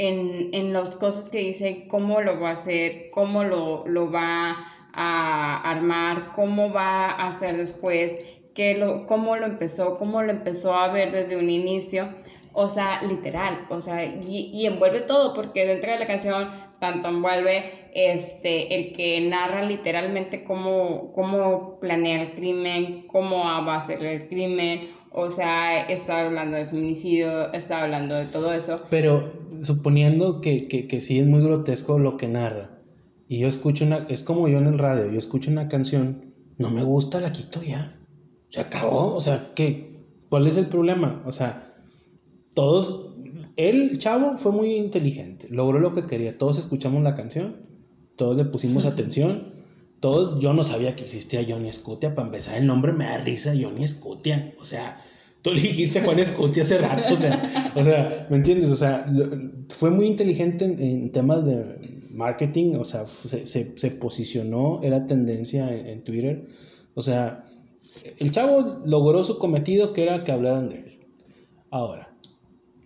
en, 0.00 0.48
en 0.54 0.72
las 0.72 0.96
cosas 0.96 1.28
que 1.28 1.38
dice, 1.38 1.86
cómo 1.86 2.22
lo 2.22 2.40
va 2.40 2.50
a 2.50 2.52
hacer, 2.52 3.10
cómo 3.10 3.44
lo, 3.44 3.86
lo 3.86 4.10
va 4.10 4.56
a 4.94 5.70
armar, 5.70 6.32
cómo 6.34 6.72
va 6.72 7.10
a 7.10 7.28
hacer 7.28 7.58
después, 7.58 8.14
qué 8.54 8.78
lo, 8.78 9.06
cómo 9.06 9.36
lo 9.36 9.44
empezó, 9.44 9.98
cómo 9.98 10.22
lo 10.22 10.30
empezó 10.30 10.74
a 10.74 10.88
ver 10.88 11.12
desde 11.12 11.36
un 11.36 11.50
inicio. 11.50 12.08
O 12.52 12.70
sea, 12.70 13.02
literal, 13.02 13.66
o 13.68 13.80
sea, 13.80 14.04
y, 14.04 14.50
y 14.54 14.66
envuelve 14.66 15.00
todo, 15.00 15.34
porque 15.34 15.66
dentro 15.66 15.92
de 15.92 15.98
la 15.98 16.06
canción 16.06 16.44
tanto 16.80 17.08
envuelve 17.08 17.90
este, 17.94 18.74
el 18.74 18.92
que 18.92 19.20
narra 19.20 19.62
literalmente 19.62 20.42
cómo, 20.42 21.12
cómo 21.12 21.78
planea 21.78 22.22
el 22.22 22.32
crimen, 22.32 23.06
cómo 23.06 23.44
va 23.44 23.74
a 23.74 23.76
hacer 23.76 24.02
el 24.02 24.28
crimen, 24.28 24.88
o 25.12 25.28
sea, 25.28 25.82
está 25.82 26.26
hablando 26.26 26.56
de 26.56 26.66
feminicidio, 26.66 27.52
está 27.52 27.82
hablando 27.82 28.14
de 28.14 28.26
todo 28.26 28.52
eso. 28.52 28.80
Pero 28.90 29.32
suponiendo 29.60 30.40
que, 30.40 30.68
que, 30.68 30.86
que 30.86 31.00
sí 31.00 31.18
es 31.18 31.26
muy 31.26 31.42
grotesco 31.42 31.98
lo 31.98 32.16
que 32.16 32.28
narra, 32.28 32.80
y 33.30 33.38
yo 33.38 33.48
escucho 33.48 33.84
una, 33.84 34.06
es 34.08 34.24
como 34.24 34.48
yo 34.48 34.58
en 34.58 34.66
el 34.66 34.78
radio, 34.78 35.10
yo 35.10 35.18
escucho 35.18 35.52
una 35.52 35.68
canción, 35.68 36.34
no 36.58 36.70
me 36.70 36.82
gusta, 36.82 37.20
la 37.20 37.30
quito 37.30 37.62
ya. 37.62 37.92
Se 38.48 38.60
acabó, 38.60 39.14
o 39.14 39.20
sea, 39.20 39.52
¿qué? 39.54 39.98
¿Cuál 40.28 40.48
es 40.48 40.56
el 40.56 40.66
problema? 40.66 41.22
O 41.24 41.30
sea, 41.30 41.76
todos, 42.54 43.14
el 43.56 43.98
chavo 43.98 44.36
fue 44.36 44.50
muy 44.50 44.74
inteligente, 44.74 45.46
logró 45.48 45.78
lo 45.78 45.94
que 45.94 46.06
quería, 46.06 46.38
todos 46.38 46.58
escuchamos 46.58 47.04
la 47.04 47.14
canción, 47.14 47.56
todos 48.16 48.36
le 48.36 48.44
pusimos 48.44 48.84
atención, 48.86 49.48
todos, 50.00 50.42
yo 50.42 50.52
no 50.54 50.64
sabía 50.64 50.96
que 50.96 51.04
existía 51.04 51.44
Johnny 51.46 51.72
Scutia, 51.72 52.14
para 52.14 52.26
empezar 52.26 52.56
el 52.56 52.66
nombre 52.66 52.92
me 52.92 53.04
da 53.04 53.18
risa, 53.18 53.52
Johnny 53.60 53.86
Scutia, 53.86 54.54
o 54.58 54.64
sea, 54.64 55.04
tú 55.42 55.52
le 55.52 55.60
dijiste 55.60 56.00
Juan 56.00 56.24
Scutia 56.24 56.62
hace 56.62 56.78
rato, 56.78 57.12
o 57.12 57.16
sea, 57.16 57.72
o 57.76 57.84
sea, 57.84 58.26
¿me 58.30 58.36
entiendes? 58.36 58.70
O 58.70 58.76
sea, 58.76 59.06
fue 59.68 59.90
muy 59.90 60.06
inteligente 60.06 60.64
en, 60.64 61.12
temas 61.12 61.44
de 61.44 62.08
marketing, 62.10 62.76
o 62.76 62.84
sea, 62.84 63.06
se, 63.06 63.44
se, 63.44 63.90
posicionó, 63.92 64.80
era 64.82 65.06
tendencia 65.06 65.72
en 65.72 66.02
Twitter, 66.02 66.46
o 66.94 67.02
sea, 67.02 67.44
el 68.18 68.30
chavo 68.30 68.82
logró 68.84 69.22
su 69.24 69.38
cometido 69.38 69.92
que 69.92 70.02
era 70.02 70.24
que 70.24 70.32
hablaran 70.32 70.68
de 70.68 70.76
él. 70.76 70.98
Ahora. 71.70 72.12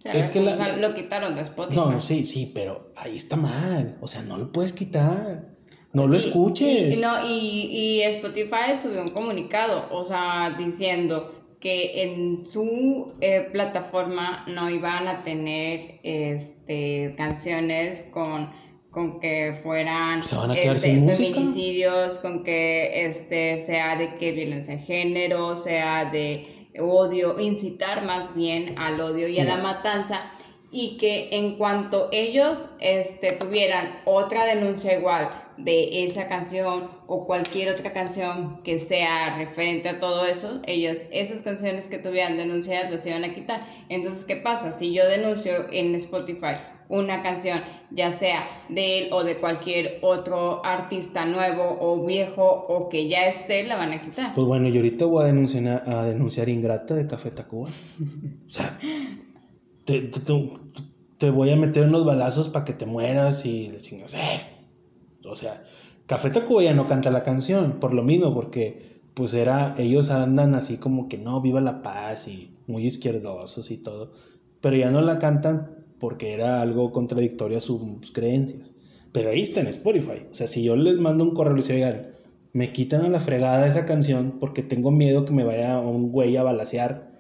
es 0.05 0.27
que 0.27 0.41
lo 0.41 0.95
quitaron 0.95 1.37
de 1.37 1.43
Spotify. 1.43 1.77
No, 1.77 2.01
sí, 2.01 2.27
sí, 2.27 2.51
pero 2.55 2.93
ahí 2.97 3.15
está 3.15 3.37
mal. 3.37 3.97
O 4.01 4.07
sea, 4.07 4.23
no 4.23 4.37
lo 4.37 4.53
puedes 4.53 4.73
quitar. 4.73 5.54
No 5.95 6.07
lo 6.07 6.17
escuches. 6.17 6.99
Y, 6.99 7.01
no, 7.01 7.27
y, 7.27 8.03
Spotify 8.03 8.77
subió 8.81 9.01
un 9.01 9.09
comunicado, 9.09 9.89
o 9.91 10.05
sea, 10.05 10.55
diciendo 10.59 11.33
que 11.61 12.03
en 12.03 12.45
su 12.45 13.13
eh, 13.21 13.49
plataforma 13.51 14.45
no 14.49 14.69
iban 14.69 15.09
a 15.09 15.25
tener 15.25 16.01
este, 16.03 17.15
canciones 17.17 18.03
con 18.13 18.51
con 18.95 19.19
que 19.19 19.59
fueran 19.61 20.21
este, 20.21 20.77
feminicidios, 20.77 22.19
con 22.19 22.45
que 22.45 23.07
este, 23.07 23.59
sea 23.59 23.97
de 23.97 24.15
que 24.17 24.31
violencia 24.31 24.77
de 24.77 24.83
género, 24.83 25.57
sea 25.57 26.05
de 26.05 26.45
odio, 26.79 27.41
incitar 27.41 28.07
más 28.07 28.37
bien 28.37 28.79
al 28.79 29.01
odio 29.01 29.27
y 29.27 29.41
a 29.41 29.45
la 29.45 29.57
matanza, 29.57 30.21
y 30.77 30.97
que 30.97 31.29
en 31.31 31.57
cuanto 31.57 32.09
ellos 32.11 32.67
este, 32.81 33.31
tuvieran 33.31 33.87
otra 34.05 34.45
denuncia 34.45 34.99
igual 34.99 35.31
de 35.57 36.05
esa 36.05 36.27
canción 36.27 36.89
o 37.07 37.27
cualquier 37.27 37.69
otra 37.69 37.93
canción 37.93 38.61
que 38.65 38.81
sea 38.81 39.37
referente 39.37 39.89
a 39.89 40.01
todo 40.01 40.27
eso, 40.27 40.61
ellos, 40.67 40.99
esas 41.13 41.43
canciones 41.43 41.87
que 41.87 41.99
tuvieran 41.99 42.37
denunciadas 42.37 42.91
las 42.91 43.07
iban 43.07 43.23
a 43.23 43.33
quitar. 43.33 43.65
Entonces, 43.89 44.25
¿qué 44.25 44.35
pasa? 44.35 44.73
Si 44.73 44.93
yo 44.93 45.07
denuncio 45.07 45.53
en 45.71 45.95
Spotify 45.95 46.57
una 46.89 47.23
canción, 47.23 47.61
ya 47.93 48.11
sea 48.11 48.43
de 48.69 48.99
él 48.99 49.13
o 49.13 49.23
de 49.23 49.37
cualquier 49.37 50.01
otro 50.03 50.65
artista 50.67 51.25
nuevo 51.25 51.79
o 51.81 52.05
viejo 52.05 52.45
o 52.45 52.89
que 52.89 53.09
ya 53.09 53.29
esté, 53.29 53.63
la 53.63 53.77
van 53.77 53.93
a 53.93 54.01
quitar. 54.01 54.35
Pues 54.35 54.45
bueno, 54.45 54.69
yo 54.69 54.79
ahorita 54.79 55.05
voy 55.05 55.23
a 55.23 55.27
denunciar, 55.27 55.89
a 55.89 56.03
denunciar 56.03 56.49
Ingrata 56.49 56.95
de 56.95 57.07
Café 57.07 57.31
Tacuba. 57.31 57.69
o 58.47 58.51
sea, 58.51 58.77
te, 59.85 60.11
te, 61.19 61.31
voy 61.31 61.51
a 61.51 61.57
meter 61.57 61.85
unos 61.85 62.05
balazos 62.05 62.49
para 62.49 62.65
que 62.65 62.73
te 62.73 62.87
mueras 62.87 63.47
y 63.47 63.69
le 63.69 63.79
chingas. 63.79 64.15
Eh. 64.15 64.41
O 65.25 65.37
sea, 65.37 65.65
Café 66.07 66.31
Tacuba 66.31 66.73
no 66.75 66.87
canta 66.87 67.11
la 67.11 67.23
canción, 67.23 67.81
por 67.81 67.95
lo 67.95 68.03
mismo, 68.03 68.35
porque 68.35 69.01
pues 69.15 69.33
era, 69.35 69.75
ellos 69.79 70.11
andan 70.11 70.55
así 70.55 70.77
como 70.77 71.09
que 71.09 71.19
no, 71.19 71.41
viva 71.41 71.61
la 71.61 71.83
paz 71.83 72.29
y 72.29 72.57
muy 72.67 72.85
izquierdosos 72.85 73.71
y 73.71 73.79
todo, 73.79 74.13
pero 74.61 74.77
ya 74.77 74.91
no 74.91 75.01
la 75.01 75.19
cantan 75.19 75.85
porque 75.99 76.33
era 76.33 76.61
algo 76.61 76.93
contradictorio 76.93 77.59
a 77.59 77.61
sus 77.61 77.81
creencias. 78.13 78.75
Pero 79.13 79.31
ahí 79.31 79.43
está 79.43 79.61
en 79.61 79.69
Spotify. 79.69 80.27
O 80.31 80.35
sea, 80.35 80.49
si 80.49 80.65
yo 80.65 80.75
les 80.75 80.97
mando 80.99 81.23
un 81.23 81.35
correo 81.35 81.57
y 81.57 81.63
digo, 81.63 81.89
me 82.53 82.73
quitan 82.73 83.05
a 83.05 83.09
la 83.09 83.21
fregada 83.21 83.67
esa 83.67 83.87
canción 83.87 84.39
porque 84.41 84.63
tengo 84.63 84.91
miedo 84.91 85.25
que 85.25 85.33
me 85.33 85.45
vaya 85.45 85.79
un 85.79 86.11
güey 86.11 86.37
a 86.37 86.43
balasear. 86.43 87.14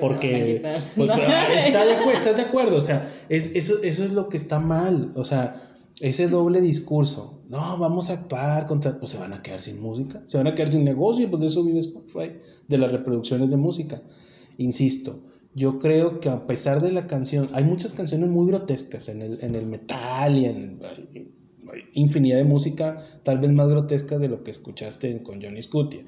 Porque. 0.00 0.60
Pues, 0.96 1.10
¿Estás 1.66 2.36
de 2.36 2.42
acuerdo? 2.42 2.76
O 2.76 2.80
sea, 2.80 3.10
es, 3.28 3.54
eso, 3.56 3.82
eso 3.82 4.04
es 4.04 4.12
lo 4.12 4.28
que 4.28 4.36
está 4.36 4.58
mal. 4.58 5.12
O 5.14 5.24
sea, 5.24 5.74
ese 6.00 6.28
doble 6.28 6.60
discurso. 6.60 7.42
No, 7.48 7.78
vamos 7.78 8.10
a 8.10 8.14
actuar 8.14 8.66
contra. 8.66 8.98
Pues 8.98 9.12
se 9.12 9.18
van 9.18 9.32
a 9.32 9.42
quedar 9.42 9.62
sin 9.62 9.80
música. 9.80 10.22
Se 10.26 10.36
van 10.36 10.46
a 10.46 10.54
quedar 10.54 10.68
sin 10.68 10.84
negocio. 10.84 11.28
Pues 11.30 11.40
de 11.40 11.46
eso 11.46 11.64
vive 11.64 11.80
Spotify. 11.80 12.32
De 12.66 12.78
las 12.78 12.92
reproducciones 12.92 13.50
de 13.50 13.56
música. 13.56 14.02
Insisto 14.58 15.24
yo 15.54 15.78
creo 15.78 16.20
que 16.20 16.28
a 16.28 16.46
pesar 16.46 16.80
de 16.80 16.92
la 16.92 17.06
canción, 17.06 17.48
hay 17.52 17.64
muchas 17.64 17.92
canciones 17.92 18.28
muy 18.30 18.46
grotescas 18.46 19.08
en 19.08 19.22
el, 19.22 19.38
en 19.42 19.54
el 19.54 19.66
metal 19.66 20.38
y 20.38 20.44
en 20.44 20.80
infinidad 21.92 22.38
de 22.38 22.44
música, 22.44 23.04
tal 23.22 23.38
vez 23.38 23.52
más 23.52 23.68
grotesca 23.68 24.18
de 24.18 24.28
lo 24.28 24.42
que 24.42 24.50
escuchaste 24.50 25.22
con 25.22 25.42
Johnny 25.42 25.62
Scutia. 25.62 26.02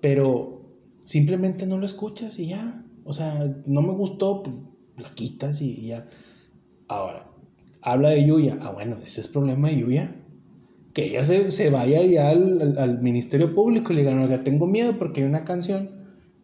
Pero 0.00 0.62
simplemente 1.04 1.66
no 1.66 1.78
lo 1.78 1.86
escuchas 1.86 2.38
y 2.38 2.48
ya. 2.48 2.86
O 3.10 3.12
sea, 3.12 3.54
no 3.66 3.82
me 3.82 3.92
gustó, 3.92 4.42
pues 4.42 4.56
lo 4.96 5.14
quitas 5.14 5.60
y, 5.60 5.88
ya. 5.88 6.06
Ahora, 6.88 7.26
habla 7.82 8.10
de 8.10 8.24
Yuya. 8.24 8.58
Ah, 8.62 8.70
bueno, 8.70 8.96
ese 9.04 9.20
es 9.20 9.28
problema 9.28 9.68
de 9.68 9.80
Yuya. 9.80 10.16
Que 10.94 11.06
ella 11.06 11.22
se, 11.24 11.52
se 11.52 11.70
vaya 11.70 12.02
ya 12.04 12.30
al, 12.30 12.78
al, 12.78 13.02
Ministerio 13.02 13.54
Público 13.54 13.92
y 13.92 13.96
le 13.96 14.02
diga, 14.02 14.14
no, 14.14 14.42
tengo 14.42 14.66
miedo 14.66 14.94
porque 14.98 15.20
hay 15.20 15.26
una 15.26 15.44
canción 15.44 15.90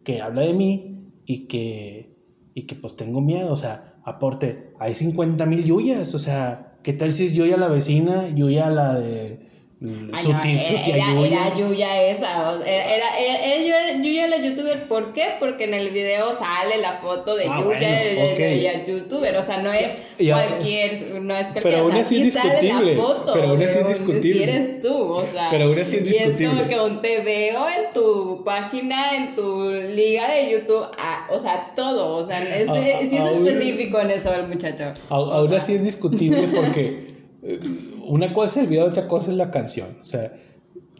que 0.03 0.21
habla 0.21 0.43
de 0.43 0.53
mí 0.53 1.11
y 1.25 1.47
que 1.47 2.17
y 2.53 2.63
que 2.63 2.73
pues 2.73 2.95
tengo 2.95 3.21
miedo, 3.21 3.53
o 3.53 3.55
sea, 3.55 3.99
aporte, 4.03 4.71
hay 4.79 4.95
50 4.95 5.45
mil 5.45 5.63
yuyas, 5.63 6.15
o 6.15 6.19
sea, 6.19 6.73
¿qué 6.81 6.91
tal 6.91 7.13
si 7.13 7.25
es 7.25 7.33
Yuya 7.33 7.55
la 7.55 7.67
vecina, 7.67 8.29
Yuya 8.29 8.71
la 8.71 8.99
de... 8.99 9.46
Ay, 9.79 10.23
su 10.23 10.31
era, 10.31 11.21
era, 11.21 11.53
Yuya. 11.53 12.09
Esa, 12.09 12.55
era, 12.65 13.19
era, 13.19 14.01
Yuya 14.01 14.25
la 14.25 14.37
youtuber, 14.37 14.87
¿por 14.87 15.13
qué? 15.13 15.35
Porque 15.39 15.65
en 15.65 15.75
el 15.75 15.91
video 15.91 16.35
sale 16.39 16.77
la 16.81 16.93
foto 16.93 17.35
de 17.35 17.45
ah, 17.45 17.61
Yuya, 17.61 17.87
de, 17.87 18.85
youtuber, 18.87 19.37
o 19.37 19.43
sea, 19.43 19.61
no 19.61 19.71
es 19.71 19.93
cualquier, 20.17 21.21
no 21.21 21.35
es 21.35 21.51
cualquier, 21.51 21.63
pero 21.63 21.77
aún 21.83 21.91
así 21.91 22.21
es 22.23 22.33
discutible, 22.33 22.95
foto, 22.95 23.33
pero 23.33 23.49
aún 23.49 23.61
así 23.61 23.77
es 23.77 23.87
discutible, 23.87 24.33
si 24.33 24.43
eres 24.43 24.81
tú, 24.81 25.13
o 25.13 25.21
sea, 25.21 25.49
pero 25.51 25.65
aún 25.65 25.79
así 25.79 25.97
es 25.97 26.03
discutible, 26.05 26.43
y 26.43 26.45
es 26.45 26.49
como 26.49 26.67
que 26.67 26.75
aún 26.75 27.01
te 27.03 27.21
veo 27.21 27.67
en 27.69 27.93
tu 27.93 28.43
página, 28.43 29.15
en 29.15 29.35
tu 29.35 29.69
liga 29.69 30.31
de 30.31 30.53
YouTube, 30.53 30.87
ah, 30.97 31.27
o 31.29 31.39
sea, 31.39 31.73
todo, 31.75 32.15
o 32.15 32.25
sea, 32.25 32.41
es, 32.41 33.09
si 33.11 33.17
es 33.17 33.23
específico 33.23 33.99
en 33.99 34.09
eso 34.09 34.33
el 34.33 34.47
muchacho. 34.47 34.85
Aún 35.09 35.53
así 35.53 35.75
es 35.75 35.83
discutible 35.83 36.47
porque 36.55 37.05
eh, 37.43 37.59
una 38.07 38.33
cosa 38.33 38.59
es 38.59 38.65
el 38.65 38.69
video, 38.69 38.85
otra 38.85 39.07
cosa 39.07 39.31
es 39.31 39.37
la 39.37 39.51
canción. 39.51 39.97
O 40.01 40.03
sea, 40.03 40.33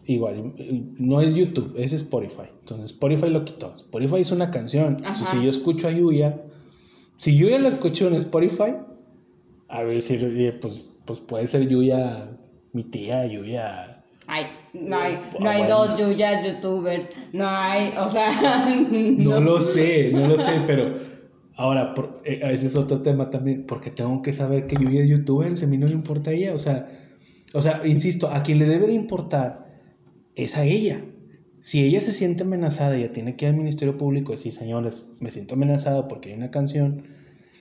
igual, 0.06 0.54
no 1.00 1.22
es 1.22 1.36
YouTube, 1.36 1.74
es 1.78 1.94
Spotify. 1.94 2.50
Entonces 2.62 2.92
Spotify 2.92 3.30
lo 3.30 3.44
quitó. 3.46 3.74
Spotify 3.78 4.22
es 4.22 4.32
una 4.32 4.52
canción. 4.52 4.98
si 5.30 5.44
yo 5.44 5.50
escucho 5.50 5.88
a 5.88 5.92
Yuya, 5.92 6.42
si 7.18 7.36
Yuya 7.36 7.60
la 7.60 7.70
escucho 7.70 8.08
en 8.08 8.16
Spotify, 8.16 8.76
a 9.70 9.84
ver 9.84 10.02
si 10.02 10.18
pues, 10.62 10.86
pues 11.06 11.20
puede 11.20 11.48
ser 11.48 11.68
Yuya, 11.68 12.30
mi 12.74 12.84
tía, 12.84 13.26
Yuya. 13.26 14.04
Ay, 14.30 14.46
no 14.74 14.98
hay, 14.98 15.20
no 15.40 15.50
hay 15.50 15.64
dos 15.68 15.98
Yuya 15.98 16.44
youtubers, 16.44 17.10
no 17.32 17.48
hay, 17.48 17.94
o 17.98 18.10
sea. 18.10 18.76
no 18.92 19.40
lo 19.40 19.62
sé, 19.62 20.12
no 20.14 20.28
lo 20.28 20.38
sé, 20.38 20.52
pero 20.68 20.94
Ahora, 21.58 21.96
por, 21.96 22.22
eh, 22.24 22.40
ese 22.52 22.68
es 22.68 22.78
otro 22.78 23.02
tema 23.02 23.32
también, 23.32 23.66
porque 23.66 23.90
tengo 23.90 24.22
que 24.22 24.32
saber 24.32 24.68
que 24.68 24.76
yo 24.80 24.90
es 24.90 25.10
youtuber, 25.10 25.52
a 25.52 25.68
mí 25.68 25.78
no 25.78 25.88
le 25.88 25.94
importa 25.94 26.30
a 26.30 26.34
ella, 26.34 26.54
o 26.54 26.60
sea, 26.60 26.88
o 27.54 27.62
sea, 27.62 27.82
insisto, 27.86 28.30
a 28.30 28.44
quien 28.44 28.60
le 28.60 28.66
debe 28.66 28.88
de 28.88 28.94
importar 28.94 29.66
es 30.36 30.56
a 30.56 30.64
ella. 30.64 31.02
Si 31.60 31.84
ella 31.84 32.00
se 32.00 32.14
siente 32.14 32.44
amenazada, 32.44 32.96
ella 32.96 33.12
tiene 33.12 33.36
que 33.36 33.46
ir 33.46 33.50
al 33.50 33.58
Ministerio 33.58 33.98
Público 33.98 34.32
y 34.32 34.36
decir, 34.36 34.54
señores, 34.54 35.14
me 35.20 35.32
siento 35.32 35.56
amenazado 35.56 36.08
porque 36.08 36.30
hay 36.30 36.36
una 36.36 36.52
canción. 36.52 37.04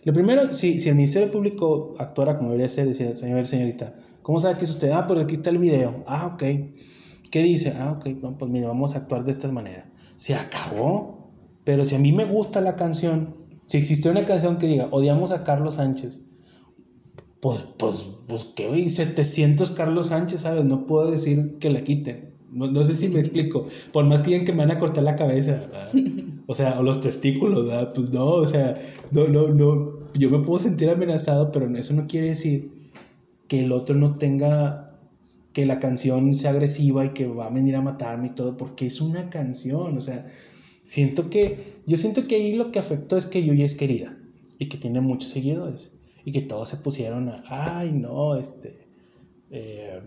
Lo 0.04 0.12
primero, 0.12 0.52
si, 0.52 0.78
si 0.78 0.90
el 0.90 0.96
Ministerio 0.96 1.30
Público 1.30 1.94
actuara 1.98 2.36
como 2.36 2.50
debería 2.50 2.68
ser, 2.68 2.86
decir, 2.86 3.16
señor, 3.16 3.46
señorita, 3.46 3.94
¿cómo 4.22 4.38
sabe 4.38 4.58
que 4.58 4.64
es 4.64 4.70
usted? 4.70 4.90
Ah, 4.90 5.06
pues 5.06 5.20
aquí 5.20 5.34
está 5.34 5.50
el 5.50 5.58
video. 5.58 6.04
Ah, 6.06 6.26
ok. 6.34 6.42
¿Qué 7.30 7.42
dice? 7.42 7.72
Ah, 7.78 7.92
ok, 7.92 8.36
pues 8.38 8.50
mire, 8.50 8.66
vamos 8.66 8.94
a 8.94 8.98
actuar 8.98 9.24
de 9.24 9.32
esta 9.32 9.50
manera. 9.50 9.90
Se 10.16 10.34
acabó. 10.34 11.32
Pero 11.64 11.84
si 11.84 11.96
a 11.96 11.98
mí 11.98 12.12
me 12.12 12.24
gusta 12.24 12.60
la 12.60 12.76
canción, 12.76 13.45
si 13.66 13.78
existiera 13.78 14.18
una 14.18 14.26
canción 14.26 14.58
que 14.58 14.66
diga, 14.66 14.88
odiamos 14.90 15.32
a 15.32 15.44
Carlos 15.44 15.74
Sánchez, 15.74 16.22
pues, 17.40 17.66
pues, 17.76 18.04
pues, 18.26 18.44
¿qué 18.56 18.66
hoy 18.66 18.88
700 18.88 19.72
Carlos 19.72 20.08
Sánchez, 20.08 20.40
¿sabes? 20.40 20.64
No 20.64 20.86
puedo 20.86 21.10
decir 21.10 21.58
que 21.58 21.70
la 21.70 21.84
quiten. 21.84 22.34
No, 22.50 22.84
sé 22.84 22.94
si 22.94 23.08
me 23.08 23.20
explico. 23.20 23.66
Por 23.92 24.04
más 24.06 24.22
que 24.22 24.30
digan 24.30 24.46
que 24.46 24.52
me 24.52 24.58
van 24.58 24.70
a 24.70 24.78
cortar 24.78 25.04
la 25.04 25.16
cabeza, 25.16 25.68
o 26.46 26.54
sea, 26.54 26.80
o 26.80 26.82
los 26.82 27.00
testículos, 27.00 27.66
¿verdad? 27.66 27.92
Pues 27.92 28.10
no, 28.10 28.24
o 28.26 28.46
sea, 28.46 28.78
no, 29.10 29.28
no, 29.28 29.48
no. 29.48 30.06
Yo 30.14 30.30
me 30.30 30.38
puedo 30.38 30.58
sentir 30.58 30.88
amenazado, 30.88 31.52
pero 31.52 31.68
eso 31.76 31.92
no 31.92 32.06
quiere 32.06 32.28
decir 32.28 32.90
que 33.48 33.64
el 33.64 33.72
otro 33.72 33.94
no 33.94 34.16
tenga, 34.16 34.98
que 35.52 35.66
la 35.66 35.78
canción 35.78 36.32
sea 36.34 36.52
agresiva 36.52 37.04
y 37.04 37.10
que 37.10 37.26
va 37.26 37.46
a 37.46 37.50
venir 37.50 37.76
a 37.76 37.82
matarme 37.82 38.28
y 38.28 38.30
todo, 38.30 38.56
porque 38.56 38.86
es 38.86 39.00
una 39.00 39.28
canción, 39.28 39.96
o 39.96 40.00
sea, 40.00 40.24
Siento 40.86 41.30
que, 41.30 41.74
yo 41.86 41.96
siento 41.96 42.26
que 42.28 42.36
ahí 42.36 42.52
lo 42.54 42.70
que 42.70 42.78
afectó 42.78 43.16
es 43.16 43.26
que 43.26 43.44
Yuya 43.44 43.66
es 43.66 43.74
querida 43.74 44.16
y 44.58 44.66
que 44.68 44.76
tiene 44.78 45.00
muchos 45.00 45.30
seguidores 45.30 45.98
y 46.24 46.30
que 46.32 46.42
todos 46.42 46.68
se 46.68 46.76
pusieron 46.76 47.28
a, 47.28 47.42
ay, 47.48 47.90
no, 47.92 48.36
este, 48.36 48.78
eh, 49.50 50.00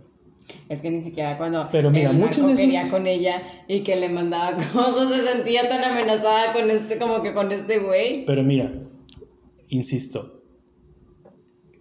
Es 0.69 0.81
que 0.81 0.89
ni 0.89 1.01
siquiera 1.01 1.37
cuando 1.37 1.65
Pero 1.71 1.91
mira, 1.91 2.11
el 2.11 2.17
muchos 2.17 2.47
de 2.47 2.53
esos- 2.53 2.59
quería 2.65 2.89
con 2.89 3.07
ella 3.07 3.41
y 3.67 3.81
que 3.81 3.97
le 3.97 4.07
mandaba 4.07 4.55
cosas, 4.73 5.13
se 5.13 5.33
sentía 5.33 5.67
tan 5.67 5.83
amenazada 5.83 6.53
con 6.53 6.69
este, 6.71 6.97
como 6.97 7.21
que 7.21 7.33
con 7.33 7.51
este 7.51 7.79
güey. 7.79 8.25
Pero 8.25 8.41
mira, 8.43 8.71
insisto, 9.67 10.41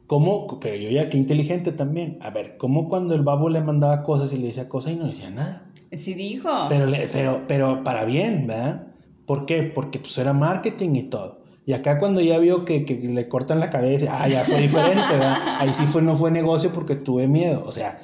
¿cómo? 0.09 0.59
Pero 0.61 0.76
yo 0.76 0.90
ya, 0.90 1.09
qué 1.09 1.18
inteligente 1.18 1.70
también. 1.72 2.18
A 2.20 2.30
ver, 2.30 2.57
¿cómo 2.57 2.88
cuando 2.88 3.14
el 3.14 3.22
babo 3.22 3.49
le 3.49 3.61
mandaba 3.61 4.03
cosas 4.03 4.32
y 4.32 4.38
le 4.38 4.49
decía 4.49 4.68
cosas 4.68 4.94
y 4.94 4.96
no 4.96 5.07
decía 5.07 5.30
nada? 5.30 5.70
Sí 5.92 6.14
dijo. 6.14 6.51
Pero, 6.68 6.90
pero, 7.12 7.44
pero 7.49 7.82
para 7.84 8.05
bien, 8.05 8.46
¿verdad? 8.46 8.88
¿Por 9.29 9.47
qué? 9.47 9.62
Porque 9.62 10.01
pues 10.01 10.16
era 10.18 10.33
marketing 10.33 10.95
y 10.97 11.03
todo. 11.05 11.39
Y 11.66 11.74
acá 11.74 11.99
cuando 11.99 12.22
ya 12.22 12.39
vio 12.39 12.64
que, 12.64 12.85
que 12.87 12.95
le 12.97 13.29
cortan 13.29 13.61
la 13.61 13.68
cabeza, 13.68 14.22
ah, 14.22 14.26
ya 14.26 14.43
fue 14.43 14.59
diferente, 14.62 15.05
¿verdad? 15.12 15.37
Ahí 15.61 15.72
sí 15.74 15.85
fue, 15.85 16.01
no 16.01 16.16
fue 16.16 16.31
negocio 16.31 16.70
porque 16.74 16.97
tuve 16.97 17.29
miedo. 17.29 17.62
O 17.66 17.70
sea, 17.72 18.01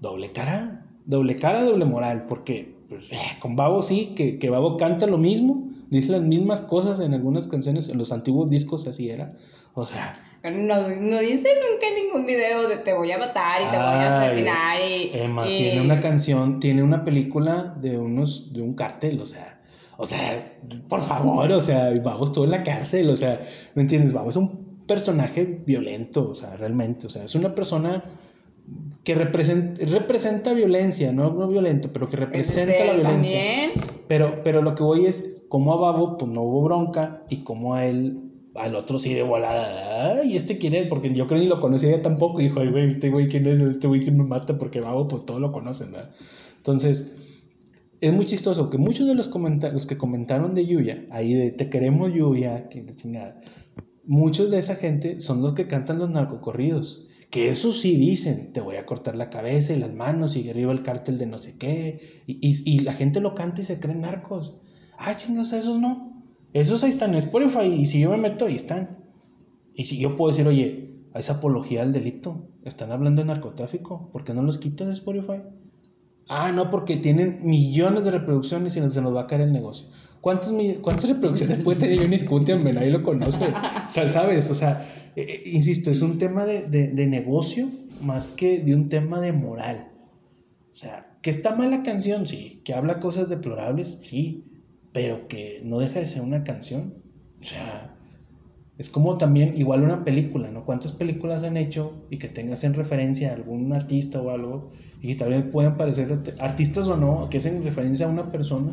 doble 0.00 0.30
cara, 0.30 0.86
doble 1.04 1.36
cara, 1.36 1.64
doble 1.64 1.84
moral. 1.84 2.26
Porque 2.28 2.76
pues, 2.88 3.10
eh, 3.10 3.18
con 3.40 3.56
Babo 3.56 3.82
sí, 3.82 4.14
que, 4.16 4.38
que 4.38 4.50
Babo 4.50 4.76
canta 4.76 5.08
lo 5.08 5.18
mismo, 5.18 5.68
dice 5.90 6.12
las 6.12 6.22
mismas 6.22 6.60
cosas 6.60 7.00
en 7.00 7.12
algunas 7.12 7.48
canciones, 7.48 7.88
en 7.88 7.98
los 7.98 8.12
antiguos 8.12 8.48
discos 8.48 8.86
así 8.86 9.10
era. 9.10 9.32
O 9.74 9.84
sea, 9.84 10.14
no, 10.44 10.76
no 10.76 11.18
dice 11.18 11.48
nunca 11.70 11.88
en 11.88 12.04
ningún 12.04 12.24
video 12.24 12.68
de 12.68 12.76
te 12.76 12.92
voy 12.94 13.10
a 13.10 13.18
matar 13.18 13.62
y 13.62 13.64
te 13.64 13.76
voy 13.76 13.84
a 13.84 14.20
Ay, 14.20 14.26
asesinar 14.28 14.76
y... 14.80 15.10
Emma 15.12 15.44
y- 15.48 15.56
tiene 15.56 15.80
una 15.80 15.98
canción, 16.00 16.60
tiene 16.60 16.84
una 16.84 17.02
película 17.04 17.74
de 17.80 17.98
unos, 17.98 18.52
de 18.52 18.62
un 18.62 18.74
cártel, 18.74 19.20
o 19.20 19.26
sea, 19.26 19.57
o 20.00 20.06
sea, 20.06 20.56
por 20.88 21.02
favor, 21.02 21.50
o 21.50 21.60
sea, 21.60 21.90
Babo 22.04 22.24
estuvo 22.24 22.44
en 22.44 22.52
la 22.52 22.62
cárcel, 22.62 23.10
o 23.10 23.16
sea, 23.16 23.40
¿me 23.74 23.82
entiendes? 23.82 24.12
Babo 24.12 24.30
es 24.30 24.36
un 24.36 24.84
personaje 24.86 25.60
violento, 25.66 26.30
o 26.30 26.34
sea, 26.36 26.54
realmente, 26.54 27.08
o 27.08 27.10
sea, 27.10 27.24
es 27.24 27.34
una 27.34 27.52
persona 27.52 28.04
que 29.02 29.16
representa, 29.16 29.84
representa 29.86 30.52
violencia, 30.52 31.10
no, 31.10 31.32
no 31.34 31.48
violento, 31.48 31.90
pero 31.92 32.08
que 32.08 32.16
representa 32.16 32.74
Este, 32.74 32.86
la 32.86 32.92
violencia. 32.92 33.40
También. 33.40 33.70
Pero, 34.06 34.42
pero 34.44 34.62
lo 34.62 34.76
que 34.76 34.84
voy 34.84 35.06
es, 35.06 35.42
como 35.48 35.72
a 35.72 35.76
Babo, 35.76 36.16
pues 36.16 36.30
no 36.30 36.42
hubo 36.42 36.62
bronca, 36.62 37.24
y 37.28 37.38
como 37.38 37.74
a 37.74 37.84
él, 37.84 38.20
al 38.54 38.76
otro 38.76 39.00
sí 39.00 39.14
de 39.14 39.24
volada, 39.24 40.12
ay, 40.12 40.36
este 40.36 40.58
quién 40.58 40.74
es, 40.74 40.86
porque 40.86 41.12
yo 41.12 41.26
creo 41.26 41.40
ni 41.40 41.48
lo 41.48 41.58
conocía 41.58 41.88
ella 41.88 42.02
tampoco, 42.02 42.40
y 42.40 42.44
dijo, 42.44 42.60
ay, 42.60 42.70
güey, 42.70 42.86
este 42.86 43.10
güey, 43.10 43.26
¿quién 43.26 43.48
es? 43.48 43.58
Este 43.58 43.88
güey 43.88 44.00
sí 44.00 44.12
me 44.12 44.22
mata, 44.22 44.58
porque 44.58 44.80
Babo, 44.80 45.08
pues 45.08 45.26
todos 45.26 45.40
lo 45.40 45.50
conocen, 45.50 45.90
¿verdad? 45.90 46.10
Entonces, 46.58 47.16
es 48.00 48.12
muy 48.12 48.24
chistoso 48.24 48.70
que 48.70 48.78
muchos 48.78 49.06
de 49.06 49.14
los 49.14 49.28
comentarios 49.28 49.86
que 49.86 49.98
comentaron 49.98 50.54
de 50.54 50.66
Yuya, 50.66 51.06
ahí 51.10 51.34
de 51.34 51.50
te 51.50 51.68
queremos 51.70 52.12
Yuya, 52.14 52.68
que 52.68 52.84
muchos 54.04 54.50
de 54.50 54.58
esa 54.58 54.76
gente 54.76 55.20
son 55.20 55.42
los 55.42 55.52
que 55.54 55.66
cantan 55.66 55.98
los 55.98 56.10
narcocorridos. 56.10 57.08
Que 57.30 57.50
eso 57.50 57.72
sí 57.72 57.96
dicen, 57.98 58.52
te 58.54 58.62
voy 58.62 58.76
a 58.76 58.86
cortar 58.86 59.14
la 59.14 59.28
cabeza 59.28 59.74
y 59.74 59.78
las 59.78 59.92
manos 59.92 60.34
y 60.36 60.48
arriba 60.48 60.72
el 60.72 60.82
cártel 60.82 61.18
de 61.18 61.26
no 61.26 61.36
sé 61.38 61.58
qué. 61.58 62.22
Y, 62.26 62.38
y- 62.40 62.62
y 62.64 62.78
la 62.80 62.94
gente 62.94 63.20
lo 63.20 63.34
canta 63.34 63.60
y 63.60 63.64
se 63.64 63.80
creen 63.80 64.00
narcos. 64.00 64.54
Ah, 64.96 65.14
chingados, 65.14 65.52
esos 65.52 65.78
no. 65.78 66.24
Esos 66.54 66.82
ahí 66.84 66.90
están 66.90 67.10
en 67.10 67.16
Spotify 67.18 67.66
y 67.66 67.84
si 67.86 68.00
yo 68.00 68.10
me 68.10 68.16
meto 68.16 68.46
ahí 68.46 68.54
están. 68.56 69.04
Y 69.74 69.84
si 69.84 69.98
yo 69.98 70.16
puedo 70.16 70.30
decir, 70.30 70.48
oye, 70.48 71.02
es 71.14 71.28
apología 71.28 71.82
al 71.82 71.92
delito. 71.92 72.48
Están 72.64 72.92
hablando 72.92 73.20
de 73.20 73.26
narcotráfico. 73.26 74.10
¿Por 74.10 74.24
qué 74.24 74.32
no 74.32 74.42
los 74.42 74.56
quitas 74.58 74.88
de 74.88 74.94
Spotify? 74.94 75.42
Ah, 76.28 76.52
no, 76.52 76.70
porque 76.70 76.96
tienen 76.96 77.38
millones 77.42 78.04
de 78.04 78.10
reproducciones 78.10 78.76
y 78.76 78.80
se 78.80 79.00
nos 79.00 79.14
va 79.14 79.22
a 79.22 79.26
caer 79.26 79.42
el 79.42 79.52
negocio. 79.52 79.88
¿Cuántas, 80.20 80.52
cuántas 80.82 81.08
reproducciones 81.08 81.60
puede 81.60 81.80
tener 81.80 81.98
Johnny? 81.98 82.62
Men? 82.62 82.74
Nadie 82.74 82.90
lo 82.90 83.02
conoce. 83.02 83.46
O 83.46 83.90
sea, 83.90 84.08
¿sabes? 84.08 84.50
O 84.50 84.54
sea, 84.54 84.84
eh, 85.16 85.22
eh, 85.28 85.42
insisto, 85.52 85.90
es 85.90 86.02
un 86.02 86.18
tema 86.18 86.44
de, 86.44 86.66
de- 86.66 86.88
de 86.88 87.06
negocio 87.06 87.68
más 88.02 88.26
que 88.26 88.58
de 88.60 88.74
un 88.74 88.88
tema 88.88 89.20
de 89.20 89.32
moral. 89.32 89.88
O 90.72 90.76
sea, 90.76 91.04
que 91.22 91.30
está 91.30 91.54
mala 91.56 91.82
canción, 91.82 92.26
sí. 92.28 92.60
Que 92.64 92.74
habla 92.74 93.00
cosas 93.00 93.28
deplorables, 93.28 94.00
sí. 94.02 94.44
Pero 94.92 95.28
que 95.28 95.60
no 95.64 95.78
deja 95.78 96.00
de 96.00 96.06
ser 96.06 96.22
una 96.22 96.44
canción. 96.44 96.94
O 97.40 97.44
sea, 97.44 97.96
es 98.76 98.90
como 98.90 99.16
también, 99.18 99.54
igual 99.56 99.82
una 99.82 100.04
película, 100.04 100.50
¿no? 100.50 100.64
¿Cuántas 100.64 100.92
películas 100.92 101.42
han 101.42 101.56
hecho 101.56 102.06
y 102.10 102.18
que 102.18 102.28
tengas 102.28 102.64
en 102.64 102.74
referencia 102.74 103.30
a 103.30 103.34
algún 103.34 103.72
artista 103.72 104.20
o 104.20 104.30
algo 104.30 104.70
y 105.00 105.14
tal 105.16 105.30
vez 105.30 105.44
puedan 105.50 105.76
parecer 105.76 106.12
art- 106.12 106.40
artistas 106.40 106.88
o 106.88 106.96
no, 106.96 107.28
que 107.30 107.38
hacen 107.38 107.64
referencia 107.64 108.06
a 108.06 108.10
una 108.10 108.30
persona 108.30 108.72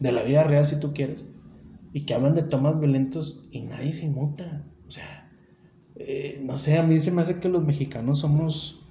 de 0.00 0.12
la 0.12 0.22
vida 0.22 0.44
real 0.44 0.66
si 0.66 0.80
tú 0.80 0.92
quieres 0.92 1.24
y 1.92 2.02
que 2.02 2.14
hablan 2.14 2.34
de 2.34 2.42
tomas 2.42 2.78
violentos 2.80 3.48
y 3.52 3.62
nadie 3.62 3.92
se 3.92 4.06
inmuta? 4.06 4.66
O 4.86 4.90
sea, 4.90 5.30
eh, 5.96 6.40
no 6.44 6.58
sé, 6.58 6.78
a 6.78 6.82
mí 6.82 7.00
se 7.00 7.12
me 7.12 7.22
hace 7.22 7.38
que 7.38 7.48
los 7.48 7.64
mexicanos 7.64 8.20
somos 8.20 8.84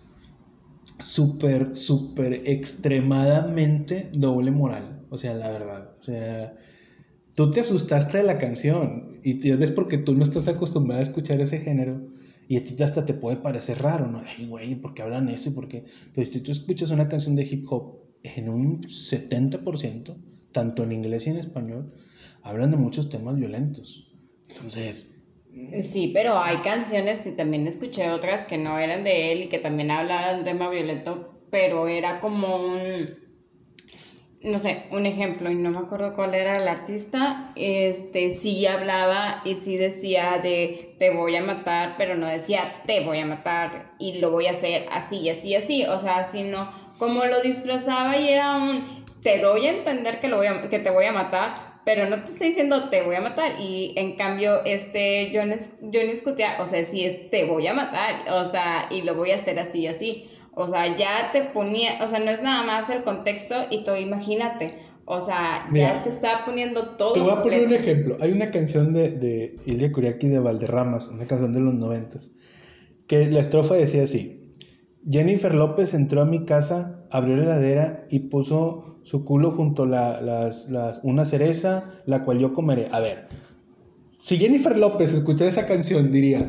súper, 1.00 1.76
súper 1.76 2.42
extremadamente 2.46 4.10
doble 4.14 4.52
moral. 4.52 5.06
O 5.10 5.18
sea, 5.18 5.34
la 5.34 5.50
verdad. 5.50 5.96
O 6.00 6.02
sea, 6.02 6.56
tú 7.36 7.52
te 7.52 7.62
asustaste 7.62 8.20
de 8.20 8.24
la 8.24 8.38
canción 8.38 9.20
y 9.24 9.50
es 9.50 9.72
porque 9.72 9.98
tú 9.98 10.16
no 10.16 10.24
estás 10.24 10.48
acostumbrado 10.48 11.00
a 11.00 11.04
escuchar 11.04 11.42
ese 11.42 11.60
género 11.60 12.02
y 12.52 12.58
a 12.58 12.64
ti 12.66 12.84
hasta 12.84 13.06
te 13.06 13.14
puede 13.14 13.38
parecer 13.38 13.82
raro, 13.82 14.08
¿no? 14.08 14.22
Ay, 14.28 14.46
güey, 14.46 14.76
¿por 14.76 14.94
qué 14.94 15.04
hablan 15.04 15.30
eso? 15.30 15.56
Porque, 15.56 15.86
pues 16.14 16.28
si 16.28 16.44
tú 16.44 16.52
escuchas 16.52 16.90
una 16.92 17.08
canción 17.08 17.34
de 17.38 17.44
hip 17.44 17.66
hop 17.72 18.02
en 18.24 18.50
un 18.50 18.82
70%, 18.82 20.18
tanto 20.52 20.84
en 20.84 20.92
inglés 20.92 21.28
y 21.28 21.30
en 21.30 21.38
español, 21.38 21.94
hablan 22.44 22.72
de 22.72 22.76
muchos 22.76 23.10
temas 23.10 23.38
violentos. 23.38 24.12
Entonces, 24.50 25.24
Sí, 25.82 26.12
pero 26.14 26.40
hay 26.40 26.58
canciones 26.58 27.26
y 27.26 27.32
también 27.32 27.68
escuché 27.68 28.10
otras 28.12 28.44
que 28.44 28.58
no 28.58 28.78
eran 28.80 29.06
de 29.06 29.32
él 29.32 29.44
y 29.44 29.48
que 29.48 29.60
también 29.60 29.90
hablaban 29.90 30.34
de 30.34 30.40
un 30.40 30.46
tema 30.46 30.70
violento, 30.70 31.42
pero 31.52 31.88
era 31.88 32.20
como 32.20 32.58
un, 32.58 33.12
no 34.44 34.58
sé, 34.60 34.84
un 34.92 35.06
ejemplo, 35.06 35.52
y 35.52 35.56
no 35.56 35.70
me 35.70 35.78
acuerdo 35.78 36.14
cuál 36.14 36.34
era 36.34 36.58
el 36.58 36.68
artista, 36.68 37.52
este 37.56 38.32
sí 38.32 38.66
hablaba 38.66 39.42
y 39.46 39.54
sí 39.56 39.78
decía 39.78 40.40
de 40.42 40.96
te 40.98 41.12
voy 41.12 41.36
a 41.36 41.44
matar, 41.44 41.96
pero 41.98 42.16
no 42.16 42.28
decía 42.28 42.62
te 42.88 43.02
voy 43.02 43.20
a 43.20 43.26
matar 43.26 43.92
y 44.00 44.20
lo 44.20 44.32
voy 44.32 44.48
a 44.48 44.52
hacer 44.52 44.88
así, 44.92 45.30
así, 45.30 45.56
así, 45.56 45.86
o 45.86 46.00
sea, 46.00 46.24
sino 46.24 46.72
como 46.98 47.24
lo 47.26 47.42
disfrazaba 47.42 48.18
y 48.18 48.30
era 48.30 48.56
un 48.56 48.84
te 49.22 49.38
doy 49.40 49.68
a 49.68 49.72
entender 49.72 50.20
que, 50.20 50.28
lo 50.28 50.38
voy 50.38 50.48
a- 50.48 50.68
que 50.70 50.80
te 50.80 50.90
voy 50.90 51.06
a 51.06 51.12
matar, 51.12 51.54
pero 51.86 52.08
no 52.08 52.24
te 52.24 52.32
estoy 52.32 52.48
diciendo 52.48 52.90
te 52.90 53.04
voy 53.04 53.16
a 53.16 53.22
matar. 53.22 53.52
Y 53.60 53.94
en 53.96 54.16
cambio, 54.16 54.64
este 54.66 55.28
Es- 55.38 55.74
Johnny 55.82 56.16
Scutia, 56.16 56.58
o 56.60 56.66
sea, 56.66 56.84
sí 56.84 57.06
es 57.06 57.30
te 57.30 57.46
voy 57.46 57.68
a 57.68 57.74
matar, 57.76 58.16
o 58.32 58.46
sea, 58.50 58.88
y 58.90 59.04
lo 59.04 59.14
voy 59.16 59.32
a 59.32 59.36
hacer 59.36 59.60
así, 59.60 59.86
así. 59.88 60.28
O 60.54 60.68
sea, 60.68 60.96
ya 60.98 61.32
te 61.32 61.42
ponía, 61.42 61.92
o 62.04 62.08
sea, 62.08 62.20
no 62.20 62.30
es 62.30 62.42
nada 62.42 62.64
más 62.64 62.90
el 62.90 63.04
contexto 63.04 63.56
y 63.70 63.84
tú 63.84 63.96
imagínate. 63.96 64.80
O 65.06 65.20
sea, 65.20 65.68
Mira, 65.72 65.96
ya 65.96 66.04
te 66.04 66.10
está 66.10 66.46
poniendo 66.46 66.90
todo. 66.98 67.14
Te 67.14 67.20
voy 67.20 67.32
a 67.32 67.42
poner 67.42 67.66
un 67.66 67.74
ejemplo. 67.74 68.18
Hay 68.20 68.32
una 68.32 68.52
canción 68.52 68.94
de, 68.94 69.10
de 69.12 69.56
Ilya 69.66 69.92
Kuriaki 69.92 70.28
de 70.28 70.40
Valderramas, 70.40 71.10
una 71.10 71.26
canción 71.26 71.54
de 71.54 71.60
los 71.60 71.74
noventas, 71.74 72.34
que 73.08 73.30
la 73.30 73.40
estrofa 73.40 73.76
decía 73.76 74.04
así. 74.04 74.50
Jennifer 75.10 75.54
López 75.54 75.94
entró 75.94 76.22
a 76.22 76.26
mi 76.26 76.46
casa, 76.46 77.06
abrió 77.10 77.36
la 77.36 77.44
heladera 77.44 78.06
y 78.10 78.20
puso 78.20 79.00
su 79.04 79.26
culo 79.26 79.52
junto 79.52 79.84
a 79.84 79.88
la, 79.88 80.22
las, 80.22 80.70
las, 80.70 81.02
una 81.04 81.26
cereza, 81.26 82.02
la 82.06 82.24
cual 82.24 82.40
yo 82.40 82.54
comeré. 82.54 82.88
A 82.92 83.00
ver, 83.00 83.28
si 84.24 84.38
Jennifer 84.38 84.78
López 84.78 85.14
escuchara 85.14 85.50
esa 85.50 85.66
canción, 85.66 86.12
diría, 86.12 86.48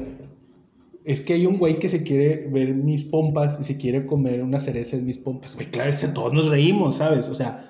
es 1.05 1.21
que 1.21 1.33
hay 1.35 1.47
un 1.47 1.59
güey 1.59 1.79
que 1.79 1.89
se 1.89 2.03
quiere 2.03 2.47
ver 2.51 2.75
mis 2.75 3.05
pompas 3.05 3.59
y 3.61 3.65
se 3.65 3.77
quiere 3.77 4.07
comer 4.07 4.43
una 4.43 4.61
cereza 4.61 4.97
en 4.97 5.05
mis 5.05 5.19
pompas. 5.19 5.55
Güey, 5.57 5.67
claro, 5.69 5.91
todos 6.15 6.33
nos 6.33 6.49
reímos, 6.49 6.97
¿sabes? 6.97 7.29
O 7.29 7.35
sea, 7.35 7.69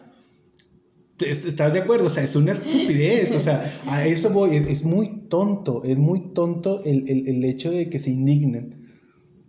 ¿Estás 1.20 1.72
de 1.72 1.80
acuerdo? 1.80 2.06
O 2.06 2.08
sea, 2.08 2.24
es 2.24 2.34
una 2.34 2.50
estupidez. 2.52 3.34
O 3.36 3.40
sea, 3.40 3.64
a 3.86 4.04
eso 4.06 4.30
voy. 4.30 4.56
Es, 4.56 4.66
es 4.66 4.84
muy 4.84 5.28
tonto. 5.28 5.82
Es 5.84 5.96
muy 5.96 6.32
tonto 6.32 6.82
el, 6.84 7.04
el- 7.08 7.28
el 7.28 7.44
hecho 7.44 7.70
de 7.70 7.88
que 7.88 8.00
se 8.00 8.10
indignen 8.10 8.88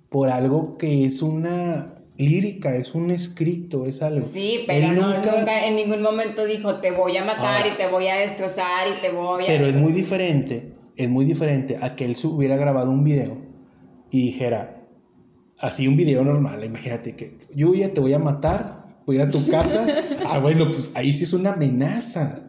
por 0.09 0.29
algo 0.29 0.77
que 0.77 1.05
es 1.05 1.23
una 1.23 1.95
lírica, 2.15 2.75
es 2.75 2.93
un 2.93 3.09
escrito, 3.09 3.87
es 3.87 4.03
algo. 4.03 4.23
Sí, 4.27 4.59
pero 4.67 4.91
no, 4.91 5.15
nunca- 5.15 5.35
nunca... 5.39 5.67
en 5.67 5.75
ningún 5.75 6.03
momento 6.03 6.45
dijo 6.45 6.75
te 6.75 6.91
voy 6.91 7.17
a 7.17 7.25
matar 7.25 7.65
y 7.65 7.75
te 7.75 7.87
voy 7.87 8.05
a 8.07 8.17
destrozar 8.17 8.87
y 8.95 9.01
te 9.01 9.09
voy 9.09 9.45
a... 9.45 9.47
Pero 9.47 9.65
es 9.65 9.73
muy 9.73 9.91
diferente, 9.93 10.75
es 10.95 11.09
muy 11.09 11.25
diferente 11.25 11.77
a 11.81 11.95
que 11.95 12.05
él 12.05 12.15
hubiera 12.25 12.55
grabado 12.55 12.91
un 12.91 13.03
video 13.03 13.35
y 14.13 14.21
dijera, 14.21 14.85
así 15.57 15.87
un 15.87 15.97
video 15.97 16.23
normal, 16.23 16.63
imagínate 16.63 17.15
que, 17.15 17.35
Yuya, 17.55 17.95
te 17.95 17.99
voy 17.99 18.13
a 18.13 18.19
matar, 18.19 18.87
voy 19.07 19.17
a 19.17 19.23
ir 19.23 19.27
a 19.27 19.31
tu 19.31 19.43
casa. 19.47 19.87
ah, 20.27 20.37
bueno, 20.37 20.69
pues 20.71 20.91
ahí 20.93 21.11
sí 21.13 21.23
es 21.23 21.33
una 21.33 21.53
amenaza. 21.53 22.41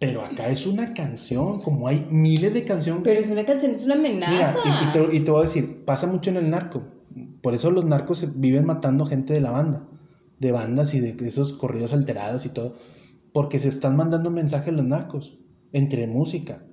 Pero 0.00 0.24
acá 0.24 0.48
es 0.48 0.66
una 0.66 0.92
canción, 0.92 1.60
como 1.60 1.86
hay 1.86 2.04
miles 2.10 2.52
de 2.54 2.64
canciones. 2.64 3.02
Pero 3.04 3.20
es 3.20 3.30
una 3.30 3.44
canción, 3.44 3.70
es 3.70 3.84
una 3.84 3.94
amenaza. 3.94 4.32
Mira, 4.32 4.56
y, 4.64 4.88
y 4.88 4.90
te, 4.90 5.16
y 5.16 5.20
te 5.20 5.30
voy 5.30 5.42
a 5.42 5.44
decir, 5.44 5.84
pasa 5.84 6.08
mucho 6.08 6.30
en 6.30 6.38
el 6.38 6.50
narco. 6.50 6.82
Por 7.40 7.54
eso 7.54 7.70
los 7.70 7.84
narcos 7.84 8.40
viven 8.40 8.66
matando 8.66 9.06
gente 9.06 9.32
de 9.32 9.40
la 9.40 9.52
banda, 9.52 9.86
de 10.40 10.50
bandas 10.50 10.92
y 10.94 10.98
de 10.98 11.14
esos 11.24 11.52
corridos 11.52 11.92
alterados 11.92 12.46
y 12.46 12.48
todo. 12.48 12.74
Porque 13.32 13.60
se 13.60 13.68
están 13.68 13.94
mandando 13.94 14.32
mensajes 14.32 14.74
los 14.74 14.84
narcos, 14.84 15.38
entre 15.72 16.08
música. 16.08 16.64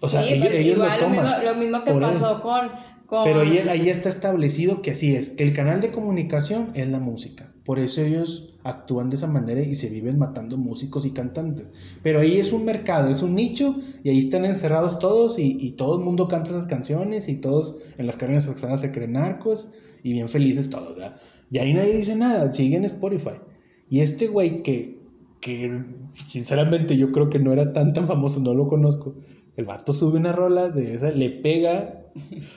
O 0.00 0.08
sea, 0.08 0.22
Sí, 0.22 0.34
ellos, 0.34 0.48
pues, 0.48 0.60
ellos 0.60 0.74
igual 0.74 0.90
lo 0.92 0.98
toman. 0.98 1.24
mismo, 1.24 1.42
lo 1.42 1.54
mismo 1.54 1.84
que 1.84 1.92
pasó 1.92 2.40
con, 2.40 2.70
con... 3.08 3.24
Pero 3.24 3.40
ahí, 3.40 3.58
ahí 3.68 3.88
está 3.88 4.08
establecido 4.08 4.82
que 4.82 4.92
así 4.92 5.16
es, 5.16 5.30
que 5.30 5.42
el 5.42 5.52
canal 5.52 5.80
de 5.80 5.90
comunicación 5.90 6.70
es 6.74 6.88
la 6.88 7.00
música. 7.00 7.52
Por 7.64 7.80
eso 7.80 8.02
ellos 8.02 8.58
actúan 8.62 9.10
de 9.10 9.16
esa 9.16 9.26
manera 9.26 9.60
y 9.62 9.74
se 9.74 9.88
viven 9.88 10.18
matando 10.18 10.56
músicos 10.56 11.04
y 11.04 11.10
cantantes. 11.10 11.66
Pero 12.02 12.20
ahí 12.20 12.38
es 12.38 12.52
un 12.52 12.64
mercado, 12.64 13.10
es 13.10 13.22
un 13.22 13.34
nicho 13.34 13.74
y 14.04 14.10
ahí 14.10 14.18
están 14.18 14.44
encerrados 14.44 14.98
todos 14.98 15.38
y, 15.38 15.56
y 15.58 15.72
todo 15.72 15.98
el 15.98 16.04
mundo 16.04 16.28
canta 16.28 16.50
esas 16.50 16.66
canciones 16.66 17.28
y 17.28 17.40
todos 17.40 17.78
en 17.98 18.06
las 18.06 18.16
carreras 18.16 18.44
sexuales 18.44 18.80
se 18.80 18.92
creen 18.92 19.12
narcos 19.12 19.70
y 20.02 20.12
bien 20.12 20.28
felices 20.28 20.70
todos, 20.70 20.96
¿verdad? 20.96 21.16
Y 21.50 21.58
ahí 21.58 21.72
nadie 21.72 21.96
dice 21.96 22.14
nada, 22.14 22.52
siguen 22.52 22.84
Spotify. 22.84 23.40
Y 23.88 24.00
este 24.00 24.26
güey 24.26 24.62
que, 24.62 25.00
que 25.40 25.84
sinceramente 26.12 26.96
yo 26.96 27.10
creo 27.10 27.30
que 27.30 27.38
no 27.38 27.52
era 27.52 27.72
tan 27.72 27.92
tan 27.92 28.06
famoso, 28.06 28.40
no 28.40 28.54
lo 28.54 28.68
conozco. 28.68 29.16
El 29.56 29.64
vato 29.64 29.92
sube 29.92 30.18
una 30.18 30.32
rola 30.32 30.68
de 30.68 30.94
esa, 30.94 31.10
le 31.10 31.30
pega. 31.30 31.97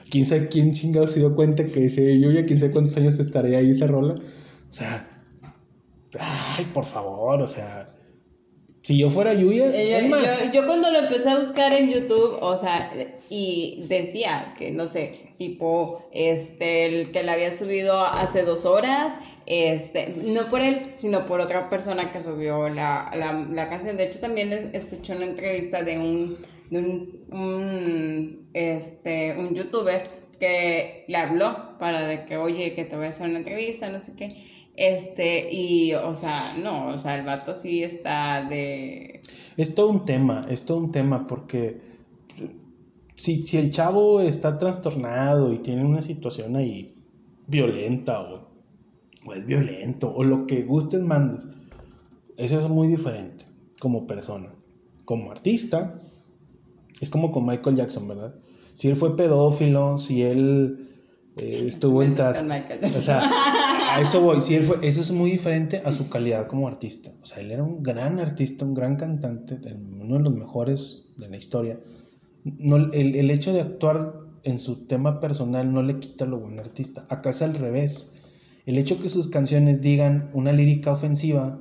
Quién 0.09 0.25
sabe 0.25 0.47
quién 0.49 0.73
chingado 0.73 1.07
se 1.07 1.19
dio 1.19 1.35
cuenta 1.35 1.65
que 1.65 1.85
ese 1.85 2.19
yo 2.19 2.31
ya 2.31 2.45
quién 2.45 2.59
sabe 2.59 2.71
cuántos 2.71 2.95
años 2.97 3.19
estaría 3.19 3.57
ahí 3.59 3.71
esa 3.71 3.87
rola. 3.87 4.13
O 4.15 4.71
sea, 4.73 5.07
ay, 6.19 6.65
por 6.73 6.85
favor, 6.85 7.41
o 7.41 7.47
sea, 7.47 7.85
si 8.81 8.97
yo 8.97 9.09
fuera 9.09 9.33
Yuya, 9.33 9.67
Eh, 9.73 10.01
Yo, 10.03 10.07
más, 10.09 10.43
yo- 10.45 10.51
yo 10.53 10.65
cuando 10.65 10.89
lo 10.91 10.99
empecé 10.99 11.29
a 11.29 11.37
buscar 11.37 11.73
en 11.73 11.89
YouTube, 11.91 12.37
o 12.41 12.55
sea, 12.57 12.91
y 13.29 13.85
decía 13.87 14.53
que, 14.57 14.71
no 14.71 14.87
sé, 14.87 15.29
tipo, 15.37 16.09
este, 16.11 16.85
el 16.85 17.11
que 17.11 17.23
la 17.23 17.33
había 17.33 17.55
subido 17.55 18.03
hace 18.05 18.43
dos 18.43 18.65
horas, 18.65 19.13
este, 19.45 20.13
no 20.25 20.49
por 20.49 20.61
él, 20.61 20.91
sino 20.95 21.25
por 21.25 21.41
otra 21.41 21.69
persona 21.69 22.11
que 22.11 22.21
subió 22.21 22.69
la, 22.69 23.11
la, 23.15 23.33
la 23.33 23.69
canción. 23.69 23.97
De 23.97 24.05
hecho, 24.05 24.19
también 24.19 24.51
es- 24.51 24.73
escuché 24.73 25.15
una 25.15 25.25
entrevista 25.25 25.83
de 25.83 25.97
un, 25.99 26.37
de 26.71 26.79
un, 27.29 28.49
este, 28.53 29.33
un 29.37 29.53
youtuber 29.53 30.03
que 30.39 31.05
le 31.07 31.17
habló 31.17 31.77
para 31.77 32.07
de 32.07 32.25
que, 32.25 32.37
oye, 32.37 32.73
que 32.73 32.85
te 32.85 32.95
voy 32.95 33.05
a 33.05 33.09
hacer 33.09 33.29
una 33.29 33.37
entrevista, 33.37 33.89
no 33.89 33.99
sé 33.99 34.15
qué. 34.15 34.49
Este, 34.75 35.53
y, 35.53 35.93
o 35.93 36.13
sea, 36.13 36.33
no, 36.63 36.87
o 36.87 36.97
sea, 36.97 37.15
el 37.15 37.25
vato 37.25 37.53
sí 37.59 37.83
está 37.83 38.45
de... 38.45 39.19
es 39.57 39.75
todo 39.75 39.89
un 39.89 40.05
tema, 40.05 40.47
es 40.49 40.65
todo 40.65 40.77
un 40.77 40.91
tema 40.91 41.27
porque 41.27 41.81
si, 43.15 43.45
si 43.45 43.57
el 43.57 43.69
chavo 43.69 44.21
está 44.21 44.57
trastornado 44.57 45.53
y 45.53 45.59
tiene 45.59 45.85
una 45.85 46.01
situación 46.01 46.55
ahí 46.55 46.87
violenta 47.47 48.21
o, 48.21 48.47
o 49.25 49.33
es 49.33 49.45
violento 49.45 50.11
o 50.15 50.23
lo 50.23 50.47
que 50.47 50.63
gustes 50.63 51.01
mandes, 51.01 51.45
eso 52.37 52.59
es 52.59 52.67
muy 52.69 52.87
diferente 52.87 53.45
como 53.79 54.07
persona. 54.07 54.53
Como 55.05 55.31
artista, 55.31 55.99
es 57.01 57.09
como 57.09 57.31
con 57.31 57.45
Michael 57.45 57.75
Jackson, 57.75 58.07
¿verdad? 58.07 58.35
Si 58.73 58.87
él 58.87 58.95
fue 58.95 59.17
pedófilo, 59.17 59.97
si 59.97 60.21
él 60.21 60.87
eh, 61.37 61.63
estuvo 61.67 62.03
en... 62.03 62.11
Michael 62.11 62.79
O 62.95 63.01
sea, 63.01 63.29
a 63.89 63.99
eso 64.01 64.21
voy. 64.21 64.39
Si 64.39 64.55
él 64.55 64.63
fue, 64.63 64.77
eso 64.83 65.01
es 65.01 65.11
muy 65.11 65.31
diferente 65.31 65.81
a 65.83 65.91
su 65.91 66.09
calidad 66.09 66.47
como 66.47 66.67
artista. 66.67 67.11
O 67.21 67.25
sea, 67.25 67.41
él 67.41 67.51
era 67.51 67.63
un 67.63 67.81
gran 67.81 68.19
artista, 68.19 68.65
un 68.65 68.75
gran 68.75 68.95
cantante, 68.95 69.59
uno 69.99 70.17
de 70.17 70.23
los 70.23 70.33
mejores 70.33 71.13
de 71.17 71.27
la 71.27 71.37
historia. 71.37 71.79
No, 72.43 72.77
el, 72.77 73.15
el 73.15 73.31
hecho 73.31 73.51
de 73.51 73.61
actuar 73.61 74.13
en 74.43 74.59
su 74.59 74.85
tema 74.85 75.19
personal 75.19 75.73
no 75.73 75.81
le 75.81 75.99
quita 75.99 76.25
lo 76.25 76.39
buen 76.39 76.59
artista. 76.59 77.05
Acá 77.09 77.31
es 77.31 77.41
al 77.41 77.55
revés. 77.55 78.13
El 78.67 78.77
hecho 78.77 79.01
que 79.01 79.09
sus 79.09 79.27
canciones 79.27 79.81
digan 79.81 80.29
una 80.33 80.51
lírica 80.51 80.91
ofensiva 80.91 81.59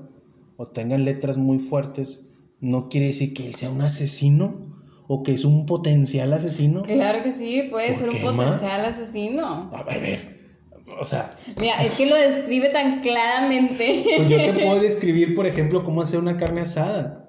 o 0.58 0.66
tengan 0.66 1.04
letras 1.04 1.38
muy 1.38 1.58
fuertes 1.58 2.34
no 2.60 2.90
quiere 2.90 3.06
decir 3.06 3.32
que 3.32 3.46
él 3.46 3.54
sea 3.54 3.70
un 3.70 3.80
asesino 3.80 4.69
o 5.12 5.24
que 5.24 5.32
es 5.32 5.44
un 5.44 5.66
potencial 5.66 6.32
asesino. 6.32 6.82
Claro 6.82 7.24
que 7.24 7.32
sí, 7.32 7.66
puede 7.68 7.88
¿Por 7.88 7.96
ser 7.96 8.10
un 8.10 8.36
ma? 8.36 8.44
potencial 8.44 8.84
asesino. 8.84 9.68
A 9.74 9.82
ver, 9.82 10.38
o 11.00 11.04
sea, 11.04 11.34
Mira, 11.58 11.82
es 11.82 11.96
que 11.96 12.08
lo 12.08 12.14
describe 12.14 12.68
tan 12.68 13.00
claramente. 13.00 14.04
Pues 14.18 14.28
yo 14.28 14.36
te 14.36 14.52
puedo 14.52 14.80
describir, 14.80 15.34
por 15.34 15.48
ejemplo, 15.48 15.82
cómo 15.82 16.00
hacer 16.00 16.20
una 16.20 16.36
carne 16.36 16.60
asada. 16.60 17.28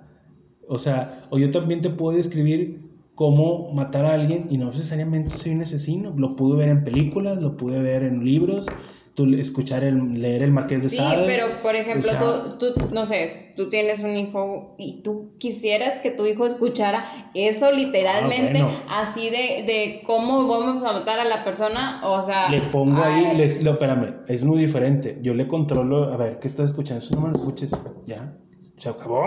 O 0.69 0.77
sea, 0.77 1.25
o 1.32 1.39
yo 1.39 1.49
también 1.49 1.82
te 1.82 1.89
puedo 1.89 2.15
describir 2.15 2.88
cómo 3.15 3.71
matar 3.73 4.05
a 4.05 4.13
alguien 4.13 4.45
y 4.51 4.59
no 4.59 4.67
necesariamente 4.67 5.36
soy 5.36 5.53
un 5.53 5.61
asesino. 5.63 6.13
Lo 6.15 6.36
pude 6.36 6.57
ver 6.57 6.69
en 6.69 6.84
películas, 6.84 7.41
lo 7.41 7.57
pude 7.57 7.82
ver 7.82 8.03
en 8.03 8.23
libros, 8.23 8.67
tú 9.16 9.26
escuchar 9.36 9.84
el, 9.84 10.22
leer 10.22 10.43
el 10.43 10.51
Marqués 10.51 10.84
de 10.84 10.89
Sí, 10.89 10.97
Sade. 10.97 11.26
pero 11.26 11.47
por 11.62 11.76
ejemplo, 11.76 12.09
o 12.09 12.14
sea- 12.14 12.57
tú, 12.57 12.74
tú, 12.74 12.88
no 12.93 13.03
sé, 13.05 13.53
tú 13.57 13.70
tienes 13.70 13.99
un 13.99 14.16
hijo 14.16 14.76
y 14.80 15.01
tú 15.03 15.34
quisieras 15.38 15.97
que 15.97 16.12
tu 16.12 16.26
hijo 16.26 16.45
escuchara 16.45 17.05
eso 17.34 17.72
literalmente, 17.72 18.59
Ah, 18.62 18.64
bueno. 18.66 18.80
así 18.89 19.30
de, 19.30 19.64
de 19.66 20.01
cómo 20.05 20.47
vamos 20.47 20.84
a 20.84 20.93
matar 20.93 21.20
a 21.20 21.26
la 21.26 21.43
persona, 21.43 22.01
o 22.05 22.22
sea... 22.24 22.49
Le 22.49 22.62
pongo 22.62 23.03
ahí, 23.03 23.26
ay, 23.32 23.38
les, 23.38 23.62
lo, 23.64 23.72
espérame, 23.72 24.16
es 24.28 24.43
muy 24.45 24.57
diferente. 24.59 25.20
Yo 25.22 25.34
le 25.34 25.47
controlo, 25.47 26.12
a 26.12 26.18
ver, 26.18 26.39
¿qué 26.39 26.47
estás 26.47 26.70
escuchando? 26.70 27.03
Eso 27.03 27.14
no 27.16 27.22
me 27.22 27.30
lo 27.30 27.36
escuches, 27.36 27.72
ya, 28.05 28.38
se 28.78 28.89
acabó. 28.89 29.20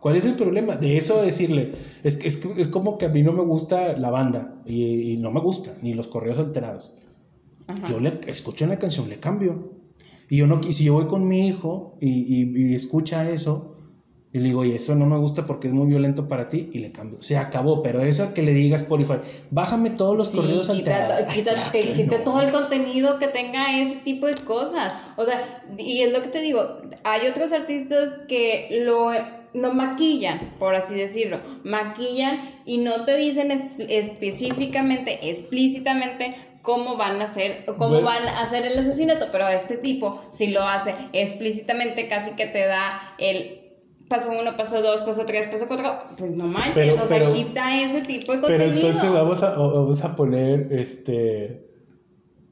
¿Cuál 0.00 0.14
es 0.14 0.24
el 0.26 0.34
problema? 0.34 0.76
De 0.76 0.96
eso 0.96 1.20
decirle, 1.20 1.72
es, 2.04 2.24
es, 2.24 2.40
es 2.56 2.68
como 2.68 2.98
que 2.98 3.06
a 3.06 3.08
mí 3.08 3.22
no 3.24 3.32
me 3.32 3.42
gusta 3.42 3.98
la 3.98 4.10
banda 4.10 4.54
y, 4.64 5.12
y 5.12 5.16
no 5.16 5.32
me 5.32 5.40
gusta, 5.40 5.72
ni 5.82 5.92
los 5.92 6.06
correos 6.06 6.38
alterados. 6.38 6.94
Ajá. 7.68 7.86
Yo 7.88 8.00
le 8.00 8.18
escucho 8.26 8.64
una 8.64 8.78
canción, 8.78 9.08
le 9.08 9.20
cambio. 9.20 9.72
Y 10.28 10.36
yo 10.38 10.46
no, 10.46 10.60
y 10.68 10.72
si 10.74 10.84
yo 10.84 10.94
voy 10.94 11.06
con 11.06 11.26
mi 11.28 11.46
hijo 11.46 11.92
y, 12.00 12.08
y- 12.10 12.72
y 12.72 12.74
escucha 12.74 13.30
eso, 13.30 13.76
y 14.30 14.40
le 14.40 14.44
digo, 14.48 14.62
y 14.62 14.72
eso 14.72 14.94
no 14.94 15.06
me 15.06 15.16
gusta 15.16 15.46
porque 15.46 15.68
es 15.68 15.72
muy 15.74 15.86
violento 15.86 16.28
para 16.28 16.50
ti, 16.50 16.68
y 16.74 16.80
le 16.80 16.92
cambio. 16.92 17.22
Se 17.22 17.38
acabó, 17.38 17.80
pero 17.80 18.02
eso 18.02 18.34
que 18.34 18.42
le 18.42 18.52
diga 18.52 18.76
a 18.76 18.80
Spotify, 18.80 19.14
bájame 19.50 19.88
todos 19.88 20.18
los 20.18 20.28
Sí, 20.28 20.36
correos 20.36 20.68
alterados. 20.68 21.22
quita, 21.34 21.70
Ay, 21.72 21.92
quita- 21.94 22.18
no. 22.18 22.24
todo 22.24 22.40
el 22.42 22.50
contenido 22.50 23.18
que 23.18 23.28
tenga 23.28 23.80
ese 23.80 23.96
tipo 23.96 24.26
de 24.26 24.34
cosas. 24.34 24.92
O 25.16 25.24
sea, 25.24 25.62
y 25.78 26.02
es 26.02 26.12
lo 26.12 26.20
que 26.20 26.28
te 26.28 26.42
digo, 26.42 26.60
hay 27.04 27.26
otros 27.26 27.52
artistas 27.52 28.20
que 28.28 28.82
lo, 28.84 29.12
lo 29.54 29.72
maquillan, 29.72 30.38
por 30.58 30.74
así 30.74 30.94
decirlo, 30.94 31.38
maquillan 31.64 32.38
y 32.66 32.76
no 32.78 33.06
te 33.06 33.16
dicen 33.16 33.50
es- 33.50 33.62
específicamente, 33.88 35.30
explícitamente 35.30 36.34
cómo 36.62 36.96
van 36.96 37.20
a 37.20 37.24
hacer, 37.24 37.64
cómo 37.66 37.88
Bueno. 38.00 38.06
van 38.06 38.26
a 38.28 38.40
hacer 38.42 38.64
el 38.66 38.78
asesinato, 38.78 39.26
pero 39.32 39.48
este 39.48 39.76
tipo 39.76 40.20
si 40.30 40.48
lo 40.48 40.62
hace 40.62 40.94
explícitamente, 41.12 42.08
casi 42.08 42.32
que 42.32 42.46
te 42.46 42.66
da 42.66 43.14
el 43.18 43.60
paso 44.08 44.30
uno, 44.30 44.56
paso 44.56 44.80
dos, 44.82 45.02
paso 45.02 45.24
tres, 45.26 45.46
paso 45.48 45.66
cuatro, 45.68 45.92
pues 46.18 46.34
no 46.34 46.46
manches, 46.46 46.72
Pero- 46.74 46.94
o 47.02 47.06
sea, 47.06 47.18
pero- 47.18 47.32
quita 47.32 47.80
ese 47.80 48.02
tipo 48.02 48.32
de 48.32 48.38
Pero 48.38 48.58
contenido. 48.64 48.74
entonces 48.88 49.12
vamos 49.12 49.42
a, 49.42 49.50
vamos 49.54 50.04
a 50.04 50.16
poner 50.16 50.68
este. 50.72 51.64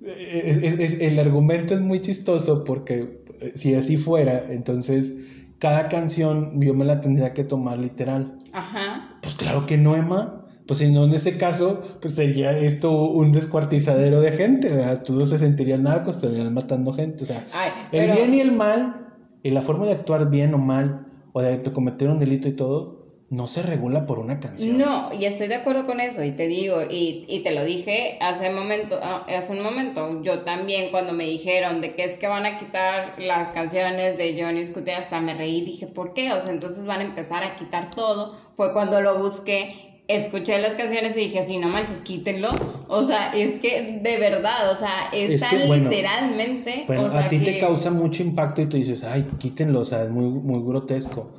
es- 0.04 0.58
es- 0.58 0.78
es- 0.78 1.00
el 1.00 1.18
argumento 1.18 1.74
es 1.74 1.80
muy 1.80 2.00
chistoso 2.00 2.64
porque 2.64 3.24
eh, 3.40 3.52
si 3.54 3.74
así 3.74 3.96
fuera, 3.96 4.44
entonces 4.50 5.14
cada 5.58 5.88
canción 5.88 6.60
yo 6.60 6.74
me 6.74 6.84
la 6.84 7.00
tendría 7.00 7.32
que 7.34 7.44
tomar 7.44 7.78
literal. 7.78 8.38
Ajá. 8.52 9.18
Pues 9.22 9.34
claro 9.34 9.66
que 9.66 9.76
no, 9.78 9.96
Emma. 9.96 10.45
Pues 10.66 10.80
si 10.80 10.90
no, 10.90 11.04
en 11.04 11.12
ese 11.12 11.38
caso, 11.38 11.82
pues 12.00 12.14
sería 12.14 12.50
esto 12.58 12.90
un 12.90 13.30
descuartizadero 13.32 14.20
de 14.20 14.32
gente, 14.32 14.68
¿verdad? 14.68 15.02
Todos 15.04 15.30
se 15.30 15.38
sentirían 15.38 15.84
narcos, 15.84 16.16
estarían 16.16 16.52
matando 16.52 16.92
gente. 16.92 17.22
O 17.22 17.26
sea, 17.26 17.46
Ay, 17.52 17.70
el 17.92 18.00
pero- 18.06 18.14
bien 18.16 18.34
y 18.34 18.40
el 18.40 18.52
mal, 18.52 19.14
y 19.42 19.50
la 19.50 19.62
forma 19.62 19.86
de 19.86 19.92
actuar 19.92 20.28
bien 20.28 20.54
o 20.54 20.58
mal, 20.58 21.06
o 21.32 21.40
de 21.42 21.60
cometer 21.72 22.08
un 22.08 22.18
delito 22.18 22.48
y 22.48 22.52
todo, 22.52 22.96
no 23.28 23.48
se 23.48 23.62
regula 23.62 24.06
por 24.06 24.20
una 24.20 24.38
canción. 24.38 24.78
No, 24.78 25.12
y 25.12 25.24
estoy 25.24 25.48
de 25.48 25.56
acuerdo 25.56 25.84
con 25.86 26.00
eso, 26.00 26.22
y 26.22 26.30
te 26.30 26.46
digo, 26.46 26.82
y, 26.88 27.24
y 27.28 27.40
te 27.40 27.50
lo 27.52 27.64
dije 27.64 28.18
hace, 28.20 28.50
momento, 28.50 28.98
ah, 29.02 29.26
hace 29.28 29.52
un 29.52 29.62
momento, 29.64 30.22
yo 30.22 30.40
también 30.42 30.90
cuando 30.92 31.12
me 31.12 31.24
dijeron 31.24 31.80
de 31.80 31.94
que 31.96 32.04
es 32.04 32.16
que 32.16 32.28
van 32.28 32.46
a 32.46 32.56
quitar 32.56 33.14
las 33.18 33.50
canciones 33.50 34.16
de 34.16 34.40
Johnny 34.40 34.64
Scooter, 34.66 34.94
hasta 34.94 35.20
me 35.20 35.34
reí, 35.34 35.60
dije, 35.62 35.88
¿por 35.88 36.14
qué? 36.14 36.32
O 36.32 36.40
sea, 36.40 36.52
entonces 36.52 36.86
van 36.86 37.00
a 37.00 37.04
empezar 37.04 37.42
a 37.42 37.56
quitar 37.56 37.90
todo, 37.90 38.36
fue 38.54 38.72
cuando 38.72 39.00
lo 39.00 39.18
busqué, 39.18 39.85
escuché 40.08 40.60
las 40.60 40.74
canciones 40.74 41.16
y 41.16 41.20
dije, 41.20 41.44
sí, 41.44 41.58
no 41.58 41.68
manches, 41.68 41.98
quítenlo, 41.98 42.50
o 42.88 43.04
sea, 43.04 43.32
es 43.34 43.56
que 43.56 44.00
de 44.02 44.18
verdad, 44.18 44.70
o 44.72 44.78
sea, 44.78 44.90
Es 45.12 45.32
están 45.32 45.58
que, 45.58 45.66
bueno, 45.66 45.90
literalmente, 45.90 46.84
Bueno, 46.86 47.04
o 47.04 47.10
sea, 47.10 47.24
a 47.24 47.28
ti 47.28 47.40
te 47.40 47.58
causa 47.58 47.90
mucho 47.90 48.22
impacto 48.22 48.62
y 48.62 48.66
tú 48.66 48.76
dices, 48.76 49.02
ay, 49.04 49.26
quítenlo, 49.38 49.80
o 49.80 49.84
sea, 49.84 50.04
es 50.04 50.10
muy, 50.10 50.26
muy 50.26 50.62
grotesco. 50.62 51.30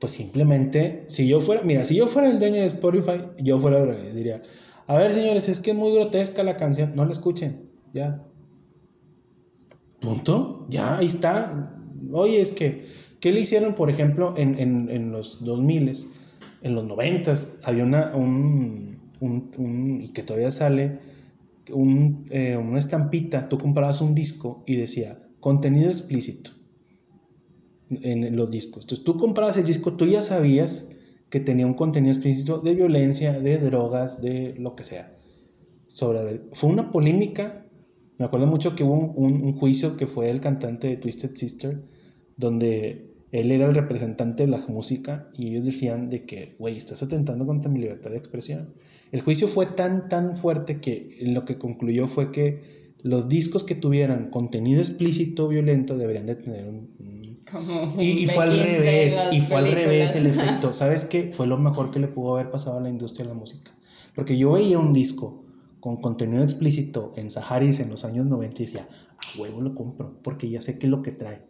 Pues 0.00 0.12
simplemente, 0.12 1.04
si 1.06 1.26
yo 1.26 1.40
fuera, 1.40 1.62
mira, 1.62 1.84
si 1.84 1.96
yo 1.96 2.06
fuera 2.06 2.28
el 2.28 2.38
dueño 2.38 2.60
de 2.60 2.66
Spotify, 2.66 3.22
yo 3.38 3.58
fuera 3.58 3.84
diría, 3.84 4.42
a 4.86 4.98
ver 4.98 5.12
señores, 5.12 5.48
es 5.48 5.60
que 5.60 5.70
es 5.70 5.76
muy 5.76 5.92
grotesca 5.92 6.42
la 6.42 6.56
canción, 6.56 6.94
no 6.94 7.04
la 7.04 7.12
escuchen, 7.12 7.70
ya. 7.94 8.22
Punto, 10.00 10.66
ya, 10.68 10.98
ahí 10.98 11.06
está. 11.06 11.72
Oye, 12.12 12.40
es 12.40 12.52
que, 12.52 12.86
¿qué 13.20 13.32
le 13.32 13.40
hicieron, 13.40 13.74
por 13.74 13.88
ejemplo, 13.90 14.34
en, 14.36 14.58
en, 14.58 14.90
en 14.90 15.12
los 15.12 15.42
2000 15.44 15.88
en 16.62 16.74
los 16.74 16.84
90 16.84 17.34
había 17.64 17.84
una, 17.84 18.14
un, 18.14 18.98
un, 19.20 19.50
un- 19.58 20.00
y 20.02 20.08
que 20.10 20.22
todavía 20.22 20.50
sale, 20.50 20.98
un, 21.72 22.24
eh, 22.30 22.56
una 22.56 22.78
estampita, 22.78 23.48
tú 23.48 23.58
comprabas 23.58 24.00
un 24.00 24.14
disco 24.14 24.62
y 24.66 24.76
decía 24.76 25.22
contenido 25.40 25.90
explícito 25.90 26.50
en, 27.90 28.36
los 28.36 28.50
discos. 28.50 28.82
Entonces 28.84 29.04
tú 29.04 29.16
comprabas 29.16 29.56
el 29.56 29.66
disco, 29.66 29.94
tú 29.94 30.06
ya 30.06 30.22
sabías 30.22 30.90
que 31.30 31.40
tenía 31.40 31.66
un 31.66 31.74
contenido 31.74 32.12
explícito 32.12 32.58
de 32.58 32.74
violencia, 32.74 33.38
de 33.40 33.58
drogas, 33.58 34.22
de 34.22 34.54
lo 34.58 34.74
que 34.74 34.84
sea. 34.84 35.16
Sobre, 35.86 36.42
fue 36.52 36.70
una 36.70 36.90
polémica, 36.90 37.66
me 38.18 38.26
acuerdo 38.26 38.46
mucho 38.46 38.74
que 38.74 38.84
hubo 38.84 38.94
un, 38.94 39.42
un, 39.42 39.52
juicio 39.52 39.96
que 39.96 40.06
fue 40.06 40.30
el 40.30 40.40
cantante 40.40 40.88
de 40.88 40.96
Twisted 40.96 41.34
Sister, 41.34 41.80
donde 42.36 43.15
él 43.40 43.50
era 43.50 43.66
el 43.66 43.74
representante 43.74 44.44
de 44.44 44.48
la 44.48 44.58
música 44.68 45.28
y 45.34 45.50
ellos 45.50 45.64
decían 45.64 46.08
de 46.08 46.24
que, 46.24 46.56
güey, 46.58 46.76
estás 46.76 47.02
atentando 47.02 47.46
contra 47.46 47.70
mi 47.70 47.80
libertad 47.80 48.10
de 48.10 48.16
expresión. 48.16 48.74
El 49.12 49.20
juicio 49.20 49.48
fue 49.48 49.66
tan, 49.66 50.08
tan 50.08 50.36
fuerte 50.36 50.76
que 50.76 51.16
lo 51.20 51.44
que 51.44 51.58
concluyó 51.58 52.06
fue 52.06 52.30
que 52.30 52.86
los 53.02 53.28
discos 53.28 53.64
que 53.64 53.74
tuvieran 53.74 54.30
contenido 54.30 54.80
explícito 54.80 55.48
violento 55.48 55.96
deberían 55.96 56.26
de 56.26 56.34
tener 56.34 56.66
un... 56.66 57.38
y, 58.00 58.26
fue 58.26 58.44
al 58.44 58.58
revés, 58.58 59.20
y 59.32 59.40
fue 59.40 59.58
al 59.58 59.72
revés 59.72 60.16
el 60.16 60.26
efecto. 60.26 60.72
¿Sabes 60.72 61.04
qué? 61.04 61.30
Fue 61.32 61.46
lo 61.46 61.56
mejor 61.56 61.90
que 61.90 62.00
le 62.00 62.08
pudo 62.08 62.36
haber 62.36 62.50
pasado 62.50 62.78
a 62.78 62.80
la 62.80 62.88
industria 62.88 63.24
de 63.24 63.34
la 63.34 63.38
música. 63.38 63.70
Porque 64.14 64.36
yo 64.36 64.52
veía 64.52 64.78
un 64.78 64.92
disco 64.92 65.44
con 65.78 65.98
contenido 65.98 66.42
explícito 66.42 67.12
en 67.16 67.30
Saharis 67.30 67.80
en 67.80 67.90
los 67.90 68.04
años 68.04 68.26
90 68.26 68.62
y 68.62 68.66
decía, 68.66 68.88
a 68.90 69.40
huevo 69.40 69.60
lo 69.60 69.74
compro, 69.74 70.18
porque 70.22 70.48
ya 70.48 70.60
sé 70.60 70.78
qué 70.78 70.86
es 70.86 70.90
lo 70.90 71.02
que 71.02 71.12
trae. 71.12 71.42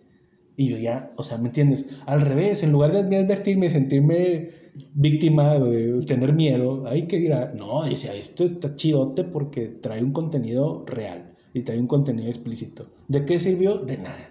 Y 0.56 0.70
yo 0.70 0.78
ya, 0.78 1.12
o 1.16 1.22
sea, 1.22 1.38
¿me 1.38 1.48
entiendes? 1.48 1.90
Al 2.06 2.22
revés, 2.22 2.62
en 2.62 2.72
lugar 2.72 2.92
de 2.92 3.16
advertirme, 3.16 3.68
sentirme 3.68 4.50
víctima, 4.94 5.58
tener 6.06 6.32
miedo, 6.32 6.86
hay 6.86 7.06
que 7.06 7.18
dirá, 7.18 7.52
no, 7.54 7.84
decía, 7.84 8.14
esto 8.14 8.44
está 8.44 8.74
chidote 8.74 9.24
porque 9.24 9.68
trae 9.68 10.02
un 10.02 10.12
contenido 10.12 10.84
real 10.86 11.34
y 11.52 11.62
trae 11.62 11.78
un 11.78 11.86
contenido 11.86 12.28
explícito. 12.28 12.86
¿De 13.08 13.24
qué 13.24 13.38
sirvió? 13.38 13.78
De 13.78 13.98
nada. 13.98 14.30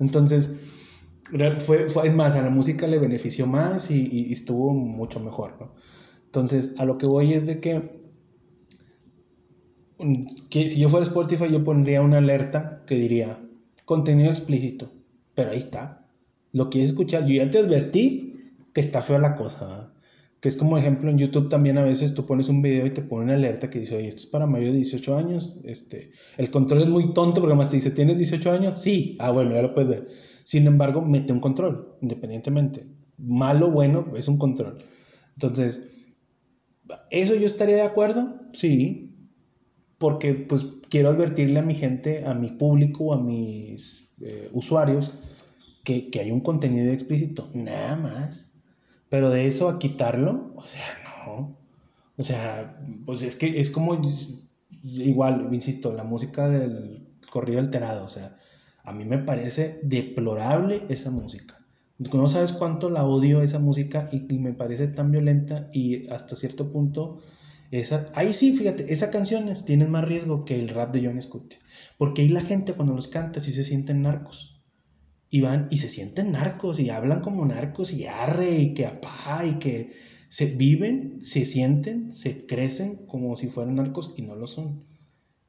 Entonces, 0.00 0.56
fue, 1.58 1.88
fue 1.88 2.08
es 2.08 2.14
más, 2.14 2.36
a 2.36 2.42
la 2.42 2.50
música 2.50 2.86
le 2.86 2.98
benefició 2.98 3.46
más 3.46 3.90
y, 3.90 4.08
y, 4.10 4.32
estuvo 4.32 4.72
mucho 4.72 5.20
mejor, 5.20 5.56
¿no? 5.60 5.74
Entonces, 6.26 6.74
a 6.78 6.84
lo 6.84 6.98
que 6.98 7.06
voy 7.06 7.32
es 7.32 7.46
de 7.46 7.60
que, 7.60 8.00
que 10.50 10.68
si 10.68 10.80
yo 10.80 10.88
fuera 10.88 11.04
Spotify, 11.04 11.46
yo 11.50 11.62
pondría 11.62 12.02
una 12.02 12.18
alerta 12.18 12.82
que 12.86 12.96
diría, 12.96 13.40
contenido 13.84 14.30
explícito, 14.30 14.90
pero 15.34 15.50
ahí 15.50 15.58
está. 15.58 16.06
Lo 16.52 16.70
quieres 16.70 16.90
escuchar, 16.90 17.24
yo 17.26 17.34
ya 17.34 17.50
te 17.50 17.58
advertí 17.58 18.34
que 18.72 18.80
está 18.80 19.02
fea 19.02 19.18
la 19.18 19.34
cosa, 19.34 19.92
que 20.40 20.48
es 20.48 20.56
como 20.56 20.76
ejemplo 20.76 21.10
en 21.10 21.16
YouTube 21.16 21.48
también 21.48 21.78
a 21.78 21.84
veces 21.84 22.14
tú 22.14 22.26
pones 22.26 22.48
un 22.48 22.60
video 22.60 22.84
y 22.84 22.90
te 22.90 23.02
pone 23.02 23.24
una 23.24 23.34
alerta 23.34 23.70
que 23.70 23.80
dice, 23.80 23.96
oye, 23.96 24.08
esto 24.08 24.20
es 24.20 24.26
para 24.26 24.46
mayor 24.46 24.72
de 24.72 24.76
18 24.76 25.16
años, 25.16 25.60
este, 25.64 26.10
el 26.36 26.50
control 26.50 26.82
es 26.82 26.88
muy 26.88 27.14
tonto 27.14 27.40
porque 27.40 27.52
además 27.52 27.70
te 27.70 27.76
dice, 27.76 27.92
¿tienes 27.92 28.18
18 28.18 28.50
años? 28.50 28.78
Sí, 28.78 29.16
ah, 29.20 29.30
bueno, 29.30 29.54
ya 29.54 29.62
lo 29.62 29.72
puedes 29.72 29.88
ver. 29.88 30.08
Sin 30.42 30.66
embargo, 30.66 31.00
mete 31.00 31.32
un 31.32 31.40
control, 31.40 31.96
independientemente. 32.02 32.86
Malo, 33.16 33.70
bueno, 33.70 34.12
es 34.16 34.28
un 34.28 34.36
control. 34.36 34.76
Entonces, 35.34 36.08
¿eso 37.10 37.34
yo 37.36 37.46
estaría 37.46 37.76
de 37.76 37.82
acuerdo? 37.82 38.40
Sí, 38.52 39.16
porque 39.96 40.34
pues 40.34 40.66
quiero 40.90 41.08
advertirle 41.08 41.60
a 41.60 41.62
mi 41.62 41.74
gente, 41.74 42.26
a 42.26 42.34
mi 42.34 42.48
público, 42.48 43.14
a 43.14 43.18
mis 43.18 44.03
eh, 44.24 44.50
usuarios, 44.52 45.12
que, 45.84 46.10
que 46.10 46.20
hay 46.20 46.30
un 46.32 46.40
contenido 46.40 46.92
explícito, 46.92 47.48
nada 47.54 47.96
más 47.96 48.54
pero 49.14 49.30
de 49.30 49.46
eso 49.46 49.68
a 49.68 49.78
quitarlo, 49.78 50.50
o 50.56 50.66
sea, 50.66 50.82
no. 51.24 51.56
O 52.16 52.22
sea, 52.24 52.80
pues 53.06 53.22
es 53.22 53.36
que 53.36 53.60
es 53.60 53.70
como 53.70 54.02
igual, 54.82 55.50
insisto, 55.52 55.92
la 55.92 56.02
música 56.02 56.48
del 56.48 57.06
corrido 57.30 57.60
alterado, 57.60 58.04
o 58.04 58.08
sea, 58.08 58.36
a 58.82 58.92
mí 58.92 59.04
me 59.04 59.18
parece 59.18 59.78
deplorable 59.84 60.82
esa 60.88 61.12
música. 61.12 61.64
No 61.98 62.28
sabes 62.28 62.54
cuánto 62.54 62.90
la 62.90 63.04
odio 63.04 63.40
esa 63.40 63.60
música 63.60 64.08
y, 64.10 64.18
me 64.40 64.52
parece 64.52 64.88
tan 64.88 65.12
violenta 65.12 65.68
y 65.72 66.08
hasta 66.10 66.34
cierto 66.34 66.72
punto 66.72 67.18
esa, 67.70 68.10
ahí 68.14 68.32
sí, 68.32 68.56
fíjate, 68.56 68.92
esas 68.92 69.10
canciones 69.10 69.64
tienen 69.64 69.92
más 69.92 70.04
riesgo 70.04 70.44
que 70.44 70.58
el 70.58 70.70
rap 70.70 70.92
de 70.92 71.06
John 71.06 71.22
Scott. 71.22 71.54
Porque 71.98 72.22
ahí 72.22 72.28
la 72.28 72.40
gente 72.40 72.74
cuando 72.74 72.94
los 72.94 73.08
canta 73.08 73.40
sí 73.40 73.52
se 73.52 73.64
sienten 73.64 74.02
narcos 74.02 74.62
y 75.30 75.40
van 75.40 75.68
y 75.70 75.78
se 75.78 75.90
sienten 75.90 76.32
narcos 76.32 76.80
y 76.80 76.90
hablan 76.90 77.20
como 77.20 77.44
narcos 77.46 77.92
y 77.92 78.06
arre 78.06 78.58
y 78.58 78.74
que 78.74 78.86
apá 78.86 79.44
y 79.44 79.58
que 79.58 79.92
se 80.28 80.46
viven, 80.46 81.18
se 81.22 81.44
sienten, 81.44 82.12
se 82.12 82.46
crecen 82.46 83.06
como 83.06 83.36
si 83.36 83.48
fueran 83.48 83.76
narcos 83.76 84.14
y 84.16 84.22
no 84.22 84.34
lo 84.34 84.46
son. 84.46 84.84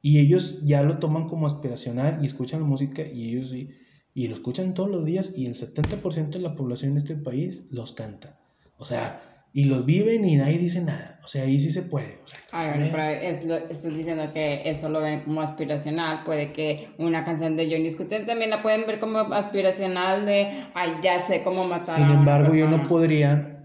Y 0.02 0.20
ellos 0.20 0.62
ya 0.64 0.82
lo 0.82 0.98
toman 0.98 1.26
como 1.26 1.46
aspiracional 1.46 2.20
y 2.22 2.26
escuchan 2.26 2.60
la 2.60 2.66
música 2.66 3.02
y 3.06 3.30
ellos 3.30 3.50
sí, 3.50 3.70
y 4.14 4.28
lo 4.28 4.34
escuchan 4.34 4.74
todos 4.74 4.88
los 4.88 5.04
días 5.04 5.36
y 5.36 5.46
el 5.46 5.54
70% 5.54 6.30
de 6.30 6.38
la 6.38 6.54
población 6.54 6.92
en 6.92 6.98
este 6.98 7.16
país 7.16 7.66
los 7.70 7.92
canta. 7.92 8.40
O 8.78 8.84
sea, 8.84 9.35
y 9.56 9.64
los 9.64 9.86
viven 9.86 10.22
y 10.26 10.36
nadie 10.36 10.58
dice 10.58 10.82
nada. 10.82 11.18
O 11.24 11.28
sea, 11.28 11.44
ahí 11.44 11.58
sí 11.58 11.72
se 11.72 11.80
puede. 11.84 12.18
Ay, 12.52 12.68
bueno, 12.76 12.88
pero 12.92 13.56
estás 13.70 13.96
diciendo 13.96 14.30
que 14.34 14.60
eso 14.66 14.90
lo 14.90 15.00
ven 15.00 15.20
como 15.20 15.40
aspiracional. 15.40 16.24
Puede 16.24 16.52
que 16.52 16.88
una 16.98 17.24
canción 17.24 17.56
de 17.56 17.64
Johnny 17.64 17.90
Scott 17.90 18.10
también 18.26 18.50
la 18.50 18.60
pueden 18.60 18.86
ver 18.86 18.98
como 18.98 19.20
aspiracional 19.20 20.26
de, 20.26 20.46
ay, 20.74 20.98
ya 21.02 21.22
sé 21.22 21.40
cómo 21.40 21.64
matar 21.64 21.86
Sin 21.86 22.04
embargo, 22.04 22.54
yo 22.54 22.68
no 22.68 22.86
podría 22.86 23.55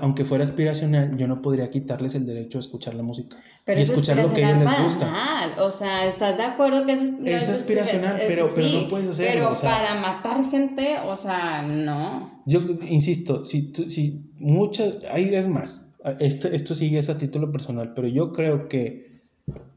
aunque 0.00 0.24
fuera 0.24 0.44
aspiracional, 0.44 1.16
yo 1.16 1.28
no 1.28 1.42
podría 1.42 1.68
quitarles 1.70 2.14
el 2.14 2.24
derecho 2.24 2.58
a 2.58 2.60
escuchar 2.60 2.94
la 2.94 3.02
música 3.02 3.36
pero 3.64 3.80
y 3.80 3.82
escuchar 3.82 4.16
lo 4.16 4.32
que 4.32 4.44
a 4.44 4.50
ellos 4.50 4.64
les 4.64 4.82
gusta. 4.82 5.12
O 5.58 5.70
sea, 5.70 6.06
¿estás 6.06 6.36
de 6.38 6.44
acuerdo 6.44 6.86
que 6.86 6.92
es, 6.92 7.02
es, 7.24 7.48
aspiracional, 7.50 8.20
pero, 8.26 8.48
pero 8.54 8.68
no 8.68 8.88
puedes 8.88 9.08
hacerlo. 9.08 9.52
Pero 9.52 9.60
para 9.60 9.94
matar 9.94 10.50
gente, 10.50 10.96
o 11.04 11.16
sea, 11.16 11.62
no. 11.62 12.42
Yo 12.46 12.60
insisto, 12.88 13.44
si, 13.44 13.72
si 13.90 14.32
muchas, 14.38 14.98
ahí 15.10 15.34
es 15.34 15.48
más, 15.48 15.98
esto, 16.18 16.48
esto 16.48 16.74
sigue 16.74 16.98
es 16.98 17.10
a 17.10 17.18
título 17.18 17.52
personal, 17.52 17.92
pero 17.94 18.08
yo 18.08 18.32
creo 18.32 18.68
que 18.68 19.20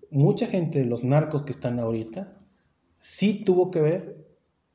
mucha 0.09 0.47
gente 0.47 0.79
de 0.79 0.85
los 0.85 1.03
narcos 1.03 1.43
que 1.43 1.51
están 1.51 1.79
ahorita 1.79 2.31
sí 2.97 3.43
tuvo 3.43 3.71
que 3.71 3.81
ver 3.81 4.25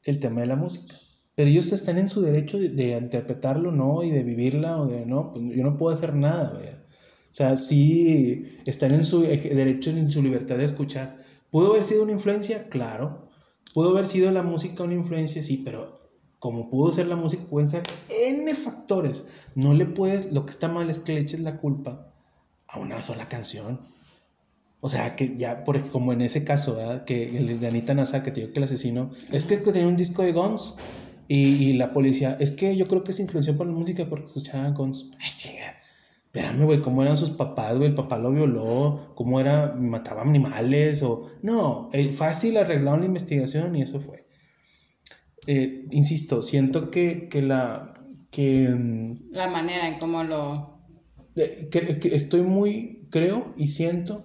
el 0.04 0.20
tema 0.20 0.42
de 0.42 0.46
la 0.46 0.56
música 0.56 0.96
pero 1.37 1.51
ellos 1.51 1.70
están 1.70 1.99
en 1.99 2.09
su 2.09 2.22
derecho 2.22 2.59
de, 2.59 2.97
interpretarlo, 2.97 3.70
¿no? 3.70 4.03
Y 4.03 4.11
de 4.11 4.24
vivirla, 4.24 4.80
o 4.80 4.87
de, 4.87 5.05
no, 5.05 5.32
pues 5.32 5.45
yo 5.55 5.62
no 5.62 5.76
puedo 5.76 5.95
hacer 5.95 6.14
nada, 6.14 6.55
¿verdad? 6.55 6.82
O 7.30 7.34
sea, 7.37 7.57
sí 7.59 8.59
están 8.64 8.95
en 8.95 9.05
su 9.05 9.20
derecho, 9.20 9.91
en 9.91 10.11
su 10.11 10.22
libertad 10.22 10.57
de 10.57 10.64
escuchar. 10.64 11.22
¿Pudo 11.51 11.72
haber 11.72 11.84
sido 11.84 12.05
una 12.05 12.12
influencia? 12.12 12.70
Claro. 12.70 13.28
¿Pudo 13.74 13.91
haber 13.91 14.07
sido 14.07 14.30
la 14.30 14.43
música 14.43 14.82
una 14.82 14.95
influencia? 14.95 15.43
Sí, 15.43 15.61
pero 15.62 15.99
como 16.39 16.70
pudo 16.70 16.91
ser 16.91 17.09
la 17.09 17.16
música, 17.16 17.43
pueden 17.51 17.68
ser 17.68 17.82
N 18.09 18.55
factores. 18.55 19.26
No 19.55 19.74
le 19.74 19.84
puedes, 19.84 20.32
lo 20.32 20.47
que 20.47 20.53
está 20.53 20.68
mal 20.68 20.89
es 20.89 20.99
que 20.99 21.12
le 21.12 21.20
eches 21.20 21.41
la 21.41 21.59
culpa 21.59 22.14
a 22.66 22.78
una 22.78 23.03
sola 23.03 23.28
canción. 23.28 23.78
O 24.80 24.89
sea, 24.89 25.16
que 25.16 25.37
ya, 25.37 25.64
por, 25.64 25.78
como 25.91 26.14
en 26.14 26.22
ese 26.22 26.45
caso, 26.45 26.76
¿verdad? 26.76 27.05
que 27.05 27.26
el 27.26 27.61
de 27.61 27.66
Anita 27.66 27.93
Nasa, 27.93 28.22
que 28.22 28.30
te 28.30 28.41
digo 28.41 28.55
que 28.55 28.61
el 28.61 28.64
asesino, 28.64 29.11
es 29.30 29.45
que 29.45 29.59
tenía 29.59 29.87
un 29.87 29.97
disco 29.97 30.22
de 30.22 30.32
Guns 30.32 30.76
y, 31.29 31.72
la 31.74 31.93
policía, 31.93 32.37
es 32.39 32.53
que 32.53 32.77
yo 32.77 32.87
creo 32.87 33.03
que 33.03 33.12
se 33.12 33.22
influenció 33.22 33.57
por 33.57 33.66
la 33.66 33.72
música 33.72 34.07
porque 34.09 34.27
escuchaban 34.27 34.74
con... 34.74 34.93
Ay, 35.18 35.31
chinga. 35.35 35.77
Espérame, 36.27 36.64
güey, 36.64 36.81
¿cómo 36.81 37.03
eran 37.03 37.16
sus 37.16 37.31
papás, 37.31 37.77
güey? 37.77 37.89
El 37.89 37.95
papá 37.95 38.18
lo 38.18 38.31
violó, 38.31 39.12
¿cómo 39.14 39.41
era? 39.41 39.74
¿Mataba 39.74 40.22
animales? 40.22 41.03
O... 41.03 41.31
No, 41.43 41.91
eh, 41.93 42.12
fácil 42.12 42.57
arreglaron 42.59 43.01
la 43.01 43.07
investigación 43.07 43.74
y 43.74 43.83
eso 43.83 44.01
fue. 44.01 44.27
Eh, 45.47 45.87
insisto, 45.91 46.43
siento 46.43 46.91
que, 46.91 47.29
que 47.29 47.43
la... 47.43 47.95
Que, 48.31 48.68
mm, 48.68 49.33
la 49.33 49.49
manera 49.49 49.89
en 49.89 49.99
cómo 49.99 50.22
lo... 50.22 50.81
Eh, 51.37 51.68
que 51.70 52.14
estoy 52.14 52.43
muy, 52.43 53.09
creo 53.11 53.53
y 53.57 53.68
siento 53.68 54.24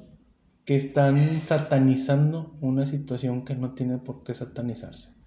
que 0.66 0.76
están 0.76 1.42
satanizando 1.42 2.58
una 2.62 2.86
situación 2.86 3.44
que 3.44 3.56
no 3.56 3.74
tiene 3.74 3.98
por 3.98 4.24
qué 4.24 4.34
satanizarse. 4.34 5.21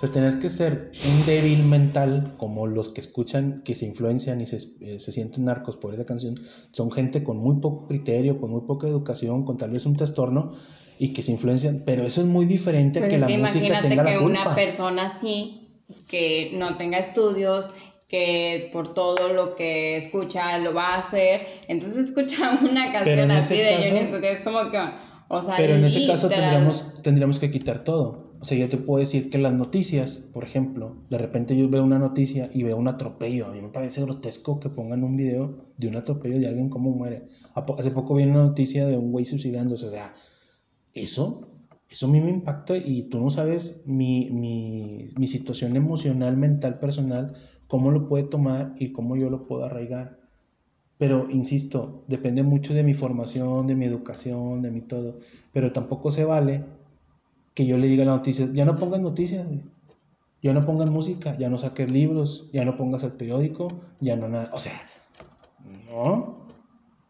O 0.00 0.06
sea, 0.06 0.12
tenés 0.12 0.36
que 0.36 0.48
ser 0.48 0.90
un 1.06 1.26
débil 1.26 1.62
mental, 1.62 2.32
como 2.38 2.66
los 2.66 2.88
que 2.88 3.02
escuchan, 3.02 3.60
que 3.62 3.74
se 3.74 3.84
influencian 3.84 4.40
y 4.40 4.46
se, 4.46 4.56
eh, 4.80 4.98
se, 4.98 5.12
sienten 5.12 5.44
narcos 5.44 5.76
por 5.76 5.92
esa 5.92 6.06
canción. 6.06 6.36
Son 6.70 6.90
gente 6.90 7.22
con 7.22 7.36
muy 7.36 7.60
poco 7.60 7.86
criterio, 7.86 8.40
con 8.40 8.50
muy 8.50 8.62
poca 8.62 8.88
educación, 8.88 9.44
con 9.44 9.58
tal 9.58 9.72
vez 9.72 9.84
un 9.84 9.96
trastorno 9.96 10.52
y 10.98 11.12
que 11.12 11.22
se 11.22 11.32
influencian. 11.32 11.82
Pero 11.84 12.06
eso 12.06 12.22
es 12.22 12.28
muy 12.28 12.46
diferente 12.46 13.00
pues 13.00 13.12
que 13.12 13.18
la 13.18 13.28
música 13.28 13.82
tenga 13.82 14.02
que 14.06 14.12
la 14.12 14.18
culpa. 14.20 14.40
una 14.40 14.54
persona 14.54 15.04
así, 15.04 15.68
que 16.08 16.52
no 16.54 16.78
tenga 16.78 16.96
estudios, 16.96 17.68
que 18.08 18.70
por 18.72 18.94
todo 18.94 19.34
lo 19.34 19.54
que 19.54 19.98
escucha 19.98 20.56
lo 20.56 20.72
va 20.72 20.94
a 20.94 20.98
hacer. 21.00 21.46
Entonces 21.68 22.08
escucha 22.08 22.58
una 22.62 22.90
canción 22.90 23.30
así 23.32 23.58
de 23.58 23.76
Johnny 23.76 24.26
es 24.28 24.40
como 24.40 24.70
que, 24.70 24.78
o 25.28 25.42
sea, 25.42 25.56
pero 25.58 25.74
en 25.74 25.84
ese 25.84 26.06
caso 26.06 26.30
tendríamos, 26.30 27.02
tendríamos 27.02 27.38
que 27.38 27.50
quitar 27.50 27.84
todo. 27.84 28.29
O 28.40 28.44
sea, 28.44 28.56
yo 28.56 28.70
te 28.70 28.78
puedo 28.78 29.00
decir 29.00 29.28
que 29.28 29.36
las 29.36 29.52
noticias, 29.52 30.30
por 30.32 30.44
ejemplo, 30.44 30.96
de 31.10 31.18
repente 31.18 31.54
yo 31.54 31.68
veo 31.68 31.84
una 31.84 31.98
noticia 31.98 32.48
y 32.54 32.62
veo 32.62 32.78
un 32.78 32.88
atropello. 32.88 33.46
A 33.46 33.52
mí 33.52 33.60
me 33.60 33.68
parece 33.68 34.00
grotesco 34.00 34.58
que 34.58 34.70
pongan 34.70 35.04
un 35.04 35.14
video 35.14 35.58
de 35.76 35.88
un 35.88 35.96
atropello 35.96 36.38
de 36.38 36.48
alguien 36.48 36.70
cómo 36.70 36.90
muere. 36.90 37.26
Hace 37.54 37.90
poco 37.90 38.14
vi 38.14 38.22
una 38.22 38.46
noticia 38.46 38.86
de 38.86 38.96
un 38.96 39.12
güey 39.12 39.26
suicidándose. 39.26 39.86
O 39.86 39.90
sea, 39.90 40.14
eso, 40.94 41.50
eso 41.90 42.06
a 42.06 42.08
mí 42.08 42.22
me 42.22 42.30
impacta 42.30 42.78
y 42.78 43.02
tú 43.04 43.20
no 43.20 43.30
sabes 43.30 43.84
mi, 43.86 44.30
mi, 44.30 45.08
mi 45.18 45.26
situación 45.26 45.76
emocional, 45.76 46.38
mental, 46.38 46.78
personal, 46.78 47.34
cómo 47.66 47.90
lo 47.90 48.08
puede 48.08 48.24
tomar 48.24 48.74
y 48.78 48.92
cómo 48.92 49.16
yo 49.16 49.28
lo 49.28 49.46
puedo 49.46 49.64
arraigar. 49.66 50.18
Pero, 50.96 51.28
insisto, 51.30 52.04
depende 52.08 52.42
mucho 52.42 52.72
de 52.72 52.84
mi 52.84 52.94
formación, 52.94 53.66
de 53.66 53.74
mi 53.74 53.84
educación, 53.84 54.62
de 54.62 54.70
mi 54.70 54.80
todo. 54.80 55.18
Pero 55.52 55.72
tampoco 55.72 56.10
se 56.10 56.24
vale 56.24 56.79
que 57.60 57.66
yo 57.66 57.76
le 57.76 57.88
diga 57.88 58.06
las 58.06 58.16
noticias, 58.16 58.54
ya 58.54 58.64
no 58.64 58.74
pongas 58.74 59.00
noticias, 59.00 59.46
ya 60.40 60.54
no 60.54 60.64
pongas 60.64 60.88
música, 60.88 61.36
ya 61.36 61.50
no 61.50 61.58
saques 61.58 61.90
libros, 61.90 62.48
ya 62.54 62.64
no 62.64 62.74
pongas 62.74 63.02
el 63.02 63.12
periódico, 63.12 63.68
ya 64.00 64.16
no 64.16 64.30
nada. 64.30 64.50
O 64.54 64.58
sea, 64.58 64.72
no. 65.92 66.46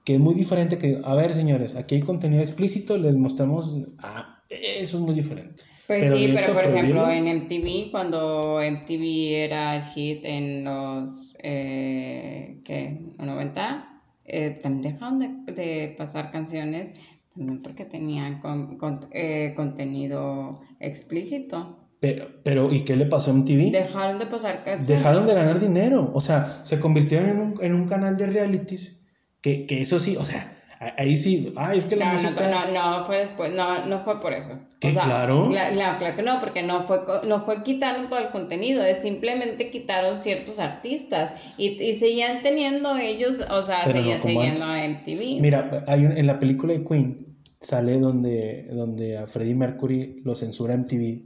Que 0.05 0.15
es 0.15 0.21
muy 0.21 0.35
diferente 0.35 0.77
que, 0.77 1.01
a 1.05 1.15
ver, 1.15 1.35
señores, 1.35 1.77
aquí 1.77 1.95
hay 1.95 2.01
contenido 2.01 2.43
explícito, 2.43 2.99
les 2.99 3.15
mostramos, 3.15 3.77
ah, 3.99 4.43
eso 4.49 4.97
es 4.97 5.03
muy 5.05 5.15
diferente. 5.15 5.63
Pues 5.87 6.13
sí, 6.19 6.35
pero 6.35 6.53
por 6.53 6.65
ejemplo 6.65 7.09
en 7.09 7.27
MTV, 7.27 7.93
cuando 7.93 8.59
MTV 8.59 9.45
era 9.45 9.77
el 9.77 9.83
hit 9.85 10.25
en 10.25 10.65
los, 10.65 11.37
eh, 11.45 12.61
¿qué? 12.65 12.99
90, 13.19 14.03
eh, 14.25 14.59
también 14.61 14.95
dejaron 14.95 15.19
de, 15.21 15.53
de, 15.53 15.95
pasar 15.97 16.33
canciones, 16.33 16.91
también 17.35 17.61
porque 17.63 17.85
tenían 17.85 18.41
con, 18.41 18.77
con, 18.77 19.09
eh, 19.13 19.53
contenido 19.55 20.61
explícito. 20.79 21.89
Pero, 22.01 22.29
pero, 22.43 22.73
¿y 22.73 22.81
qué 22.81 22.97
le 22.97 23.07
pasó 23.07 23.31
a 23.31 23.35
MTV? 23.35 23.73
Dejaron 23.73 24.19
de 24.19 24.27
pasar 24.27 24.65
canciones. 24.65 24.89
Dejaron 24.89 25.27
de 25.27 25.35
ganar 25.35 25.61
dinero, 25.61 26.11
o 26.15 26.21
sea, 26.21 26.61
se 26.65 26.81
convirtieron 26.81 27.29
en 27.29 27.39
un, 27.39 27.55
en 27.61 27.75
un 27.75 27.87
canal 27.87 28.17
de 28.17 28.27
realities, 28.27 29.07
que, 29.41 29.67
que 29.67 29.83
eso 29.83 29.99
sí, 30.01 30.17
o 30.17 30.25
sea, 30.25 30.60
Ahí 30.97 31.15
sí, 31.15 31.53
ah, 31.57 31.75
es 31.75 31.85
que 31.85 31.95
la 31.95 32.07
no, 32.07 32.13
música... 32.15 32.49
No, 32.49 32.73
no, 32.73 32.99
no, 32.99 33.05
fue 33.05 33.19
después, 33.19 33.53
no, 33.53 33.85
no 33.85 34.03
fue 34.03 34.19
por 34.19 34.33
eso. 34.33 34.59
¿Qué, 34.79 34.93
claro? 34.93 35.51
claro 35.51 36.17
que 36.17 36.23
no, 36.23 36.41
porque 36.41 36.63
no 36.63 36.87
fue, 36.87 37.01
no 37.29 37.43
fue 37.43 37.63
quitaron 37.63 38.09
todo 38.09 38.19
el 38.19 38.31
contenido, 38.31 38.83
es 38.83 39.03
simplemente 39.03 39.71
quitaron 39.71 40.17
ciertos 40.17 40.59
artistas 40.59 41.35
y, 41.59 41.83
y 41.83 41.93
seguían 41.93 42.41
teniendo 42.43 42.97
ellos, 42.97 43.45
o 43.51 43.63
sea, 43.63 43.85
seguían 43.85 44.23
siguiendo 44.23 44.65
a 44.65 44.89
MTV. 44.89 45.43
Mira, 45.43 45.85
hay 45.87 46.03
en 46.03 46.27
la 46.27 46.39
película 46.39 46.73
de 46.73 46.83
Queen 46.83 47.27
sale 47.61 47.99
donde, 47.99 48.67
donde 48.73 49.19
a 49.19 49.27
Freddie 49.27 49.55
Mercury 49.55 50.23
lo 50.25 50.35
censura 50.35 50.75
MTV 50.75 51.23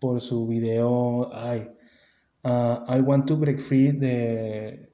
por 0.00 0.20
su 0.20 0.48
video, 0.48 1.30
ay, 1.32 1.68
uh, 2.42 2.92
I 2.92 3.00
Want 3.02 3.28
to 3.28 3.36
Break 3.36 3.60
Free, 3.60 3.92
de, 3.92 4.90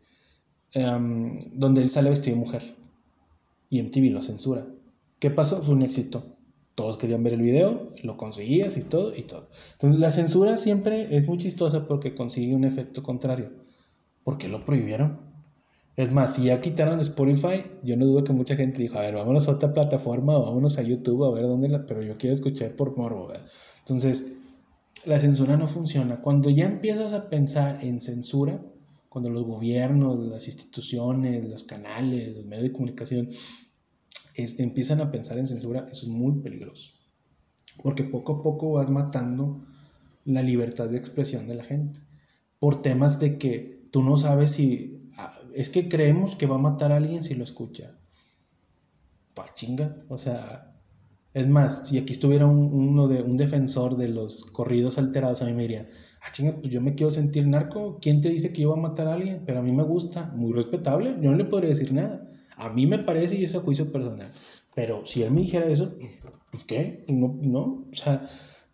um, 0.74 1.34
donde 1.54 1.80
él 1.80 1.88
sale 1.88 2.10
vestido 2.10 2.36
de 2.36 2.40
mujer 2.42 2.81
y 3.72 3.82
MTV 3.82 4.10
lo 4.10 4.20
censura. 4.20 4.66
¿Qué 5.18 5.30
pasó? 5.30 5.62
Fue 5.62 5.74
un 5.74 5.80
éxito. 5.80 6.36
Todos 6.74 6.98
querían 6.98 7.22
ver 7.22 7.32
el 7.32 7.40
video, 7.40 7.90
lo 8.02 8.18
conseguías 8.18 8.76
y 8.76 8.82
todo, 8.82 9.16
y 9.16 9.22
todo. 9.22 9.48
La 9.80 10.10
censura 10.10 10.58
siempre 10.58 11.16
es 11.16 11.26
muy 11.26 11.38
chistosa 11.38 11.86
porque 11.86 12.14
consigue 12.14 12.54
un 12.54 12.64
efecto 12.64 13.02
contrario. 13.02 13.50
¿Por 14.24 14.36
qué 14.36 14.48
lo 14.48 14.62
prohibieron? 14.62 15.20
Es 15.96 16.12
más, 16.12 16.34
si 16.34 16.44
ya 16.44 16.60
quitaron 16.60 17.00
Spotify, 17.00 17.64
yo 17.82 17.96
no 17.96 18.04
dudo 18.04 18.24
que 18.24 18.34
mucha 18.34 18.56
gente 18.56 18.82
dijo, 18.82 18.98
a 18.98 19.02
ver, 19.02 19.14
vámonos 19.14 19.48
a 19.48 19.52
otra 19.52 19.72
plataforma 19.72 20.36
o 20.36 20.44
vámonos 20.44 20.76
a 20.76 20.82
YouTube 20.82 21.24
a 21.24 21.30
ver 21.30 21.44
dónde 21.44 21.70
la... 21.70 21.86
Pero 21.86 22.02
yo 22.02 22.18
quiero 22.18 22.34
escuchar 22.34 22.76
por 22.76 22.94
morbo, 22.98 23.28
¿verdad? 23.28 23.46
Entonces, 23.78 24.36
la 25.06 25.18
censura 25.18 25.56
no 25.56 25.66
funciona. 25.66 26.20
Cuando 26.20 26.50
ya 26.50 26.66
empiezas 26.66 27.14
a 27.14 27.30
pensar 27.30 27.78
en 27.82 28.02
censura, 28.02 28.62
cuando 29.12 29.28
los 29.28 29.44
gobiernos, 29.44 30.18
las 30.26 30.46
instituciones, 30.46 31.44
los 31.44 31.64
canales, 31.64 32.34
los 32.34 32.46
medios 32.46 32.62
de 32.62 32.72
comunicación 32.72 33.28
empiezan 34.34 35.02
a 35.02 35.10
pensar 35.10 35.36
en 35.36 35.46
censura, 35.46 35.86
eso 35.92 36.06
es 36.06 36.08
muy 36.08 36.40
peligroso. 36.40 36.92
Porque 37.82 38.04
poco 38.04 38.36
a 38.36 38.42
poco 38.42 38.72
vas 38.72 38.88
matando 38.88 39.66
la 40.24 40.42
libertad 40.42 40.88
de 40.88 40.96
expresión 40.96 41.46
de 41.46 41.56
la 41.56 41.64
gente. 41.64 42.00
Por 42.58 42.80
temas 42.80 43.18
de 43.18 43.36
que 43.36 43.86
tú 43.92 44.02
no 44.02 44.16
sabes 44.16 44.52
si... 44.52 45.10
Ah, 45.18 45.38
es 45.54 45.68
que 45.68 45.90
creemos 45.90 46.34
que 46.34 46.46
va 46.46 46.54
a 46.54 46.58
matar 46.70 46.90
a 46.90 46.96
alguien 46.96 47.22
si 47.22 47.34
lo 47.34 47.44
escucha. 47.44 47.98
Pa 49.34 49.52
chinga. 49.52 49.98
O 50.08 50.16
sea, 50.16 50.71
es 51.34 51.48
más, 51.48 51.88
si 51.88 51.98
aquí 51.98 52.12
estuviera 52.12 52.46
un, 52.46 52.72
uno 52.72 53.08
de, 53.08 53.22
un 53.22 53.36
defensor 53.36 53.96
de 53.96 54.08
los 54.08 54.44
corridos 54.44 54.98
alterados, 54.98 55.42
a 55.42 55.46
mí 55.46 55.52
me 55.52 55.62
diría, 55.62 55.88
ah, 56.20 56.30
chinga, 56.30 56.52
pues 56.52 56.70
yo 56.70 56.80
me 56.80 56.94
quiero 56.94 57.10
sentir 57.10 57.46
narco. 57.46 57.98
¿Quién 58.00 58.20
te 58.20 58.28
dice 58.28 58.52
que 58.52 58.62
yo 58.62 58.70
voy 58.70 58.78
a 58.78 58.82
matar 58.82 59.08
a 59.08 59.14
alguien? 59.14 59.42
Pero 59.46 59.60
a 59.60 59.62
mí 59.62 59.72
me 59.72 59.82
gusta, 59.82 60.32
muy 60.36 60.52
respetable. 60.52 61.16
Yo 61.20 61.30
no 61.30 61.36
le 61.36 61.44
podría 61.44 61.70
decir 61.70 61.92
nada. 61.92 62.28
A 62.56 62.70
mí 62.70 62.86
me 62.86 62.98
parece 62.98 63.36
y 63.38 63.44
es 63.44 63.54
a 63.54 63.60
juicio 63.60 63.90
personal. 63.90 64.30
Pero 64.74 65.04
si 65.06 65.22
él 65.22 65.30
me 65.32 65.40
dijera 65.40 65.66
eso, 65.66 65.96
pues, 65.98 66.20
pues 66.50 66.64
qué, 66.64 67.04
no, 67.08 67.38
no, 67.42 67.88
o 67.90 67.94
sea, 67.94 68.28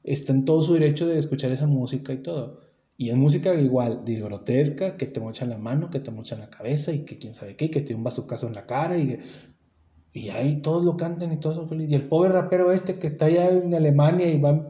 está 0.05 0.33
en 0.33 0.45
todo 0.45 0.63
su 0.63 0.75
derecho 0.75 1.07
de 1.07 1.19
escuchar 1.19 1.51
esa 1.53 1.67
música 1.67 2.13
y 2.13 2.19
todo. 2.19 2.61
Y 2.97 3.11
es 3.11 3.17
música 3.17 3.55
igual, 3.55 4.05
de 4.05 4.21
grotesca, 4.21 4.97
que 4.97 5.07
te 5.07 5.21
mochan 5.21 5.51
la 5.51 5.59
mano, 5.59 5.91
que 5.91 6.01
te 6.01 6.11
mochan 6.11 6.41
la 6.41 6.51
cabeza 6.51 6.93
y 6.93 7.05
que 7.05 7.19
quién 7.19 7.33
sabe 7.35 7.55
qué, 7.55 7.71
que 7.71 7.81
te 7.81 7.95
un 7.95 8.03
bazucazo 8.03 8.49
en 8.49 8.55
la 8.55 8.67
cara 8.67 8.99
y, 8.99 9.19
y 10.13 10.31
ahí 10.31 10.61
todos 10.63 10.85
lo 10.85 10.97
cantan 10.97 11.33
y 11.33 11.37
todos 11.37 11.57
son 11.57 11.69
felices. 11.69 11.93
Y 11.93 11.95
el 11.95 12.09
pobre 12.09 12.31
rapero 12.31 12.73
este 12.73 12.99
que 12.99 13.07
está 13.07 13.27
allá 13.27 13.51
en 13.51 13.75
Alemania 13.75 14.29
y 14.31 14.41
va, 14.41 14.67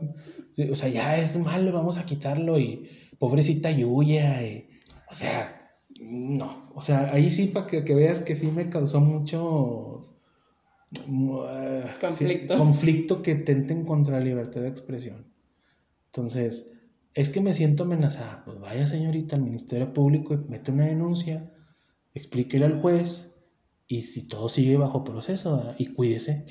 o 0.71 0.77
sea, 0.77 0.89
ya 0.89 1.17
es 1.17 1.39
malo, 1.39 1.73
vamos 1.73 1.99
a 1.99 2.05
quitarlo 2.05 2.59
y 2.59 2.89
pobrecita 3.19 3.71
Yuya, 3.71 4.43
y, 4.43 4.69
o 5.11 5.15
sea, 5.15 5.73
no, 6.01 6.71
o 6.75 6.83
sea, 6.83 7.13
ahí 7.13 7.31
sí 7.31 7.49
para 7.49 7.67
que, 7.67 7.95
veas 7.95 8.21
que 8.21 8.37
sí 8.37 8.49
me 8.49 8.69
causó 8.69 9.01
mucho 9.01 10.03
eh, 10.93 11.85
conflicto. 12.01 12.57
conflicto 12.57 13.23
que 13.23 13.35
tenten 13.35 13.85
contra 13.85 14.19
la 14.19 14.25
libertad 14.25 14.61
de 14.61 14.69
expresión. 14.69 15.27
Entonces, 16.07 16.75
es 17.15 17.31
que 17.31 17.41
me 17.41 17.55
siento 17.55 17.85
amenazada. 17.85 18.43
Pues 18.45 18.61
vaya 18.61 18.87
señorita 18.87 19.37
al 19.37 19.43
Ministerio 19.43 19.93
Público 19.93 20.35
y 20.35 20.49
mete 20.49 20.71
una 20.71 20.87
denuncia, 20.87 21.53
explíquele 22.15 22.65
al 22.65 22.81
juez 22.81 23.38
y 23.89 24.03
si 24.03 24.29
todo 24.29 24.49
sigue 24.51 24.77
bajo 24.77 25.03
proceso, 25.03 25.75
y 25.79 25.87
cuídese. 25.87 26.45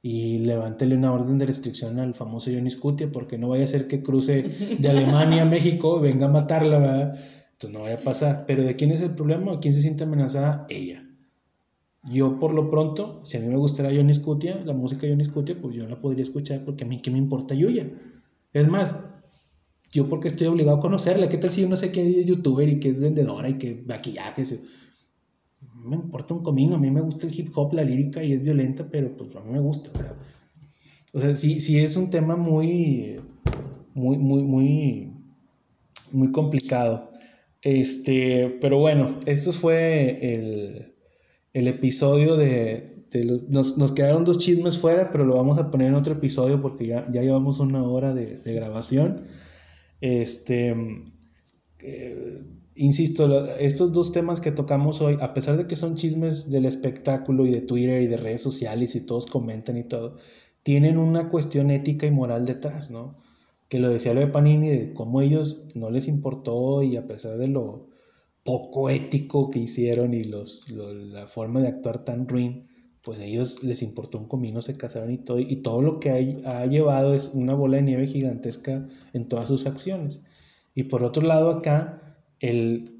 Y 0.00 0.38
levántele 0.38 0.96
una 0.96 1.12
orden 1.12 1.38
de 1.38 1.46
restricción 1.46 2.00
al 2.00 2.14
famoso 2.14 2.50
Johnny 2.52 2.70
Scutia 2.70 3.12
porque 3.12 3.38
no 3.38 3.48
vaya 3.48 3.62
a 3.62 3.68
ser 3.68 3.86
que 3.86 4.02
cruce 4.02 4.42
de 4.80 4.88
Alemania 4.88 5.42
a 5.42 5.44
México 5.44 5.98
y 5.98 6.02
venga 6.02 6.26
a 6.26 6.30
matarla, 6.30 6.78
¿verdad? 6.78 7.20
no 7.70 7.82
vaya 7.82 7.96
a 7.96 8.00
pasar. 8.00 8.44
Pero 8.46 8.64
¿de 8.64 8.74
quién 8.74 8.90
es 8.90 9.00
el 9.02 9.14
problema? 9.14 9.60
quién 9.60 9.72
se 9.72 9.82
siente 9.82 10.02
amenazada? 10.02 10.66
Ella. 10.68 11.06
Yo 12.10 12.40
por 12.40 12.52
lo 12.52 12.68
pronto, 12.68 13.20
si 13.24 13.36
a 13.36 13.40
mí 13.40 13.46
me 13.46 13.56
gustara 13.56 13.90
Johnny 13.94 14.12
Scutia, 14.12 14.60
la 14.64 14.72
música 14.72 15.02
de 15.02 15.10
Johnny 15.10 15.24
Scutia, 15.24 15.56
pues 15.60 15.76
yo 15.76 15.86
la 15.88 16.00
podría 16.00 16.24
escuchar 16.24 16.64
porque 16.64 16.82
a 16.82 16.86
mí 16.88 16.98
qué 17.00 17.12
me 17.12 17.18
importa 17.18 17.54
Yuya. 17.54 17.88
Es 18.52 18.66
más, 18.66 19.12
yo 19.92 20.08
porque 20.08 20.28
estoy 20.28 20.48
obligado 20.48 20.78
a 20.78 20.80
conocerla. 20.80 21.28
¿Qué 21.28 21.38
tal 21.38 21.50
si 21.50 21.62
yo 21.62 21.68
no 21.68 21.76
sé 21.76 21.92
qué 21.92 22.04
es 22.04 22.26
youtuber 22.26 22.68
y 22.68 22.80
que 22.80 22.88
es 22.88 22.98
vendedora 22.98 23.48
y 23.48 23.58
que 23.58 23.84
maquillaje? 23.86 24.44
Me 25.84 25.96
importa 25.96 26.34
un 26.34 26.42
comino, 26.42 26.76
a 26.76 26.78
mí 26.78 26.90
me 26.90 27.00
gusta 27.00 27.26
el 27.26 27.38
hip 27.38 27.50
hop, 27.54 27.72
la 27.74 27.84
lírica 27.84 28.22
y 28.22 28.32
es 28.32 28.42
violenta, 28.42 28.88
pero 28.90 29.16
pues 29.16 29.34
a 29.36 29.40
mí 29.40 29.52
me 29.52 29.60
gusta. 29.60 29.90
O 31.12 31.20
sea, 31.20 31.34
sí, 31.36 31.60
sí 31.60 31.78
es 31.78 31.96
un 31.96 32.10
tema 32.10 32.36
muy, 32.36 33.20
muy, 33.94 34.16
muy, 34.18 34.44
muy, 34.44 35.12
muy 36.12 36.32
complicado. 36.32 37.08
Este, 37.62 38.58
pero 38.60 38.78
bueno, 38.78 39.06
esto 39.26 39.52
fue 39.52 40.34
el, 40.34 40.94
el 41.52 41.68
episodio 41.68 42.36
de, 42.36 43.04
de 43.10 43.24
los, 43.24 43.48
nos, 43.48 43.78
nos, 43.78 43.92
quedaron 43.92 44.24
dos 44.24 44.38
chismes 44.38 44.78
fuera, 44.78 45.10
pero 45.10 45.24
lo 45.24 45.36
vamos 45.36 45.58
a 45.58 45.70
poner 45.70 45.88
en 45.88 45.94
otro 45.94 46.14
episodio 46.14 46.60
porque 46.60 46.86
ya, 46.86 47.08
ya 47.10 47.22
llevamos 47.22 47.60
una 47.60 47.82
hora 47.82 48.14
de, 48.14 48.38
de 48.38 48.54
grabación. 48.54 49.24
Este, 50.00 50.74
eh, 51.82 52.42
insisto, 52.74 53.46
estos 53.56 53.92
dos 53.92 54.12
temas 54.12 54.40
que 54.40 54.52
tocamos 54.52 55.00
hoy, 55.00 55.16
a 55.20 55.34
pesar 55.34 55.56
de 55.56 55.66
que 55.66 55.76
son 55.76 55.96
chismes 55.96 56.50
del 56.50 56.66
espectáculo 56.66 57.46
y 57.46 57.50
de 57.50 57.60
Twitter 57.62 58.02
y 58.02 58.06
de 58.06 58.16
redes 58.16 58.42
sociales 58.42 58.94
y 58.94 59.00
todos 59.00 59.26
comentan 59.26 59.76
y 59.76 59.84
todo, 59.84 60.16
tienen 60.62 60.98
una 60.98 61.28
cuestión 61.28 61.70
ética 61.70 62.06
y 62.06 62.10
moral 62.10 62.46
detrás, 62.46 62.90
¿no? 62.90 63.14
que 63.72 63.78
lo 63.78 63.88
decía 63.88 64.12
lo 64.12 64.20
de 64.20 64.26
Panini, 64.26 64.68
de 64.68 64.94
ellos 65.22 65.68
no 65.74 65.88
les 65.88 66.06
importó 66.06 66.82
y 66.82 66.98
a 66.98 67.06
pesar 67.06 67.38
de 67.38 67.48
lo 67.48 67.86
poco 68.44 68.90
ético 68.90 69.48
que 69.48 69.60
hicieron 69.60 70.12
y 70.12 70.24
los, 70.24 70.68
la 70.68 71.26
forma 71.26 71.62
de 71.62 71.68
actuar 71.68 72.04
tan 72.04 72.28
ruin, 72.28 72.68
pues 73.00 73.18
a 73.18 73.24
ellos 73.24 73.64
les 73.64 73.80
importó 73.80 74.18
un 74.18 74.28
comino, 74.28 74.60
se 74.60 74.76
casaron 74.76 75.10
y 75.10 75.16
todo, 75.16 75.38
y 75.38 75.56
todo 75.62 75.80
lo 75.80 76.00
que 76.00 76.10
ha 76.44 76.66
llevado 76.66 77.14
es 77.14 77.32
una 77.32 77.54
bola 77.54 77.78
de 77.78 77.84
nieve 77.84 78.06
gigantesca 78.06 78.86
en 79.14 79.26
todas 79.26 79.48
sus 79.48 79.66
acciones. 79.66 80.22
Y 80.74 80.82
por 80.82 81.02
otro 81.02 81.22
lado 81.22 81.48
acá, 81.48 82.01
el, 82.42 82.92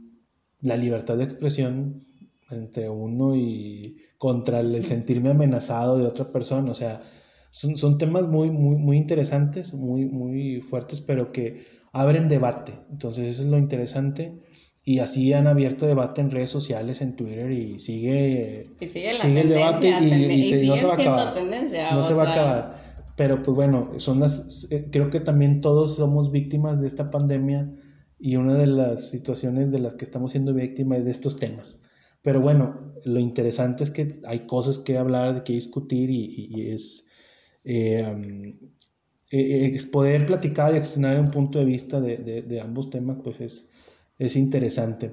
la 0.62 0.78
libertad 0.78 1.19
de 1.19 1.24
expresión 1.24 2.06
entre 2.51 2.89
uno 2.89 3.36
y 3.36 3.98
contra 4.16 4.60
el 4.60 4.85
sentirme 4.85 5.31
amenazado 5.31 5.98
de 5.98 6.06
otra 6.06 6.32
persona, 6.32 6.70
o 6.70 6.74
sea, 6.74 7.02
son, 7.51 7.98
temas 7.98 8.28
muy, 8.28 8.51
muy, 8.51 8.77
muy 8.77 8.97
interesantes, 8.97 9.74
muy, 9.74 10.06
muy 10.06 10.62
fuertes, 10.62 11.02
pero 11.02 11.28
que 11.28 11.64
abren 11.93 12.28
debate. 12.28 12.73
Entonces 12.90 13.27
eso 13.27 13.43
es 13.43 13.48
lo 13.48 13.59
interesante. 13.59 14.40
Y 14.85 15.01
así 15.01 15.32
han 15.32 15.47
abierto 15.47 15.86
debate 15.86 16.23
en 16.23 16.31
redes 16.31 16.51
sociales, 16.51 17.02
en 17.02 17.14
Twitter, 17.14 17.52
y 17.52 17.78
sigue, 17.78 18.70
sigue, 18.81 19.10
el 19.10 19.48
debate 19.48 19.89
y, 19.89 20.66
no 20.66 20.77
se 20.77 20.86
va 20.86 20.94
a 20.94 20.97
acabar. 20.97 21.35
no 21.93 22.02
se 22.02 22.14
va 22.14 22.24
a 22.24 22.32
acabar. 22.32 22.77
Pero 23.16 23.43
pues 23.43 23.55
bueno, 23.55 23.90
son 23.98 24.20
las, 24.20 24.70
creo 24.90 25.10
que 25.10 25.20
también 25.20 25.60
todos 25.60 25.97
somos 25.97 26.32
víctimas 26.32 26.81
de 26.81 26.86
esta 26.86 27.10
pandemia 27.10 27.70
y 28.23 28.36
una 28.36 28.55
de 28.55 28.69
las 28.69 29.11
situaciones 29.11 29.73
de 29.73 29.81
las 29.81 29.94
que 29.94 30.05
estamos 30.05 30.31
siendo 30.31 30.55
víctimas 30.55 31.01
es 31.01 31.05
de 31.07 31.11
estos 31.11 31.40
temas. 31.40 31.86
Pero 32.23 32.40
bueno, 32.40 32.93
lo 33.05 33.19
interesante 33.19 33.82
es 33.82 33.90
que 33.90 34.20
hay 34.24 34.47
cosas 34.47 34.78
que 34.78 34.97
hablar, 34.97 35.35
de 35.35 35.43
que 35.43 35.55
discutir 35.55 36.09
y, 36.09 36.70
es, 36.70 37.11
eh, 37.65 38.55
eh, 39.32 39.78
poder 39.90 40.24
platicar 40.24 40.73
y 40.73 40.78
extender 40.78 41.19
un 41.19 41.32
punto 41.32 41.59
de 41.59 41.65
vista 41.65 42.01
de, 42.01 42.61
ambos 42.62 42.90
temas, 42.90 43.19
pues 43.24 43.40
es, 43.40 43.73
es 44.20 44.36
interesante. 44.36 45.11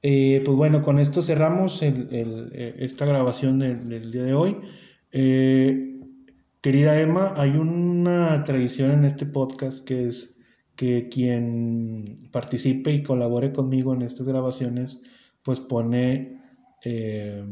pues 0.00 0.56
bueno, 0.56 0.80
con 0.80 1.00
esto 1.00 1.22
cerramos 1.22 1.82
esta 1.82 3.04
grabación 3.04 3.58
del, 3.58 4.12
día 4.12 4.22
de 4.22 4.34
hoy. 4.34 4.56
querida 6.60 7.00
Emma, 7.00 7.34
hay 7.36 7.56
una 7.56 8.44
tradición 8.44 8.92
en 8.92 9.04
este 9.06 9.26
podcast 9.26 9.84
que 9.84 10.06
es 10.06 10.34
que 10.76 11.08
quien 11.08 12.16
participe 12.32 12.92
y 12.92 13.02
colabore 13.02 13.52
conmigo 13.52 13.94
en 13.94 14.02
estas 14.02 14.26
grabaciones, 14.26 15.04
pues 15.42 15.60
pone 15.60 16.40
eh, 16.84 17.44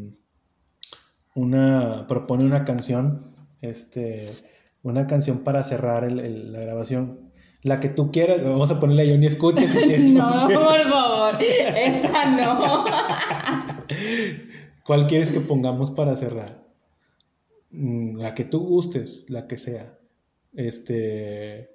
una, 1.35 2.07
propone 2.09 2.45
una 2.45 2.65
canción, 2.65 3.27
este, 3.61 4.29
una 4.83 5.07
canción 5.07 5.45
para 5.45 5.63
cerrar 5.63 6.11
la 6.11 6.61
grabación. 6.61 7.33
La 7.63 7.79
que 7.79 7.89
tú 7.89 8.11
quieras, 8.11 8.43
vamos 8.43 8.73
a 8.73 8.81
ponerle 8.81 9.05
a 9.05 9.13
Johnny 9.13 9.27
Escucha. 9.27 9.63
no, 10.13 10.49
por 10.49 10.81
favor, 10.83 11.37
esa 11.41 12.37
no. 12.37 12.85
¿Cuál 14.85 15.07
quieres 15.07 15.31
que 15.31 15.41
pongamos 15.41 15.93
para 15.93 16.17
cerrar? 16.17 16.67
Mm, 17.71 18.17
la 18.17 18.35
que 18.35 18.45
tú 18.45 18.67
gustes, 18.67 19.31
la 19.31 19.47
que 19.47 19.59
sea. 19.59 19.97
Este, 20.55 21.71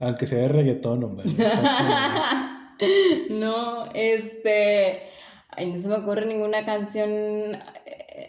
aunque 0.00 0.26
sea 0.26 0.40
de 0.40 0.48
reggaetón, 0.48 1.04
hombre. 1.04 1.28
no, 3.30 3.86
este. 3.94 5.02
Ay, 5.50 5.72
no 5.72 5.78
se 5.78 5.88
me 5.88 5.94
ocurre 5.96 6.24
ninguna 6.26 6.64
canción. 6.64 7.10
Eh, 7.10 8.28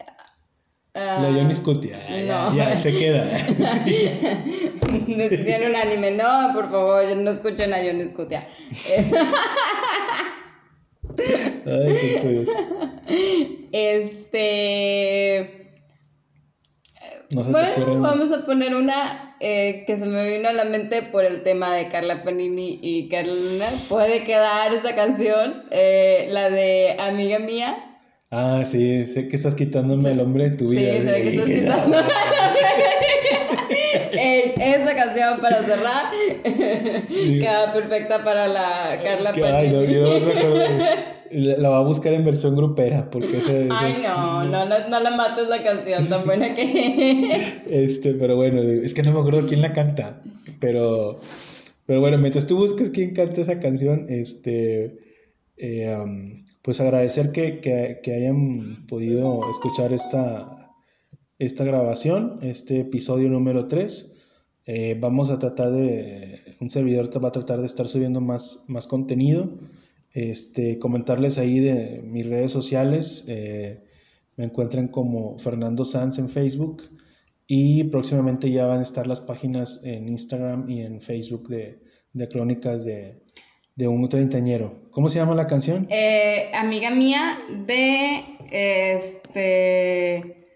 la 0.93 1.31
Johnny 1.31 1.53
Scutia, 1.53 1.99
ya, 2.25 2.51
ya, 2.55 2.75
se 2.75 2.91
queda. 2.91 3.23
Decisión 5.07 5.69
unánime, 5.69 6.11
no, 6.11 6.51
por 6.53 6.71
favor, 6.71 7.15
no 7.15 7.31
escuchen 7.31 7.73
a 7.73 7.77
Johnny 7.77 8.07
Scutia. 8.07 8.39
Ay, 11.65 11.93
qué 12.01 12.45
Este 13.71 15.66
bueno, 17.31 17.99
vamos 18.01 18.31
a 18.31 18.45
poner 18.45 18.75
una 18.75 19.35
eh, 19.39 19.83
que 19.85 19.97
se 19.97 20.05
me 20.05 20.29
vino 20.29 20.49
a 20.49 20.53
la 20.53 20.65
mente 20.65 21.03
por 21.03 21.25
el 21.25 21.43
tema 21.43 21.73
de 21.73 21.87
Carla 21.89 22.23
Panini 22.23 22.79
y 22.81 23.09
Carla 23.09 23.33
Puede 23.89 24.23
quedar 24.23 24.73
esa 24.73 24.95
canción, 24.95 25.63
eh, 25.71 26.27
la 26.31 26.49
de 26.49 26.95
Amiga 26.99 27.39
Mía. 27.39 27.83
Ah, 28.31 28.63
sí, 28.65 29.05
sé 29.05 29.27
que 29.27 29.35
estás 29.35 29.55
quitándome 29.55 30.11
el 30.11 30.19
hombre 30.19 30.49
de 30.49 30.57
tu 30.57 30.69
vida. 30.69 30.81
Sí, 30.81 31.01
sé 31.01 31.21
que 31.21 31.29
estás 31.29 31.45
quitándome 31.45 31.99
el 31.99 32.49
hombre 32.49 32.87
esa 34.57 34.95
canción 34.95 35.39
para 35.39 35.61
cerrar 35.63 36.05
queda 37.15 37.73
perfecta 37.73 38.23
para 38.23 38.47
la 38.47 38.99
Carla 39.03 39.31
Panini. 39.31 39.51
Ay, 39.53 39.71
no, 39.71 39.83
yo 39.83 40.19
no 40.19 41.16
la 41.31 41.69
va 41.69 41.77
a 41.77 41.83
buscar 41.83 42.13
en 42.13 42.25
versión 42.25 42.55
grupera, 42.55 43.09
porque 43.09 43.39
Ay, 43.69 43.95
no, 44.03 44.45
no, 44.45 44.65
no, 44.89 44.99
la 44.99 45.11
mates 45.11 45.47
la 45.49 45.63
canción 45.63 46.07
tan 46.07 46.25
buena 46.25 46.53
que 46.53 47.53
Este, 47.69 48.13
pero 48.13 48.35
bueno, 48.35 48.61
es 48.61 48.93
que 48.93 49.03
no 49.03 49.13
me 49.13 49.19
acuerdo 49.19 49.47
quién 49.47 49.61
la 49.61 49.73
canta, 49.73 50.21
pero, 50.59 51.19
pero 51.85 51.99
bueno, 51.99 52.17
mientras 52.17 52.47
tú 52.47 52.57
busques 52.57 52.89
quién 52.89 53.13
canta 53.13 53.41
esa 53.41 53.59
canción, 53.59 54.05
este, 54.09 54.97
eh, 55.57 55.97
pues 56.61 56.81
agradecer 56.81 57.31
que, 57.31 57.59
que, 57.59 57.99
que, 58.03 58.13
hayan 58.13 58.85
podido 58.87 59.41
escuchar 59.49 59.93
esta, 59.93 60.73
esta 61.39 61.63
grabación, 61.63 62.39
este 62.41 62.81
episodio 62.81 63.29
número 63.29 63.67
3. 63.67 64.15
Eh, 64.69 64.97
vamos 64.99 65.31
a 65.31 65.39
tratar 65.39 65.71
de, 65.71 66.57
un 66.59 66.69
servidor 66.69 67.09
va 67.23 67.29
a 67.29 67.31
tratar 67.31 67.61
de 67.61 67.65
estar 67.65 67.87
subiendo 67.87 68.19
más, 68.19 68.65
más 68.67 68.85
contenido. 68.85 69.49
Este, 70.17 70.79
comentarles 70.79 71.37
ahí 71.37 71.59
de 71.59 72.01
mis 72.03 72.27
redes 72.27 72.51
sociales. 72.51 73.25
Eh, 73.29 73.83
me 74.35 74.45
encuentran 74.45 74.87
como 74.87 75.37
Fernando 75.37 75.85
Sanz 75.85 76.17
en 76.17 76.27
Facebook. 76.27 76.81
Y 77.45 77.83
próximamente 77.83 78.49
ya 78.49 78.65
van 78.65 78.79
a 78.79 78.81
estar 78.81 79.05
las 79.05 79.21
páginas 79.21 79.85
en 79.85 80.09
Instagram 80.09 80.67
y 80.67 80.81
en 80.81 81.01
Facebook 81.01 81.47
de, 81.49 81.77
crónicas 82.31 82.83
de, 82.83 83.21
un 83.87 84.09
treintañero. 84.09 84.73
¿Cómo 84.89 85.07
se 85.07 85.19
llama 85.19 85.35
la 85.35 85.45
canción? 85.45 85.85
Eh, 85.91 86.49
amiga 86.55 86.89
mía 86.89 87.37
de 87.67 88.23
este. 88.51 90.47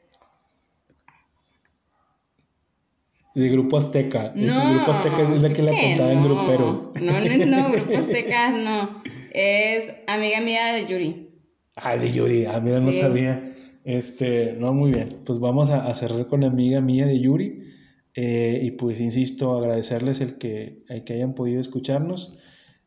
De 3.35 3.49
Grupo 3.49 3.77
Azteca. 3.77 4.33
No, 4.35 4.73
Grupo 4.73 4.91
Azteca 4.91 5.21
es 5.21 5.41
la 5.43 5.53
que 5.53 5.61
la 5.61 5.71
contaba 5.71 6.11
en 6.11 6.21
Grupero. 6.23 6.93
No, 6.99 7.19
no, 7.19 7.45
no, 7.45 7.71
Grupo 7.71 7.95
Azteca 7.95 8.49
no. 8.49 9.01
Es 9.33 9.91
amiga 10.07 10.41
mía 10.41 10.73
de 10.73 10.85
Yuri. 10.85 11.29
Ah, 11.75 11.95
de 11.95 12.11
Yuri. 12.11 12.45
Ah, 12.45 12.59
mira, 12.59 12.79
no 12.79 12.91
sabía. 12.91 13.53
Este, 13.83 14.53
no, 14.53 14.73
muy 14.73 14.91
bien. 14.91 15.21
Pues 15.25 15.39
vamos 15.39 15.69
a, 15.69 15.93
cerrar 15.95 16.27
con 16.27 16.43
amiga 16.43 16.81
mía 16.81 17.05
de 17.05 17.19
Yuri. 17.19 17.63
Eh, 18.13 18.59
y 18.63 18.71
pues 18.71 18.99
insisto, 18.99 19.57
agradecerles 19.57 20.19
el 20.19 20.37
que, 20.37 20.83
el 20.89 21.03
que 21.03 21.13
hayan 21.13 21.33
podido 21.33 21.61
escucharnos. 21.61 22.39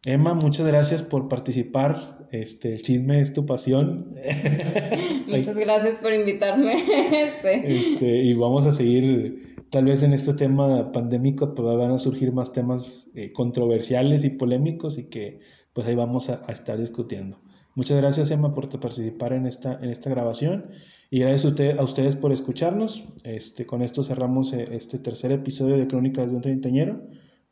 Emma, 0.05 0.35
muchas 0.35 0.67
gracias 0.67 1.03
por 1.03 1.29
participar. 1.29 2.29
Este, 2.31 2.75
el 2.75 2.83
chisme 2.83 3.21
es 3.21 3.33
tu 3.33 3.47
pasión. 3.47 3.97
muchas 5.27 5.57
gracias 5.57 5.95
por 5.95 6.13
invitarme. 6.13 6.75
este, 7.65 8.23
y 8.23 8.35
vamos 8.35 8.67
a 8.67 8.73
seguir, 8.73 9.57
tal 9.71 9.87
vez 9.87 10.03
en 10.03 10.13
este 10.13 10.35
tema 10.35 10.93
pandémico 10.93 11.55
todavía 11.55 11.87
van 11.87 11.95
a 11.95 11.99
surgir 11.99 12.33
más 12.33 12.53
temas 12.53 13.13
eh, 13.15 13.33
controversiales 13.33 14.25
y 14.25 14.31
polémicos 14.31 14.99
y 14.99 15.09
que 15.09 15.39
pues 15.75 15.87
ahí 15.87 15.95
vamos 15.95 16.31
a, 16.31 16.47
estar 16.51 16.79
discutiendo. 16.79 17.39
Muchas 17.75 17.99
gracias 17.99 18.31
Emma 18.31 18.53
por 18.55 18.69
participar 18.81 19.33
en 19.33 19.47
esta, 19.47 19.75
en 19.83 19.91
esta 19.91 20.09
grabación 20.09 20.71
y 21.11 21.19
gracias 21.19 21.45
a, 21.45 21.49
usted, 21.49 21.79
a 21.79 21.83
ustedes 21.83 22.17
por 22.17 22.33
escucharnos. 22.33 23.13
Este, 23.25 23.67
con 23.67 23.83
esto 23.83 24.03
cerramos 24.03 24.53
eh, 24.53 24.69
este 24.73 24.99
tercer 24.99 25.33
episodio 25.33 25.77
de 25.77 25.87
Crónicas 25.87 26.31
de 26.31 26.37
un 26.37 26.41
Treintañero. 26.41 27.03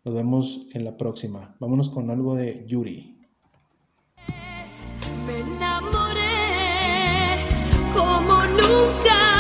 Nos 0.05 0.15
vemos 0.15 0.69
en 0.73 0.85
la 0.85 0.97
próxima. 0.97 1.57
Vámonos 1.61 1.91
con 1.91 2.11
algo 2.11 2.35
de 2.37 2.65
Yuri. 2.67 3.21
Me 5.27 5.41
enamoré 5.41 6.21
como 7.95 8.45
nunca 8.47 9.32